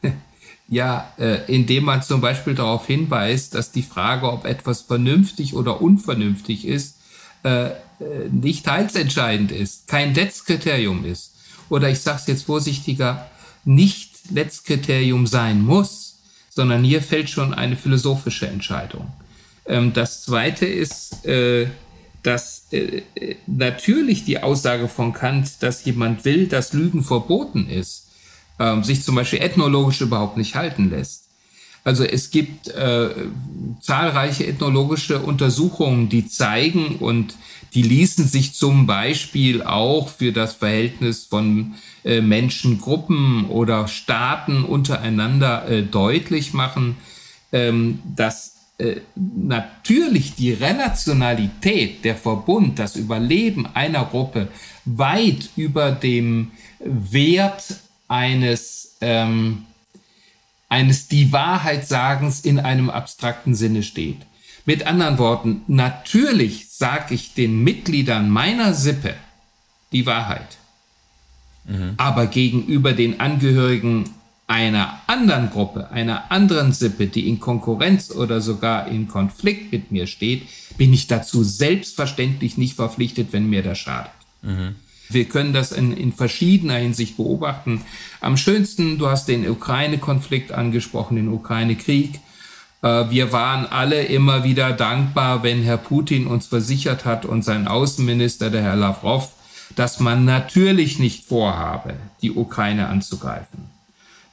Ja, 0.68 1.12
äh, 1.18 1.52
indem 1.52 1.84
man 1.84 2.02
zum 2.02 2.22
Beispiel 2.22 2.54
darauf 2.54 2.86
hinweist, 2.86 3.54
dass 3.54 3.72
die 3.72 3.82
Frage, 3.82 4.32
ob 4.32 4.46
etwas 4.46 4.80
vernünftig 4.80 5.54
oder 5.54 5.82
unvernünftig 5.82 6.66
ist, 6.66 6.96
äh, 7.44 7.66
äh 7.66 7.72
nicht 8.30 8.64
teilsentscheidend 8.64 9.52
ist, 9.52 9.86
kein 9.86 10.14
Letztkriterium 10.14 11.04
ist. 11.04 11.34
Oder 11.68 11.90
ich 11.90 12.00
sage 12.00 12.20
es 12.22 12.26
jetzt 12.26 12.44
vorsichtiger, 12.44 13.28
nicht 13.64 14.30
Letztkriterium 14.30 15.26
sein 15.26 15.60
muss, 15.60 16.20
sondern 16.48 16.84
hier 16.84 17.02
fällt 17.02 17.28
schon 17.28 17.52
eine 17.52 17.76
philosophische 17.76 18.46
Entscheidung. 18.46 19.12
Ähm, 19.66 19.92
das 19.92 20.22
Zweite 20.24 20.66
ist, 20.66 21.24
äh, 21.26 21.66
dass 22.22 22.66
äh, 22.72 23.02
natürlich 23.46 24.24
die 24.24 24.42
Aussage 24.42 24.88
von 24.88 25.12
Kant, 25.12 25.62
dass 25.62 25.84
jemand 25.84 26.24
will, 26.24 26.46
dass 26.46 26.72
Lügen 26.72 27.02
verboten 27.02 27.68
ist, 27.68 28.08
ähm, 28.58 28.84
sich 28.84 29.02
zum 29.02 29.16
Beispiel 29.16 29.40
ethnologisch 29.40 30.00
überhaupt 30.00 30.36
nicht 30.36 30.54
halten 30.54 30.90
lässt. 30.90 31.22
Also 31.84 32.04
es 32.04 32.30
gibt 32.30 32.68
äh, 32.68 33.10
zahlreiche 33.80 34.46
ethnologische 34.46 35.18
Untersuchungen, 35.18 36.08
die 36.08 36.28
zeigen 36.28 36.96
und 36.96 37.34
die 37.74 37.82
ließen 37.82 38.24
sich 38.24 38.54
zum 38.54 38.86
Beispiel 38.86 39.62
auch 39.62 40.08
für 40.08 40.30
das 40.30 40.54
Verhältnis 40.54 41.24
von 41.24 41.74
äh, 42.04 42.20
Menschengruppen 42.20 43.46
oder 43.46 43.88
Staaten 43.88 44.62
untereinander 44.62 45.68
äh, 45.68 45.82
deutlich 45.82 46.52
machen, 46.52 46.98
ähm, 47.50 47.98
dass 48.14 48.52
äh, 48.78 49.00
natürlich 49.14 50.34
die 50.34 50.52
Relationalität, 50.52 52.04
der 52.04 52.16
Verbund, 52.16 52.78
das 52.78 52.96
Überleben 52.96 53.66
einer 53.74 54.04
Gruppe 54.04 54.48
weit 54.84 55.50
über 55.56 55.92
dem 55.92 56.52
Wert 56.80 57.76
eines, 58.08 58.96
ähm, 59.00 59.64
eines 60.68 61.08
die 61.08 61.32
Wahrheit 61.32 61.86
sagens 61.86 62.40
in 62.40 62.58
einem 62.58 62.90
abstrakten 62.90 63.54
Sinne 63.54 63.82
steht. 63.82 64.18
Mit 64.64 64.86
anderen 64.86 65.18
Worten, 65.18 65.62
natürlich 65.66 66.70
sage 66.70 67.14
ich 67.14 67.34
den 67.34 67.62
Mitgliedern 67.62 68.30
meiner 68.30 68.74
Sippe 68.74 69.14
die 69.92 70.06
Wahrheit. 70.06 70.56
Mhm. 71.64 71.94
Aber 71.96 72.26
gegenüber 72.26 72.92
den 72.92 73.20
Angehörigen 73.20 74.10
einer 74.46 75.00
anderen 75.06 75.50
Gruppe, 75.50 75.90
einer 75.90 76.30
anderen 76.30 76.72
Sippe, 76.72 77.06
die 77.06 77.28
in 77.28 77.40
Konkurrenz 77.40 78.10
oder 78.10 78.40
sogar 78.40 78.88
in 78.88 79.08
Konflikt 79.08 79.72
mit 79.72 79.90
mir 79.90 80.06
steht, 80.06 80.42
bin 80.76 80.92
ich 80.92 81.06
dazu 81.06 81.42
selbstverständlich 81.42 82.58
nicht 82.58 82.76
verpflichtet, 82.76 83.28
wenn 83.32 83.48
mir 83.48 83.62
das 83.62 83.78
schadet. 83.78 84.12
Mhm. 84.42 84.76
Wir 85.08 85.26
können 85.26 85.52
das 85.52 85.72
in, 85.72 85.96
in 85.96 86.12
verschiedener 86.12 86.76
Hinsicht 86.76 87.16
beobachten. 87.16 87.82
Am 88.20 88.36
schönsten, 88.36 88.98
du 88.98 89.08
hast 89.08 89.28
den 89.28 89.48
Ukraine-Konflikt 89.48 90.52
angesprochen, 90.52 91.16
den 91.16 91.28
Ukraine-Krieg. 91.28 92.18
Äh, 92.82 93.10
wir 93.10 93.32
waren 93.32 93.66
alle 93.66 94.04
immer 94.04 94.44
wieder 94.44 94.72
dankbar, 94.72 95.42
wenn 95.42 95.62
Herr 95.62 95.76
Putin 95.76 96.26
uns 96.26 96.46
versichert 96.46 97.04
hat 97.04 97.24
und 97.24 97.42
sein 97.44 97.68
Außenminister, 97.68 98.50
der 98.50 98.62
Herr 98.62 98.76
Lavrov, 98.76 99.32
dass 99.76 100.00
man 100.00 100.24
natürlich 100.24 100.98
nicht 100.98 101.26
vorhabe, 101.26 101.94
die 102.22 102.32
Ukraine 102.32 102.88
anzugreifen. 102.88 103.70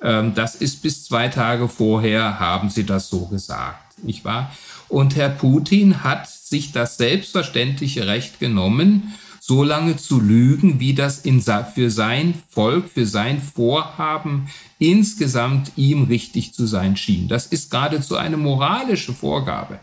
Ähm, 0.02 0.34
das 0.36 0.56
ist 0.56 0.82
bis 0.82 1.06
zwei 1.06 1.28
Tage 1.28 1.68
vorher, 1.68 2.40
haben 2.40 2.70
sie 2.70 2.86
das 2.86 3.10
so 3.10 3.26
gesagt, 3.26 4.04
nicht 4.04 4.26
wahr? 4.26 4.52
Und 4.88 5.16
Herr 5.16 5.30
Putin 5.30 6.04
hat 6.04 6.28
sich 6.30 6.72
das 6.72 6.98
selbstverständliche 6.98 8.08
Recht 8.08 8.40
genommen, 8.40 9.14
so 9.40 9.64
lange 9.64 9.98
zu 9.98 10.20
lügen, 10.20 10.80
wie 10.80 10.94
das 10.94 11.20
in, 11.20 11.42
für 11.42 11.90
sein 11.90 12.36
Volk, 12.50 12.88
für 12.88 13.06
sein 13.06 13.42
Vorhaben 13.42 14.50
insgesamt 14.78 15.72
ihm 15.76 16.04
richtig 16.04 16.54
zu 16.54 16.68
sein 16.68 16.96
schien. 16.96 17.28
Das 17.28 17.48
ist 17.48 17.72
geradezu 17.72 18.16
eine 18.16 18.38
moralische 18.38 19.14
Vorgabe. 19.14 19.80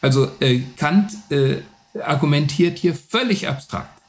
Also 0.00 0.28
äh, 0.40 0.62
Kant 0.76 1.12
äh, 1.30 1.58
argumentiert 2.00 2.78
hier 2.78 2.94
völlig 2.94 3.48
abstrakt. 3.48 4.00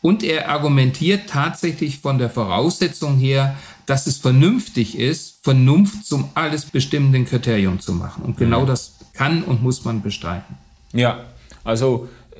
Und 0.00 0.22
er 0.22 0.48
argumentiert 0.48 1.28
tatsächlich 1.28 1.98
von 1.98 2.18
der 2.18 2.30
Voraussetzung 2.30 3.16
her, 3.18 3.56
dass 3.88 4.06
es 4.06 4.18
vernünftig 4.18 4.98
ist, 4.98 5.42
Vernunft 5.42 6.04
zum 6.04 6.28
alles 6.34 6.66
bestimmenden 6.66 7.24
Kriterium 7.24 7.80
zu 7.80 7.94
machen. 7.94 8.22
Und 8.22 8.36
genau 8.36 8.62
mhm. 8.62 8.66
das 8.66 8.96
kann 9.14 9.42
und 9.42 9.62
muss 9.62 9.86
man 9.86 10.02
bestreiten. 10.02 10.58
Ja, 10.92 11.24
also 11.64 12.06
äh, 12.32 12.38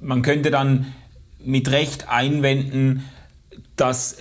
man 0.00 0.22
könnte 0.22 0.50
dann 0.50 0.86
mit 1.38 1.70
Recht 1.70 2.08
einwenden, 2.08 3.04
dass 3.76 4.16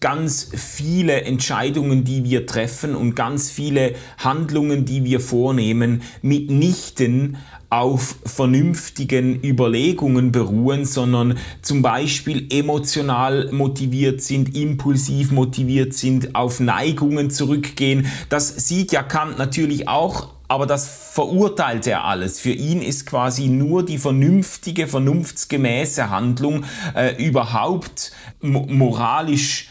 ganz 0.00 0.48
viele 0.54 1.24
Entscheidungen, 1.24 2.04
die 2.04 2.24
wir 2.24 2.46
treffen 2.46 2.96
und 2.96 3.14
ganz 3.14 3.50
viele 3.50 3.94
Handlungen, 4.16 4.86
die 4.86 5.04
wir 5.04 5.20
vornehmen, 5.20 6.00
mitnichten 6.22 7.36
auf 7.72 8.16
vernünftigen 8.26 9.42
Überlegungen 9.42 10.30
beruhen, 10.30 10.84
sondern 10.84 11.38
zum 11.62 11.80
Beispiel 11.80 12.46
emotional 12.52 13.50
motiviert 13.50 14.20
sind, 14.20 14.54
impulsiv 14.54 15.30
motiviert 15.30 15.94
sind, 15.94 16.34
auf 16.34 16.60
Neigungen 16.60 17.30
zurückgehen. 17.30 18.06
Das 18.28 18.68
sieht 18.68 18.92
ja 18.92 19.02
Kant 19.02 19.38
natürlich 19.38 19.88
auch 19.88 20.28
aber 20.48 20.66
das 20.66 20.86
verurteilt 21.14 21.86
er 21.86 22.04
alles. 22.04 22.38
Für 22.38 22.50
ihn 22.50 22.82
ist 22.82 23.06
quasi 23.06 23.48
nur 23.48 23.86
die 23.86 23.96
vernünftige, 23.96 24.86
vernunftsgemäße 24.86 26.10
Handlung 26.10 26.64
äh, 26.94 27.16
überhaupt 27.16 28.12
moralisch 28.42 29.70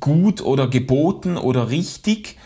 gut 0.00 0.40
oder 0.40 0.68
geboten 0.68 1.36
oder 1.36 1.68
richtig. 1.68 2.38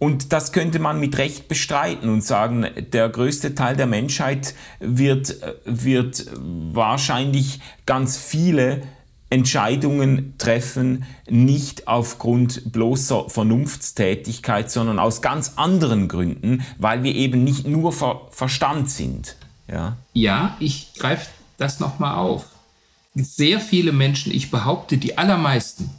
Und 0.00 0.32
das 0.32 0.52
könnte 0.52 0.78
man 0.78 0.98
mit 0.98 1.18
Recht 1.18 1.46
bestreiten 1.46 2.08
und 2.08 2.24
sagen, 2.24 2.66
der 2.90 3.10
größte 3.10 3.54
Teil 3.54 3.76
der 3.76 3.86
Menschheit 3.86 4.54
wird, 4.80 5.36
wird 5.66 6.26
wahrscheinlich 6.34 7.60
ganz 7.84 8.16
viele 8.16 8.80
Entscheidungen 9.28 10.38
treffen, 10.38 11.04
nicht 11.28 11.86
aufgrund 11.86 12.72
bloßer 12.72 13.28
Vernunftstätigkeit, 13.28 14.70
sondern 14.70 14.98
aus 14.98 15.20
ganz 15.20 15.52
anderen 15.56 16.08
Gründen, 16.08 16.62
weil 16.78 17.02
wir 17.02 17.14
eben 17.14 17.44
nicht 17.44 17.66
nur 17.66 17.92
Ver 17.92 18.22
Verstand 18.30 18.88
sind. 18.90 19.36
Ja, 19.68 19.98
ja 20.14 20.56
ich 20.60 20.94
greife 20.98 21.28
das 21.58 21.78
nochmal 21.78 22.14
auf. 22.14 22.46
Sehr 23.14 23.60
viele 23.60 23.92
Menschen, 23.92 24.32
ich 24.32 24.50
behaupte 24.50 24.96
die 24.96 25.18
allermeisten, 25.18 25.90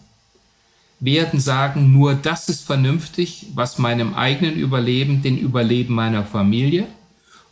werden 1.02 1.40
sagen, 1.40 1.92
nur 1.92 2.14
das 2.14 2.48
ist 2.48 2.64
vernünftig, 2.64 3.48
was 3.56 3.80
meinem 3.80 4.14
eigenen 4.14 4.56
Überleben, 4.56 5.22
den 5.22 5.38
Überleben 5.38 5.96
meiner 5.96 6.24
Familie 6.24 6.88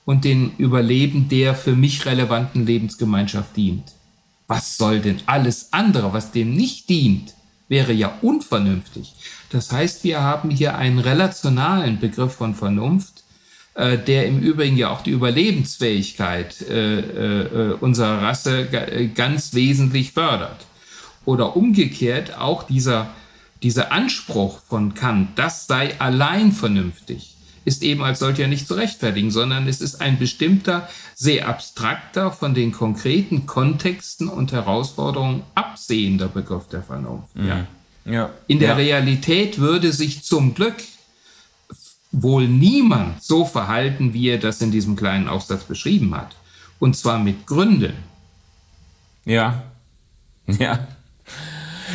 und 0.06 0.24
den 0.24 0.56
Überleben 0.58 1.28
der 1.28 1.56
für 1.56 1.76
mich 1.76 2.06
relevanten 2.06 2.66
Lebensgemeinschaft 2.66 3.58
dient. 3.58 3.92
Was 4.48 4.78
soll 4.78 5.00
denn 5.00 5.18
alles 5.26 5.74
andere, 5.74 6.14
was 6.14 6.32
dem 6.32 6.54
nicht 6.54 6.90
dient, 6.90 7.34
wäre 7.68 7.94
ja 7.94 8.18
unvernünftig. 8.22 9.14
Das 9.50 9.72
heißt, 9.72 10.04
wir 10.04 10.22
haben 10.22 10.50
hier 10.50 10.78
einen 10.78 11.00
relationalen 11.00 12.00
Begriff 12.00 12.34
von 12.34 12.56
Vernunft, 12.56 13.24
äh, 13.76 13.98
der 13.98 14.28
im 14.28 14.40
Übrigen 14.40 14.78
ja 14.78 14.90
auch 14.90 15.02
die 15.02 15.12
Überlebensfähigkeit 15.12 16.62
äh, 16.62 17.00
äh, 17.00 17.74
unserer 17.80 18.22
Rasse 18.22 18.68
ganz 19.16 19.54
wesentlich 19.54 20.12
fördert. 20.12 20.66
Oder 21.26 21.56
umgekehrt 21.56 22.38
auch 22.38 22.64
dieser 22.64 23.10
dieser 23.64 23.92
Anspruch 23.92 24.60
von 24.68 24.94
Kant, 24.94 25.38
das 25.38 25.68
sei 25.68 26.00
allein 26.00 26.52
vernünftig, 26.52 27.36
ist 27.66 27.84
eben 27.84 28.04
als 28.04 28.20
solcher 28.20 28.48
nicht 28.48 28.68
zu 28.68 28.76
rechtfertigen, 28.76 29.32
sondern 29.32 29.68
es 29.68 29.82
ist 29.82 30.02
ein 30.02 30.18
bestimmter, 30.18 30.88
sehr 31.14 31.48
abstrakter, 31.48 32.32
von 32.32 32.54
den 32.54 32.72
konkreten 32.72 33.46
Kontexten 33.46 34.28
und 34.28 34.52
Herausforderungen 34.52 35.44
absehender 35.56 36.30
Begriff 36.30 36.68
der 36.68 36.84
Vernunft. 36.84 37.36
Mhm. 37.36 37.48
Ja. 37.48 37.68
Ja. 38.06 38.30
In 38.48 38.60
der 38.60 38.70
ja. 38.70 38.76
Realität 38.76 39.60
würde 39.60 39.92
sich 39.92 40.24
zum 40.24 40.56
Glück 40.56 40.78
wohl 42.12 42.48
niemand 42.48 43.22
so 43.22 43.46
verhalten, 43.46 44.14
wie 44.14 44.30
er 44.30 44.40
das 44.40 44.62
in 44.62 44.72
diesem 44.72 44.96
kleinen 44.96 45.28
Aufsatz 45.28 45.64
beschrieben 45.64 46.16
hat. 46.16 46.36
Und 46.80 46.96
zwar 46.96 47.20
mit 47.20 47.46
Gründen. 47.46 47.94
Ja. 49.26 49.64
Ja. 50.48 50.88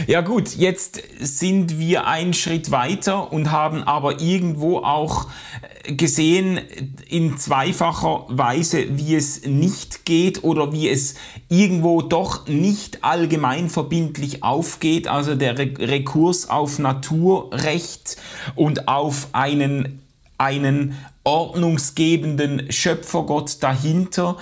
Ja 0.06 0.20
gut, 0.20 0.56
jetzt 0.56 1.02
sind 1.20 1.78
wir 1.78 2.06
einen 2.06 2.34
Schritt 2.34 2.70
weiter 2.70 3.32
und 3.32 3.50
haben 3.50 3.82
aber 3.82 4.20
irgendwo 4.20 4.78
auch 4.78 5.26
gesehen 5.84 6.60
in 7.08 7.36
zweifacher 7.36 8.26
Weise, 8.28 8.98
wie 8.98 9.14
es 9.14 9.46
nicht 9.46 10.04
geht 10.04 10.42
oder 10.42 10.72
wie 10.72 10.88
es 10.88 11.14
irgendwo 11.48 12.02
doch 12.02 12.46
nicht 12.48 13.04
allgemein 13.04 13.68
verbindlich 13.68 14.42
aufgeht. 14.42 15.08
Also 15.08 15.34
der 15.34 15.58
Rekurs 15.58 16.48
auf 16.48 16.78
Naturrecht 16.78 18.16
und 18.54 18.88
auf 18.88 19.28
einen 19.32 20.00
einen 20.36 20.96
ordnungsgebenden 21.24 22.70
Schöpfergott 22.70 23.62
dahinter 23.62 24.36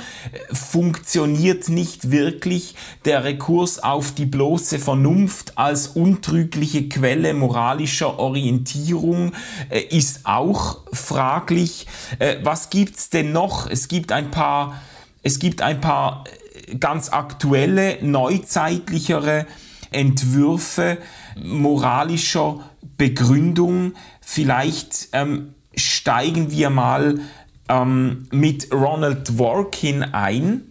funktioniert 0.52 1.68
nicht 1.68 2.10
wirklich. 2.10 2.74
Der 3.04 3.22
Rekurs 3.24 3.78
auf 3.78 4.12
die 4.12 4.26
bloße 4.26 4.80
Vernunft 4.80 5.56
als 5.56 5.88
untrügliche 5.88 6.88
Quelle 6.88 7.34
moralischer 7.34 8.18
Orientierung 8.18 9.32
äh, 9.70 9.80
ist 9.80 10.26
auch 10.26 10.80
fraglich. 10.92 11.86
Äh, 12.18 12.36
was 12.42 12.68
gibt's 12.68 13.10
denn 13.10 13.32
noch? 13.32 13.70
Es 13.70 13.86
gibt 13.86 14.10
ein 14.10 14.32
paar, 14.32 14.82
es 15.22 15.38
gibt 15.38 15.62
ein 15.62 15.80
paar 15.80 16.24
äh, 16.66 16.74
ganz 16.76 17.10
aktuelle, 17.10 17.98
neuzeitlichere 18.02 19.46
Entwürfe 19.92 20.98
moralischer 21.40 22.60
Begründung. 22.96 23.94
Vielleicht 24.20 25.08
ähm, 25.12 25.54
steigen 25.76 26.50
wir 26.50 26.70
mal 26.70 27.20
ähm, 27.68 28.26
mit 28.30 28.72
Ronald 28.72 29.28
Dworkin 29.28 30.02
ein. 30.02 30.62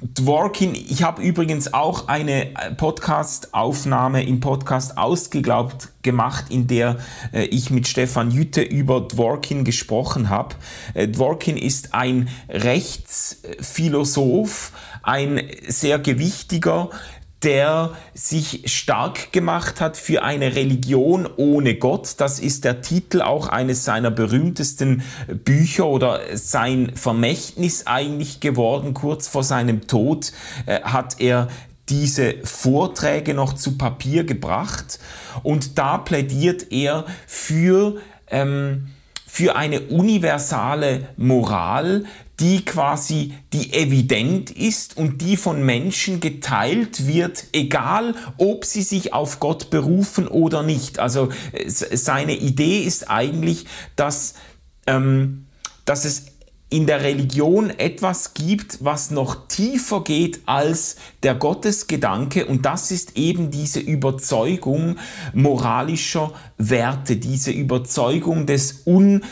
Dworkin, 0.00 0.74
ich 0.74 1.02
habe 1.04 1.22
übrigens 1.22 1.72
auch 1.72 2.08
eine 2.08 2.48
Podcast-Aufnahme 2.76 4.24
im 4.24 4.40
Podcast 4.40 4.98
Ausgeglaubt 4.98 5.90
gemacht, 6.02 6.46
in 6.48 6.66
der 6.66 6.98
äh, 7.32 7.44
ich 7.44 7.70
mit 7.70 7.86
Stefan 7.86 8.32
Jütte 8.32 8.62
über 8.62 9.02
Dworkin 9.02 9.62
gesprochen 9.64 10.28
habe. 10.28 10.56
Äh, 10.94 11.06
Dworkin 11.06 11.56
ist 11.56 11.94
ein 11.94 12.28
Rechtsphilosoph, 12.48 14.72
ein 15.04 15.40
sehr 15.68 16.00
gewichtiger, 16.00 16.90
der 17.42 17.90
sich 18.14 18.62
stark 18.72 19.32
gemacht 19.32 19.80
hat 19.80 19.96
für 19.96 20.22
eine 20.22 20.54
Religion 20.54 21.28
ohne 21.36 21.74
Gott. 21.74 22.14
Das 22.18 22.38
ist 22.38 22.64
der 22.64 22.82
Titel 22.82 23.20
auch 23.20 23.48
eines 23.48 23.84
seiner 23.84 24.10
berühmtesten 24.10 25.02
Bücher 25.44 25.86
oder 25.86 26.20
sein 26.34 26.92
Vermächtnis 26.94 27.86
eigentlich 27.86 28.40
geworden. 28.40 28.94
Kurz 28.94 29.28
vor 29.28 29.42
seinem 29.42 29.86
Tod 29.86 30.32
äh, 30.66 30.80
hat 30.82 31.20
er 31.20 31.48
diese 31.88 32.34
Vorträge 32.44 33.34
noch 33.34 33.54
zu 33.54 33.76
Papier 33.76 34.24
gebracht 34.24 35.00
und 35.42 35.78
da 35.78 35.98
plädiert 35.98 36.70
er 36.70 37.04
für 37.26 37.96
ähm, 38.28 38.88
für 39.32 39.56
eine 39.56 39.80
universale 39.80 41.08
Moral, 41.16 42.04
die 42.40 42.64
quasi 42.64 43.34
die 43.52 43.72
evident 43.72 44.50
ist 44.50 44.96
und 44.96 45.20
die 45.20 45.36
von 45.36 45.64
Menschen 45.64 46.20
geteilt 46.20 47.06
wird, 47.06 47.44
egal 47.52 48.14
ob 48.38 48.64
sie 48.64 48.82
sich 48.82 49.12
auf 49.12 49.38
Gott 49.38 49.70
berufen 49.70 50.26
oder 50.26 50.62
nicht. 50.62 50.98
Also 50.98 51.28
seine 51.66 52.36
Idee 52.36 52.80
ist 52.80 53.10
eigentlich, 53.10 53.66
dass, 53.96 54.34
ähm, 54.86 55.46
dass 55.84 56.04
es 56.04 56.26
in 56.72 56.86
der 56.86 57.02
Religion 57.02 57.68
etwas 57.68 58.32
gibt, 58.32 58.82
was 58.82 59.10
noch 59.10 59.46
tiefer 59.46 60.02
geht 60.02 60.40
als 60.46 60.96
der 61.22 61.34
Gottesgedanke 61.34 62.46
und 62.46 62.64
das 62.64 62.90
ist 62.90 63.18
eben 63.18 63.50
diese 63.50 63.78
Überzeugung 63.78 64.96
moralischer 65.34 66.32
Werte, 66.56 67.16
diese 67.16 67.50
Überzeugung 67.50 68.46
des 68.46 68.84
un 68.86 69.22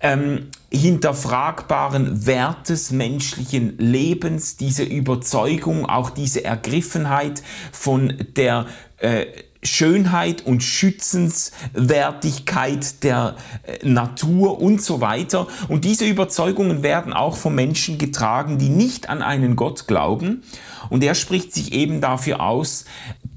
ähm, 0.00 0.50
hinterfragbaren 0.70 2.26
Wertes 2.26 2.90
menschlichen 2.90 3.78
Lebens, 3.78 4.56
diese 4.56 4.82
Überzeugung, 4.82 5.86
auch 5.86 6.10
diese 6.10 6.44
Ergriffenheit 6.44 7.42
von 7.72 8.12
der 8.36 8.66
äh, 8.98 9.26
Schönheit 9.62 10.44
und 10.46 10.62
Schützenswertigkeit 10.62 13.02
der 13.02 13.34
äh, 13.64 13.88
Natur 13.88 14.60
und 14.60 14.82
so 14.82 15.00
weiter. 15.00 15.48
Und 15.68 15.84
diese 15.84 16.06
Überzeugungen 16.06 16.84
werden 16.84 17.12
auch 17.12 17.36
von 17.36 17.52
Menschen 17.54 17.98
getragen, 17.98 18.58
die 18.58 18.68
nicht 18.68 19.08
an 19.08 19.22
einen 19.22 19.56
Gott 19.56 19.88
glauben. 19.88 20.44
Und 20.90 21.02
er 21.02 21.16
spricht 21.16 21.52
sich 21.52 21.72
eben 21.72 22.00
dafür 22.00 22.40
aus, 22.40 22.84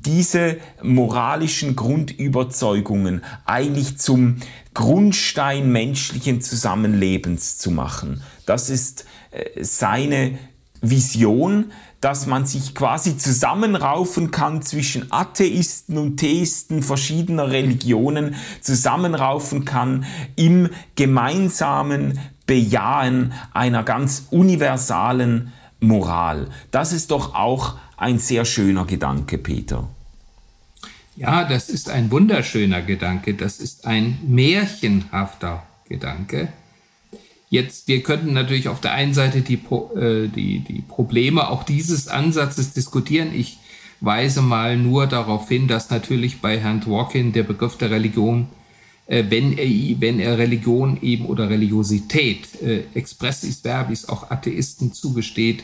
diese 0.06 0.58
moralischen 0.82 1.76
Grundüberzeugungen 1.76 3.24
eigentlich 3.46 3.98
zum 3.98 4.38
Grundstein 4.74 5.72
menschlichen 5.72 6.42
Zusammenlebens 6.42 7.58
zu 7.58 7.72
machen. 7.72 8.24
Das 8.46 8.70
ist 8.70 9.06
äh, 9.32 9.64
seine 9.64 10.38
Vision, 10.82 11.72
dass 12.02 12.26
man 12.26 12.48
sich 12.48 12.74
quasi 12.74 13.18
zusammenraufen 13.18 14.32
kann 14.32 14.64
zwischen 14.64 15.12
Atheisten 15.12 15.98
und 16.00 16.18
Theisten 16.18 16.82
verschiedener 16.82 17.52
Religionen, 17.52 18.36
zusammenraufen 18.62 19.66
kann 19.66 20.06
im 20.36 20.70
gemeinsamen 20.96 22.20
Bejahen 22.48 23.34
einer 23.54 23.84
ganz 23.84 24.28
universalen 24.32 25.54
Moral. 25.80 26.48
Das 26.72 26.92
ist 26.92 27.12
doch 27.12 27.36
auch 27.36 27.76
ein 28.02 28.18
sehr 28.18 28.46
schöner 28.46 28.86
Gedanke, 28.86 29.38
Peter. 29.38 29.88
Ja, 31.16 31.44
das 31.44 31.70
ist 31.70 31.90
ein 31.90 32.10
wunderschöner 32.10 32.82
Gedanke, 32.82 33.36
das 33.36 33.60
ist 33.60 33.86
ein 33.86 34.18
märchenhafter 34.28 35.64
Gedanke. 35.88 36.52
Jetzt, 37.50 37.88
wir 37.88 38.02
könnten 38.02 38.34
natürlich 38.34 38.70
auf 38.70 38.82
der 38.82 38.94
einen 38.94 39.14
Seite 39.14 39.42
die, 39.42 39.56
äh, 39.56 40.28
die, 40.30 40.60
die 40.60 40.82
Probleme 40.88 41.50
auch 41.50 41.64
dieses 41.64 42.08
Ansatzes 42.08 42.74
diskutieren. 42.74 43.36
Ich 43.36 43.60
weise 44.00 44.42
mal 44.42 44.78
nur 44.78 45.06
darauf 45.06 45.48
hin, 45.48 45.68
dass 45.68 45.92
natürlich 45.92 46.42
bei 46.42 46.58
Herrn 46.60 46.82
Dworkin 46.82 47.34
der 47.34 47.44
Begriff 47.44 47.78
der 47.78 47.92
Religion, 47.92 48.48
äh, 49.06 49.26
wenn, 49.30 49.58
er, 49.58 49.68
wenn 50.00 50.20
er 50.20 50.40
Religion 50.40 50.98
eben 51.04 51.26
oder 51.28 51.50
Religiosität, 51.52 52.62
äh, 52.64 52.84
expressis 52.96 53.60
verbis 53.60 54.10
auch 54.10 54.32
Atheisten 54.32 54.92
zugesteht, 54.92 55.64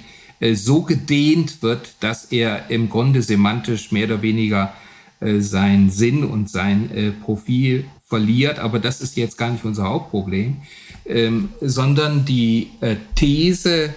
so 0.54 0.84
gedehnt 0.84 1.64
wird, 1.64 1.96
dass 2.00 2.26
er 2.26 2.70
im 2.70 2.90
Grunde 2.90 3.22
semantisch 3.22 3.92
mehr 3.92 4.06
oder 4.06 4.22
weniger 4.22 4.74
äh, 5.20 5.40
seinen 5.40 5.90
Sinn 5.90 6.24
und 6.24 6.50
sein 6.50 6.92
äh, 6.92 7.12
Profil 7.12 7.86
verliert. 8.06 8.60
Aber 8.60 8.80
das 8.80 9.02
ist 9.02 9.18
jetzt 9.18 9.38
gar 9.38 9.50
nicht 9.50 9.66
unser 9.66 9.84
Hauptproblem, 9.86 10.58
ähm, 11.06 11.50
sondern 11.60 12.26
die 12.26 12.70
äh, 12.82 12.98
These 13.16 13.94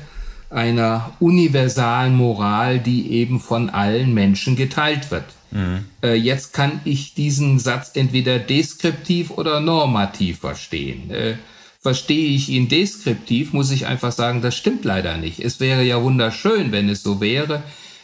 einer 0.49 1.13
universalen 1.21 2.17
Moral, 2.17 2.81
die 2.81 3.13
eben 3.13 3.39
von 3.39 3.71
allen 3.71 4.15
Menschen 4.15 4.57
geteilt 4.57 5.11
wird. 5.11 5.27
Mhm. 5.51 5.85
Äh, 6.03 6.15
jetzt 6.15 6.53
kann 6.53 6.81
ich 6.85 7.15
diesen 7.15 7.59
Satz 7.59 7.93
entweder 7.95 8.39
deskriptiv 8.39 9.31
oder 9.31 9.61
normativ 9.61 10.41
verstehen. 10.41 11.11
Verstehe 11.83 12.29
ich 12.29 12.51
ihn 12.51 12.69
deskriptiv, 12.69 13.55
muss 13.55 13.71
ich 13.71 13.87
einfach 13.87 14.13
sagen, 14.13 14.43
das 14.43 14.55
stimmt 14.55 14.85
leider 14.85 15.17
nicht. 15.17 15.41
Es 15.41 15.61
wäre 15.61 15.83
ja 15.83 16.03
wunderschön, 16.03 16.73
wenn 16.73 16.91
es 16.91 17.03
so 17.03 17.21
wäre, 17.23 17.63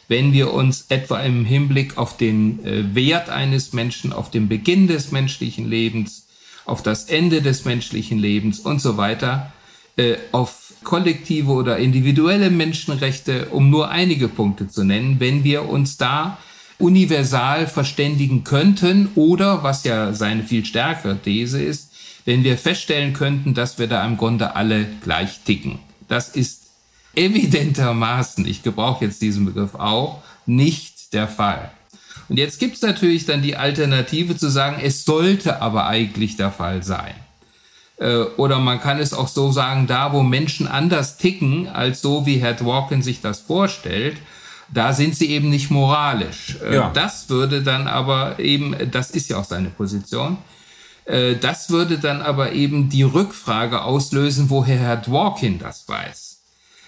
wenn 0.09 0.33
wir 0.33 0.53
uns 0.53 0.87
etwa 0.89 1.21
im 1.21 1.45
Hinblick 1.45 1.99
auf 1.99 2.17
den 2.17 2.65
äh, 2.65 2.95
Wert 2.95 3.29
eines 3.29 3.73
Menschen, 3.73 4.13
auf 4.13 4.31
den 4.31 4.49
Beginn 4.49 4.87
des 4.87 5.13
menschlichen 5.13 5.69
Lebens, 5.69 6.27
auf 6.65 6.83
das 6.83 7.05
Ende 7.05 7.43
des 7.43 7.65
menschlichen 7.65 8.19
Lebens 8.19 8.61
und 8.61 8.81
so 8.81 8.97
weiter, 8.97 9.53
äh, 9.97 10.17
auf 10.33 10.73
kollektive 10.83 11.51
oder 11.53 11.79
individuelle 11.79 12.49
Menschenrechte, 12.49 13.49
um 13.51 13.71
nur 13.71 13.91
einige 13.91 14.29
Punkte 14.29 14.69
zu 14.69 14.85
nennen, 14.85 15.17
wenn 15.19 15.45
wir 15.45 15.69
uns 15.69 15.97
da 15.97 16.39
universal 16.79 17.67
verständigen 17.67 18.45
könnten 18.45 19.09
oder, 19.17 19.63
was 19.63 19.85
ja 19.85 20.13
seine 20.13 20.45
viel 20.45 20.65
stärkere 20.65 21.19
These 21.19 21.63
ist, 21.63 21.91
wenn 22.27 22.45
wir 22.45 22.59
feststellen 22.59 23.15
könnten, 23.15 23.55
dass 23.55 23.79
wir 23.79 23.87
da 23.87 24.05
im 24.05 24.19
Grunde 24.19 24.55
alle 24.55 24.87
gleich 25.03 25.41
ticken. 25.45 25.79
Das 26.09 26.29
ist 26.29 26.65
evidentermaßen, 27.15 28.47
ich 28.47 28.63
gebrauche 28.63 29.07
jetzt 29.07 29.23
diesen 29.23 29.47
Begriff 29.47 29.75
auch, 29.75 30.23
nicht 30.45 31.15
der 31.15 31.29
Fall. 31.29 31.71
Und 32.29 32.37
jetzt 32.37 32.59
gibt 32.59 32.77
es 32.77 32.83
natürlich 32.83 33.25
dann 33.25 33.41
die 33.43 33.57
Alternative 33.57 34.37
zu 34.37 34.51
sagen, 34.51 34.79
es 34.83 35.05
sollte 35.05 35.63
aber 35.63 35.87
eigentlich 35.87 36.37
der 36.37 36.51
Fall 36.51 36.83
sein. 36.83 37.15
Äh, 37.99 38.23
oder 38.37 38.59
man 38.59 38.81
kann 38.81 38.99
es 38.99 39.15
auch 39.15 39.29
so 39.29 39.53
sagen, 39.53 39.87
da 39.87 40.13
wo 40.13 40.23
Menschen 40.23 40.67
anders 40.67 41.19
ticken, 41.19 41.69
als 41.69 42.03
so 42.03 42.27
wie 42.27 42.39
Herr 42.39 42.55
Dworkin 42.55 43.03
sich 43.03 43.21
das 43.21 43.41
vorstellt, 43.41 44.17
da 44.73 44.93
sind 44.93 45.15
sie 45.15 45.31
eben 45.31 45.49
nicht 45.49 45.71
moralisch. 45.71 46.59
Äh, 46.63 46.75
ja. 46.75 46.91
Das 46.93 47.29
würde 47.29 47.63
dann 47.63 47.87
aber 47.87 48.41
eben, 48.41 48.75
das 48.91 49.13
ist 49.13 49.31
ja 49.31 49.39
auch 49.39 49.45
seine 49.45 49.71
Position, 49.71 50.39
das 51.07 51.71
würde 51.71 51.99
dann 51.99 52.21
aber 52.21 52.53
eben 52.53 52.89
die 52.89 53.03
Rückfrage 53.03 53.83
auslösen, 53.83 54.51
woher 54.51 54.79
Herr 54.79 54.97
Dworkin 54.97 55.59
das 55.59 55.89
weiß, 55.89 56.41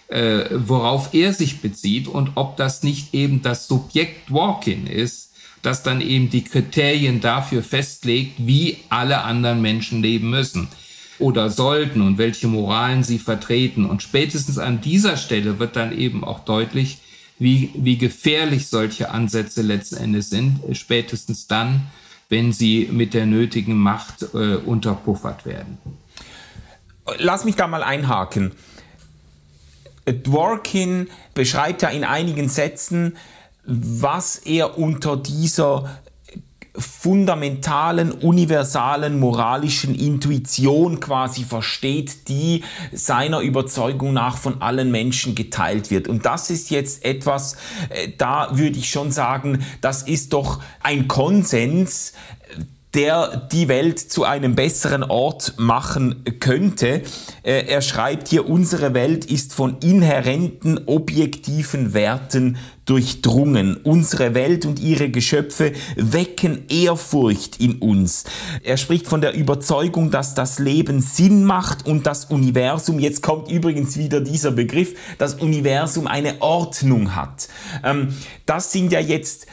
äh, 0.09 0.45
worauf 0.53 1.15
er 1.15 1.33
sich 1.33 1.61
bezieht 1.61 2.09
und 2.09 2.33
ob 2.35 2.57
das 2.57 2.83
nicht 2.83 3.15
eben 3.15 3.43
das 3.43 3.69
Subjekt 3.69 4.31
Dworkin 4.31 4.87
ist, 4.87 5.31
das 5.63 5.83
dann 5.83 6.01
eben 6.01 6.31
die 6.31 6.45
Kriterien 6.45 7.21
dafür 7.21 7.63
festlegt, 7.63 8.35
wie 8.39 8.79
alle 8.89 9.23
anderen 9.23 9.61
Menschen 9.61 10.03
leben 10.03 10.31
müssen 10.31 10.69
oder 11.19 11.51
sollten 11.51 12.01
und 12.01 12.19
welche 12.19 12.49
Moralen 12.49 13.03
sie 13.03 13.19
vertreten. 13.19 13.85
Und 13.85 14.03
spätestens 14.03 14.59
an 14.59 14.81
dieser 14.81 15.17
Stelle 15.17 15.59
wird 15.59 15.77
dann 15.77 15.97
eben 15.97 16.25
auch 16.25 16.41
deutlich, 16.41 16.99
wie, 17.39 17.71
wie 17.75 17.99
gefährlich 17.99 18.67
solche 18.67 19.11
Ansätze 19.11 19.63
letzten 19.63 19.97
Endes 19.97 20.31
sind, 20.31 20.61
spätestens 20.73 21.47
dann, 21.47 21.87
wenn 22.29 22.53
sie 22.53 22.89
mit 22.93 23.15
der 23.15 23.27
nötigen 23.27 23.77
Macht 23.77 24.35
äh, 24.35 24.57
unterpuffert 24.57 25.47
werden. 25.47 25.79
Lass 27.19 27.45
mich 27.45 27.57
da 27.57 27.67
mal 27.67 27.83
einhaken. 27.83 28.53
Dworkin 30.05 31.09
beschreibt 31.35 31.83
ja 31.83 31.89
in 31.89 32.05
einigen 32.05 32.49
Sätzen, 32.49 33.17
was 33.65 34.37
er 34.37 34.79
unter 34.79 35.17
dieser 35.17 35.99
fundamentalen, 36.79 38.13
universalen 38.13 39.19
moralischen 39.19 39.95
Intuition 39.95 41.01
quasi 41.01 41.45
versteht, 41.45 42.29
die 42.29 42.65
seiner 42.93 43.41
Überzeugung 43.41 44.13
nach 44.13 44.39
von 44.39 44.63
allen 44.63 44.91
Menschen 44.91 45.35
geteilt 45.35 45.91
wird. 45.91 46.09
Und 46.09 46.25
das 46.25 46.51
ist 46.51 46.71
jetzt 46.71 47.05
etwas, 47.05 47.57
äh, 47.91 48.11
da 48.17 48.51
würde 48.53 48.79
ich 48.79 48.91
schon 48.91 49.11
sagen, 49.11 49.65
das 49.81 50.03
ist 50.03 50.33
doch 50.33 50.61
ein 50.83 51.09
Konsens, 51.09 52.13
der 52.95 53.49
die 53.53 53.69
Welt 53.69 53.99
zu 53.99 54.25
einem 54.25 54.55
besseren 54.55 55.03
Ort 55.03 55.55
machen 55.59 56.25
könnte. 56.41 57.03
Äh, 57.43 57.67
er 57.67 57.83
schreibt 57.83 58.29
hier, 58.29 58.49
unsere 58.49 58.95
Welt 58.95 59.27
ist 59.27 59.53
von 59.53 59.79
inhärenten 59.81 60.81
objektiven 60.87 61.93
Werten 61.93 62.57
durchdrungen. 62.89 63.77
Unsere 63.77 64.35
Welt 64.35 64.65
und 64.67 64.81
ihre 64.81 65.11
Geschöpfe 65.11 65.73
wecken 65.97 66.65
Ehrfurcht 66.69 67.61
in 67.61 67.79
uns. 67.79 68.25
Er 68.63 68.77
spricht 68.77 69.07
von 69.07 69.21
der 69.21 69.35
Überzeugung, 69.35 70.11
dass 70.11 70.35
das 70.35 70.59
Leben 70.59 71.01
Sinn 71.01 71.45
macht 71.45 71.87
und 71.87 72.07
das 72.07 72.27
Universum, 72.27 72.99
jetzt 72.99 73.23
kommt 73.23 73.51
übrigens 73.51 73.97
wieder 73.97 74.21
dieser 74.21 74.51
Begriff, 74.51 74.95
das 75.19 75.35
Universum 75.35 76.07
eine 76.07 76.41
Ordnung 76.41 77.15
hat. 77.15 77.49
Ähm, 77.85 78.15
das 78.47 78.73
sind 78.73 78.93
ja 78.93 79.01
jetzt 79.01 79.47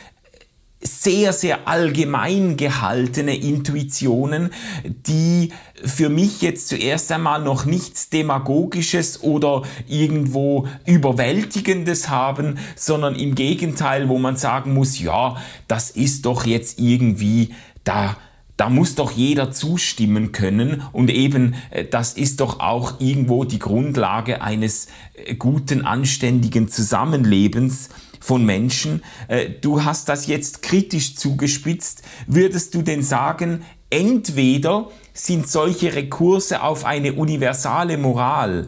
sehr, 0.86 1.34
sehr 1.34 1.68
allgemein 1.68 2.58
gehaltene 2.58 3.36
Intuitionen, 3.36 4.52
die 4.86 5.52
für 5.84 6.10
mich 6.10 6.42
jetzt 6.42 6.68
zuerst 6.70 7.12
einmal 7.12 7.42
noch 7.42 7.66
nichts 7.66 8.10
Demagogisches 8.10 9.22
oder 9.24 9.64
irgendwo 9.88 10.68
Überwältigendes 10.86 12.10
haben, 12.10 12.60
sondern 12.76 13.16
im 13.16 13.36
Gegenteil, 13.36 14.10
wo 14.10 14.18
man 14.18 14.38
sagen 14.38 14.74
muss, 14.74 15.00
ja, 15.00 15.38
das 15.68 15.90
ist 15.90 16.26
doch 16.26 16.46
jetzt 16.46 16.80
irgendwie 16.80 17.54
da 17.84 18.16
da 18.58 18.70
muss 18.70 18.96
doch 18.96 19.12
jeder 19.12 19.52
zustimmen 19.52 20.32
können 20.32 20.84
und 20.94 21.10
eben 21.10 21.56
äh, 21.72 21.84
das 21.84 22.14
ist 22.14 22.40
doch 22.40 22.60
auch 22.60 23.00
irgendwo 23.00 23.44
die 23.44 23.60
Grundlage 23.60 24.42
eines 24.42 24.88
äh, 25.14 25.36
guten, 25.36 25.84
anständigen 25.84 26.70
Zusammenlebens 26.70 27.90
von 28.26 28.46
Menschen. 28.46 29.04
Äh, 29.28 29.50
du 29.50 29.84
hast 29.84 30.10
das 30.10 30.28
jetzt 30.28 30.62
kritisch 30.62 31.16
zugespitzt. 31.16 32.02
Würdest 32.28 32.74
du 32.76 32.82
denn 32.82 33.04
sagen, 33.04 33.64
entweder 33.90 34.90
sind 35.14 35.48
solche 35.48 35.94
Rekurse 35.94 36.62
auf 36.62 36.86
eine 36.86 37.14
universale 37.14 37.98
Moral 37.98 38.68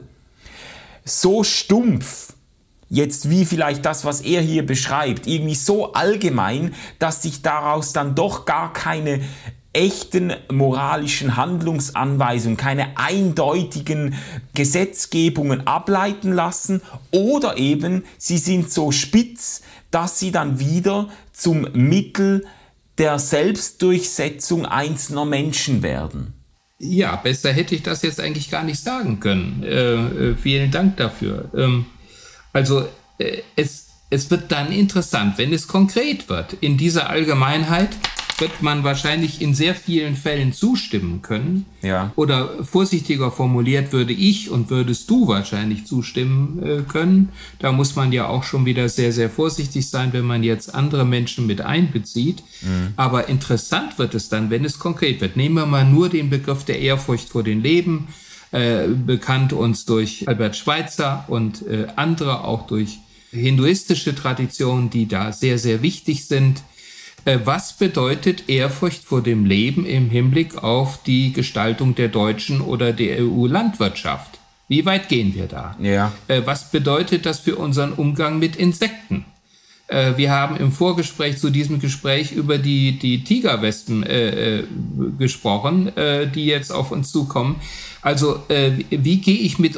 so 1.08 1.44
stumpf, 1.44 2.34
jetzt 2.90 3.30
wie 3.30 3.46
vielleicht 3.46 3.86
das, 3.86 4.06
was 4.06 4.22
er 4.22 4.42
hier 4.42 4.66
beschreibt, 4.66 5.28
irgendwie 5.28 5.56
so 5.56 5.94
allgemein, 5.94 6.74
dass 7.00 7.22
sich 7.22 7.42
daraus 7.42 7.94
dann 7.94 8.16
doch 8.16 8.46
gar 8.46 8.74
keine 8.74 9.22
echten 9.78 10.34
moralischen 10.52 11.38
Handlungsanweisungen, 11.38 12.58
keine 12.58 12.98
eindeutigen 12.98 14.16
Gesetzgebungen 14.56 15.68
ableiten 15.68 16.34
lassen 16.34 16.82
oder 17.12 17.58
eben 17.58 18.04
sie 18.18 18.40
sind 18.40 18.72
so 18.72 18.92
spitz, 18.92 19.62
dass 19.92 20.20
sie 20.20 20.32
dann 20.32 20.60
wieder 20.60 21.10
zum 21.32 21.68
Mittel 21.74 22.48
der 22.98 23.20
Selbstdurchsetzung 23.20 24.66
einzelner 24.66 25.26
Menschen 25.26 25.84
werden. 25.84 26.34
Ja, 26.80 27.16
besser 27.16 27.52
hätte 27.52 27.76
ich 27.76 27.84
das 27.84 28.02
jetzt 28.02 28.20
eigentlich 28.20 28.50
gar 28.50 28.64
nicht 28.64 28.80
sagen 28.80 29.20
können. 29.20 29.64
Äh, 29.64 30.32
äh, 30.32 30.36
vielen 30.36 30.72
Dank 30.72 30.98
dafür. 30.98 31.52
Ähm, 31.56 31.86
also 32.52 32.88
äh, 33.20 33.42
es, 33.56 33.90
es 34.10 34.32
wird 34.32 34.52
dann 34.52 34.72
interessant, 34.72 35.38
wenn 35.38 35.54
es 35.54 35.68
konkret 35.68 36.30
wird. 36.30 36.54
In 36.62 36.78
dieser 36.78 37.12
Allgemeinheit 37.12 37.90
wird 38.40 38.62
man 38.62 38.84
wahrscheinlich 38.84 39.42
in 39.42 39.56
sehr 39.56 39.74
vielen 39.74 40.16
Fällen 40.16 40.54
zustimmen 40.54 41.22
können. 41.22 41.66
Ja. 41.82 42.12
Oder 42.16 42.64
vorsichtiger 42.64 43.32
formuliert 43.32 43.92
würde 43.92 44.14
ich 44.14 44.52
und 44.52 44.70
würdest 44.70 45.10
du 45.10 45.28
wahrscheinlich 45.28 45.86
zustimmen 45.86 46.62
äh, 46.64 46.82
können. 46.88 47.30
Da 47.60 47.72
muss 47.72 47.96
man 47.96 48.12
ja 48.12 48.28
auch 48.28 48.44
schon 48.44 48.66
wieder 48.66 48.90
sehr, 48.90 49.12
sehr 49.12 49.30
vorsichtig 49.30 49.90
sein, 49.90 50.14
wenn 50.14 50.26
man 50.26 50.44
jetzt 50.44 50.76
andere 50.76 51.06
Menschen 51.06 51.48
mit 51.48 51.62
einbezieht. 51.62 52.44
Mhm. 52.62 52.94
Aber 52.96 53.28
interessant 53.28 53.98
wird 53.98 54.14
es 54.14 54.30
dann, 54.30 54.52
wenn 54.52 54.66
es 54.66 54.78
konkret 54.78 55.20
wird. 55.22 55.36
Nehmen 55.36 55.56
wir 55.56 55.66
mal 55.66 55.86
nur 55.86 56.10
den 56.10 56.30
Begriff 56.30 56.64
der 56.64 56.80
Ehrfurcht 56.80 57.30
vor 57.30 57.44
den 57.44 57.64
Leben, 57.64 58.08
äh, 58.52 58.88
bekannt 58.88 59.52
uns 59.52 59.86
durch 59.86 60.28
Albert 60.28 60.56
Schweitzer 60.56 61.26
und 61.28 61.66
äh, 61.68 61.88
andere, 61.96 62.44
auch 62.44 62.68
durch 62.68 63.00
hinduistische 63.32 64.16
Traditionen, 64.16 64.90
die 64.90 65.08
da 65.08 65.34
sehr, 65.34 65.58
sehr 65.58 65.82
wichtig 65.82 66.26
sind. 66.26 66.62
Äh, 67.28 67.40
was 67.44 67.74
bedeutet 67.74 68.48
Ehrfurcht 68.48 69.04
vor 69.04 69.22
dem 69.22 69.44
Leben 69.44 69.86
im 69.86 70.10
Hinblick 70.10 70.64
auf 70.64 71.04
die 71.04 71.34
Gestaltung 71.34 71.94
der 71.94 72.08
deutschen 72.08 72.62
oder 72.62 72.94
der 72.94 73.22
EU-Landwirtschaft? 73.22 74.40
Wie 74.70 74.86
weit 74.86 75.10
gehen 75.10 75.36
wir 75.36 75.48
da? 75.48 75.76
Ja. 75.82 76.14
Äh, 76.30 76.44
was 76.46 76.72
bedeutet 76.72 77.26
das 77.26 77.40
für 77.40 77.58
unseren 77.58 77.92
Umgang 77.92 78.40
mit 78.40 78.56
Insekten? 78.56 79.26
Äh, 79.88 80.14
wir 80.16 80.32
haben 80.32 80.56
im 80.56 80.72
Vorgespräch 80.72 81.38
zu 81.38 81.50
diesem 81.50 81.82
Gespräch 81.82 82.32
über 82.32 82.58
die, 82.58 82.98
die 82.98 83.26
Tigerwespen 83.26 84.04
äh, 84.04 84.64
gesprochen, 85.18 85.98
äh, 85.98 86.28
die 86.28 86.46
jetzt 86.46 86.72
auf 86.72 86.92
uns 86.92 87.12
zukommen. 87.12 87.58
Also 88.02 88.42
äh, 88.48 88.72
wie 88.90 89.18
gehe 89.18 89.38
ich 89.38 89.60
mit 89.60 89.78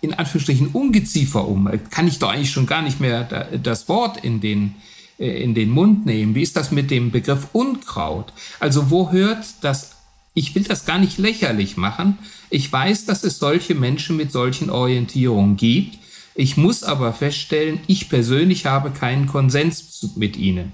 in 0.00 0.14
Anführungsstrichen 0.14 0.68
Ungeziefer 0.68 1.46
um? 1.46 1.70
Kann 1.90 2.08
ich 2.08 2.18
doch 2.18 2.32
eigentlich 2.32 2.50
schon 2.50 2.64
gar 2.64 2.80
nicht 2.80 2.98
mehr 2.98 3.24
da, 3.24 3.46
das 3.62 3.90
Wort 3.90 4.24
in 4.24 4.40
den 4.40 4.74
in 5.18 5.54
den 5.54 5.70
Mund 5.70 6.06
nehmen? 6.06 6.34
Wie 6.34 6.42
ist 6.42 6.56
das 6.56 6.70
mit 6.70 6.90
dem 6.90 7.10
Begriff 7.10 7.48
Unkraut? 7.52 8.32
Also 8.60 8.90
wo 8.90 9.10
hört 9.10 9.44
das, 9.62 9.96
ich 10.34 10.54
will 10.54 10.62
das 10.62 10.86
gar 10.86 10.98
nicht 10.98 11.18
lächerlich 11.18 11.76
machen. 11.76 12.18
Ich 12.50 12.72
weiß, 12.72 13.04
dass 13.04 13.24
es 13.24 13.38
solche 13.38 13.74
Menschen 13.74 14.16
mit 14.16 14.30
solchen 14.30 14.70
Orientierungen 14.70 15.56
gibt. 15.56 15.98
Ich 16.34 16.56
muss 16.56 16.84
aber 16.84 17.12
feststellen, 17.12 17.80
ich 17.88 18.08
persönlich 18.08 18.66
habe 18.66 18.90
keinen 18.90 19.26
Konsens 19.26 20.08
mit 20.14 20.36
ihnen. 20.36 20.72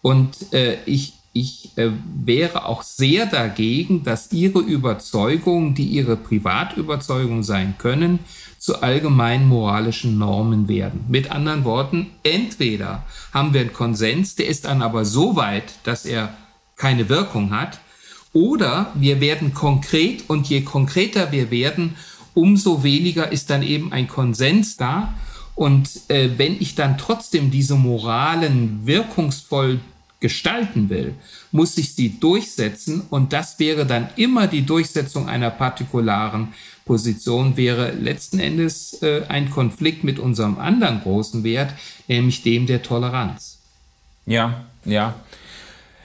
Und 0.00 0.52
äh, 0.54 0.78
ich, 0.86 1.12
ich 1.34 1.76
äh, 1.76 1.90
wäre 2.24 2.64
auch 2.64 2.82
sehr 2.82 3.26
dagegen, 3.26 4.02
dass 4.02 4.32
ihre 4.32 4.60
Überzeugungen, 4.60 5.74
die 5.74 5.84
ihre 5.84 6.16
Privatüberzeugungen 6.16 7.42
sein 7.42 7.74
können, 7.76 8.20
zu 8.62 8.80
allgemeinen 8.80 9.48
moralischen 9.48 10.18
Normen 10.18 10.68
werden. 10.68 11.04
Mit 11.08 11.32
anderen 11.32 11.64
Worten, 11.64 12.10
entweder 12.22 13.04
haben 13.32 13.52
wir 13.54 13.60
einen 13.60 13.72
Konsens, 13.72 14.36
der 14.36 14.46
ist 14.46 14.66
dann 14.66 14.82
aber 14.82 15.04
so 15.04 15.34
weit, 15.34 15.64
dass 15.82 16.06
er 16.06 16.32
keine 16.76 17.08
Wirkung 17.08 17.50
hat, 17.50 17.80
oder 18.32 18.92
wir 18.94 19.20
werden 19.20 19.52
konkret 19.52 20.30
und 20.30 20.48
je 20.48 20.60
konkreter 20.60 21.32
wir 21.32 21.50
werden, 21.50 21.96
umso 22.34 22.84
weniger 22.84 23.32
ist 23.32 23.50
dann 23.50 23.64
eben 23.64 23.92
ein 23.92 24.06
Konsens 24.06 24.76
da. 24.76 25.12
Und 25.56 25.90
äh, 26.06 26.30
wenn 26.36 26.56
ich 26.60 26.76
dann 26.76 26.98
trotzdem 26.98 27.50
diese 27.50 27.74
Moralen 27.74 28.86
wirkungsvoll 28.86 29.80
gestalten 30.20 30.88
will, 30.88 31.16
muss 31.50 31.76
ich 31.76 31.94
sie 31.94 32.20
durchsetzen 32.20 33.02
und 33.10 33.32
das 33.32 33.58
wäre 33.58 33.84
dann 33.84 34.08
immer 34.14 34.46
die 34.46 34.64
Durchsetzung 34.64 35.28
einer 35.28 35.50
partikularen 35.50 36.54
Position, 36.84 37.56
wäre 37.56 37.92
letzten 37.92 38.38
Endes 38.38 39.02
äh, 39.02 39.22
ein 39.28 39.50
Konflikt 39.50 40.04
mit 40.04 40.18
unserem 40.18 40.58
anderen 40.58 41.00
großen 41.00 41.44
Wert, 41.44 41.74
nämlich 42.08 42.42
dem 42.42 42.66
der 42.66 42.82
Toleranz. 42.82 43.58
Ja, 44.26 44.64
ja. 44.84 45.14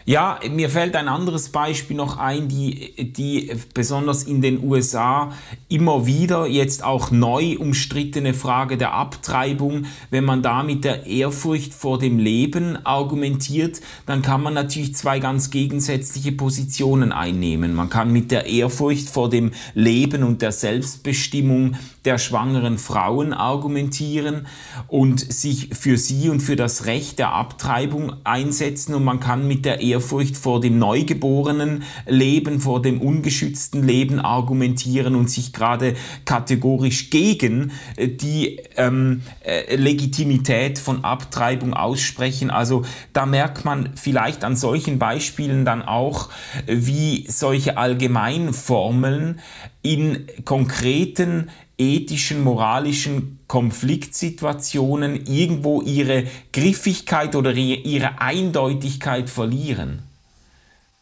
Ja, 0.10 0.40
mir 0.50 0.70
fällt 0.70 0.96
ein 0.96 1.10
anderes 1.10 1.50
Beispiel 1.50 1.98
noch 1.98 2.16
ein, 2.16 2.48
die, 2.48 2.94
die 3.12 3.52
besonders 3.74 4.24
in 4.24 4.42
den 4.42 4.64
USA 4.64 5.34
immer 5.68 6.06
wieder 6.06 6.48
jetzt 6.48 6.82
auch 6.82 7.12
neu 7.12 7.58
umstrittene 7.58 8.34
Frage 8.34 8.78
der 8.78 8.94
Abtreibung. 8.94 9.84
Wenn 10.10 10.24
man 10.24 10.42
da 10.42 10.64
mit 10.64 10.86
der 10.86 11.08
Ehrfurcht 11.08 11.74
vor 11.74 12.00
dem 12.00 12.20
Leben 12.20 12.78
argumentiert, 12.86 13.82
dann 14.06 14.22
kann 14.22 14.42
man 14.42 14.54
natürlich 14.54 14.96
zwei 14.96 15.20
ganz 15.20 15.50
gegensätzliche 15.50 16.32
Positionen 16.32 17.12
einnehmen. 17.12 17.76
Man 17.76 17.90
kann 17.90 18.14
mit 18.14 18.32
der 18.32 18.46
Ehrfurcht 18.46 19.10
vor 19.10 19.30
dem 19.30 19.52
Leben 19.74 20.24
und 20.24 20.42
der 20.42 20.54
Selbstbestimmung 20.54 21.76
der 22.08 22.20
schwangeren 22.20 22.78
Frauen 22.78 23.34
argumentieren 23.34 24.48
und 24.88 25.20
sich 25.20 25.72
für 25.74 25.98
sie 25.98 26.30
und 26.30 26.40
für 26.40 26.56
das 26.56 26.86
Recht 26.86 27.20
der 27.20 27.34
Abtreibung 27.34 28.14
einsetzen 28.24 28.96
und 28.96 29.04
man 29.04 29.20
kann 29.20 29.46
mit 29.46 29.66
der 29.66 29.82
Ehrfurcht 29.82 30.38
vor 30.38 30.62
dem 30.62 30.80
neugeborenen 30.80 31.84
Leben, 32.06 32.62
vor 32.62 32.82
dem 32.82 33.02
ungeschützten 33.02 33.84
Leben 33.84 34.22
argumentieren 34.22 35.16
und 35.16 35.30
sich 35.30 35.52
gerade 35.52 35.96
kategorisch 36.24 37.10
gegen 37.10 37.74
äh, 37.98 38.08
die 38.08 38.62
ähm, 38.78 39.24
äh, 39.44 39.76
Legitimität 39.76 40.80
von 40.80 41.04
Abtreibung 41.04 41.74
aussprechen. 41.74 42.50
Also 42.50 42.86
da 43.12 43.26
merkt 43.26 43.66
man 43.66 43.90
vielleicht 43.96 44.46
an 44.46 44.56
solchen 44.56 44.98
Beispielen 44.98 45.66
dann 45.66 45.82
auch, 45.82 46.30
wie 46.68 47.26
solche 47.28 47.78
Allgemeinformeln 47.78 49.42
in 49.82 50.28
konkreten 50.46 51.50
ethischen, 51.78 52.44
moralischen 52.44 53.40
Konfliktsituationen 53.48 55.26
irgendwo 55.28 55.82
ihre 55.82 56.26
Griffigkeit 56.52 57.36
oder 57.36 57.54
ihre 57.54 58.20
Eindeutigkeit 58.20 59.30
verlieren. 59.30 60.04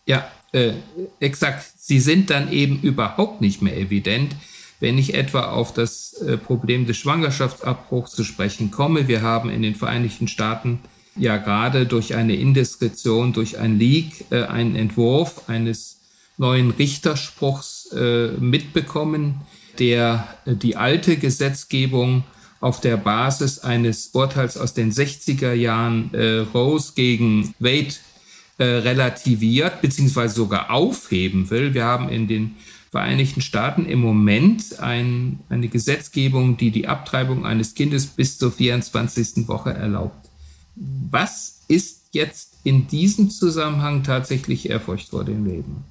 Ja, 0.06 0.30
äh, 0.52 0.74
exakt. 1.20 1.66
Sie 1.78 2.00
sind 2.00 2.30
dann 2.30 2.52
eben 2.52 2.82
überhaupt 2.82 3.42
nicht 3.42 3.62
mehr 3.62 3.78
evident. 3.78 4.36
Wenn 4.80 4.98
ich 4.98 5.14
etwa 5.14 5.52
auf 5.52 5.74
das 5.74 6.14
äh, 6.14 6.38
Problem 6.38 6.86
des 6.86 6.98
Schwangerschaftsabbruchs 6.98 8.12
zu 8.12 8.24
sprechen 8.24 8.72
komme, 8.72 9.08
wir 9.08 9.22
haben 9.22 9.50
in 9.50 9.62
den 9.62 9.76
Vereinigten 9.76 10.28
Staaten 10.28 10.80
ja 11.16 11.38
gerade 11.38 11.86
durch 11.86 12.16
eine 12.16 12.36
Indiskretion, 12.36 13.34
durch 13.34 13.58
ein 13.58 13.80
Leak, 13.80 14.26
äh, 14.32 14.44
einen 14.44 14.76
Entwurf 14.76 15.48
eines 15.48 16.02
neuen 16.38 16.72
Richterspruchs 16.72 17.92
äh, 17.94 18.28
mitbekommen, 18.40 19.42
der 19.80 20.28
äh, 20.46 20.56
die 20.56 20.76
alte 20.76 21.18
Gesetzgebung 21.18 22.24
auf 22.60 22.82
der 22.82 22.98
Basis 22.98 23.60
eines 23.60 24.10
Urteils 24.14 24.58
aus 24.58 24.74
den 24.74 24.92
60er 24.92 25.54
Jahren 25.54 26.14
äh, 26.14 26.40
Rose 26.54 26.94
gegen 26.96 27.54
Wade 27.60 27.96
äh, 28.58 28.64
relativiert 28.64 29.82
bzw. 29.82 30.28
sogar 30.28 30.72
aufheben 30.72 31.50
will. 31.50 31.74
Wir 31.74 31.86
haben 31.86 32.10
in 32.10 32.28
den 32.28 32.56
Vereinigten 32.96 33.42
Staaten 33.42 33.86
im 33.86 34.00
Moment 34.00 34.80
ein, 34.80 35.40
eine 35.50 35.68
Gesetzgebung, 35.68 36.56
die 36.56 36.72
die 36.72 36.88
Abtreibung 36.88 37.46
eines 37.46 37.74
Kindes 37.74 38.06
bis 38.06 38.38
zur 38.38 38.54
24. 38.54 39.50
Woche 39.50 39.74
erlaubt. 39.74 40.30
Was 40.76 41.60
ist 41.68 42.04
jetzt 42.14 42.54
in 42.64 42.88
diesem 42.88 43.30
Zusammenhang 43.30 44.04
tatsächlich 44.04 44.70
Ehrfurcht 44.70 45.10
vor 45.10 45.26
dem 45.26 45.46
Leben? 45.46 45.84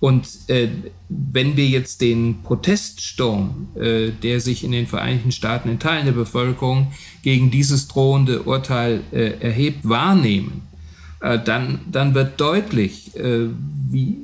Und 0.00 0.28
äh, 0.48 0.68
wenn 1.08 1.56
wir 1.56 1.66
jetzt 1.66 2.00
den 2.00 2.42
Proteststurm, 2.42 3.68
äh, 3.74 4.10
der 4.10 4.40
sich 4.40 4.64
in 4.64 4.72
den 4.72 4.86
Vereinigten 4.86 5.32
Staaten 5.32 5.68
in 5.68 5.78
Teilen 5.78 6.04
der 6.04 6.12
Bevölkerung 6.12 6.92
gegen 7.22 7.50
dieses 7.50 7.88
drohende 7.88 8.42
Urteil 8.42 9.02
äh, 9.12 9.40
erhebt, 9.40 9.88
wahrnehmen, 9.88 10.62
äh, 11.24 11.42
dann, 11.42 11.80
dann 11.90 12.14
wird 12.14 12.38
deutlich, 12.38 13.16
äh, 13.16 13.48
wie, 13.90 14.18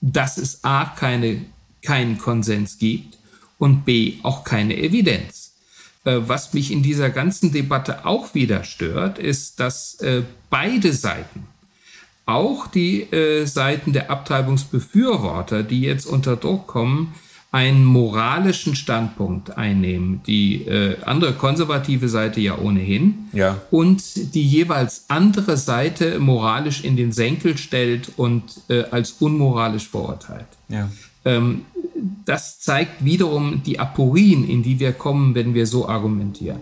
dass 0.00 0.38
es 0.38 0.64
a. 0.64 0.86
Keine, 0.96 1.42
keinen 1.82 2.16
Konsens 2.16 2.78
gibt 2.78 3.18
und 3.58 3.84
b. 3.84 4.14
auch 4.22 4.44
keine 4.44 4.78
Evidenz. 4.78 5.52
Äh, 6.04 6.20
was 6.20 6.54
mich 6.54 6.72
in 6.72 6.82
dieser 6.82 7.10
ganzen 7.10 7.52
Debatte 7.52 8.06
auch 8.06 8.34
wieder 8.34 8.64
stört, 8.64 9.18
ist, 9.18 9.60
dass 9.60 9.98
beide 10.48 10.92
Seiten, 10.94 11.46
auch 12.28 12.66
die 12.66 13.02
äh, 13.12 13.46
Seiten 13.46 13.92
der 13.92 14.10
Abtreibungsbefürworter, 14.10 15.62
die 15.62 15.80
jetzt 15.80 16.06
unter 16.06 16.36
Druck 16.36 16.66
kommen, 16.66 17.14
einen 17.50 17.84
moralischen 17.84 18.74
Standpunkt 18.74 19.56
einnehmen. 19.56 20.20
Die 20.26 20.66
äh, 20.66 20.96
andere 21.04 21.32
konservative 21.32 22.10
Seite 22.10 22.40
ja 22.42 22.58
ohnehin. 22.58 23.28
Ja. 23.32 23.56
Und 23.70 24.34
die 24.34 24.46
jeweils 24.46 25.06
andere 25.08 25.56
Seite 25.56 26.18
moralisch 26.18 26.84
in 26.84 26.96
den 26.96 27.12
Senkel 27.12 27.56
stellt 27.56 28.12
und 28.18 28.42
äh, 28.68 28.84
als 28.90 29.12
unmoralisch 29.12 29.88
verurteilt. 29.88 30.48
Ja. 30.68 30.90
Ähm, 31.24 31.62
das 32.26 32.60
zeigt 32.60 33.04
wiederum 33.04 33.62
die 33.64 33.80
Aporien, 33.80 34.46
in 34.46 34.62
die 34.62 34.78
wir 34.78 34.92
kommen, 34.92 35.34
wenn 35.34 35.54
wir 35.54 35.66
so 35.66 35.88
argumentieren. 35.88 36.60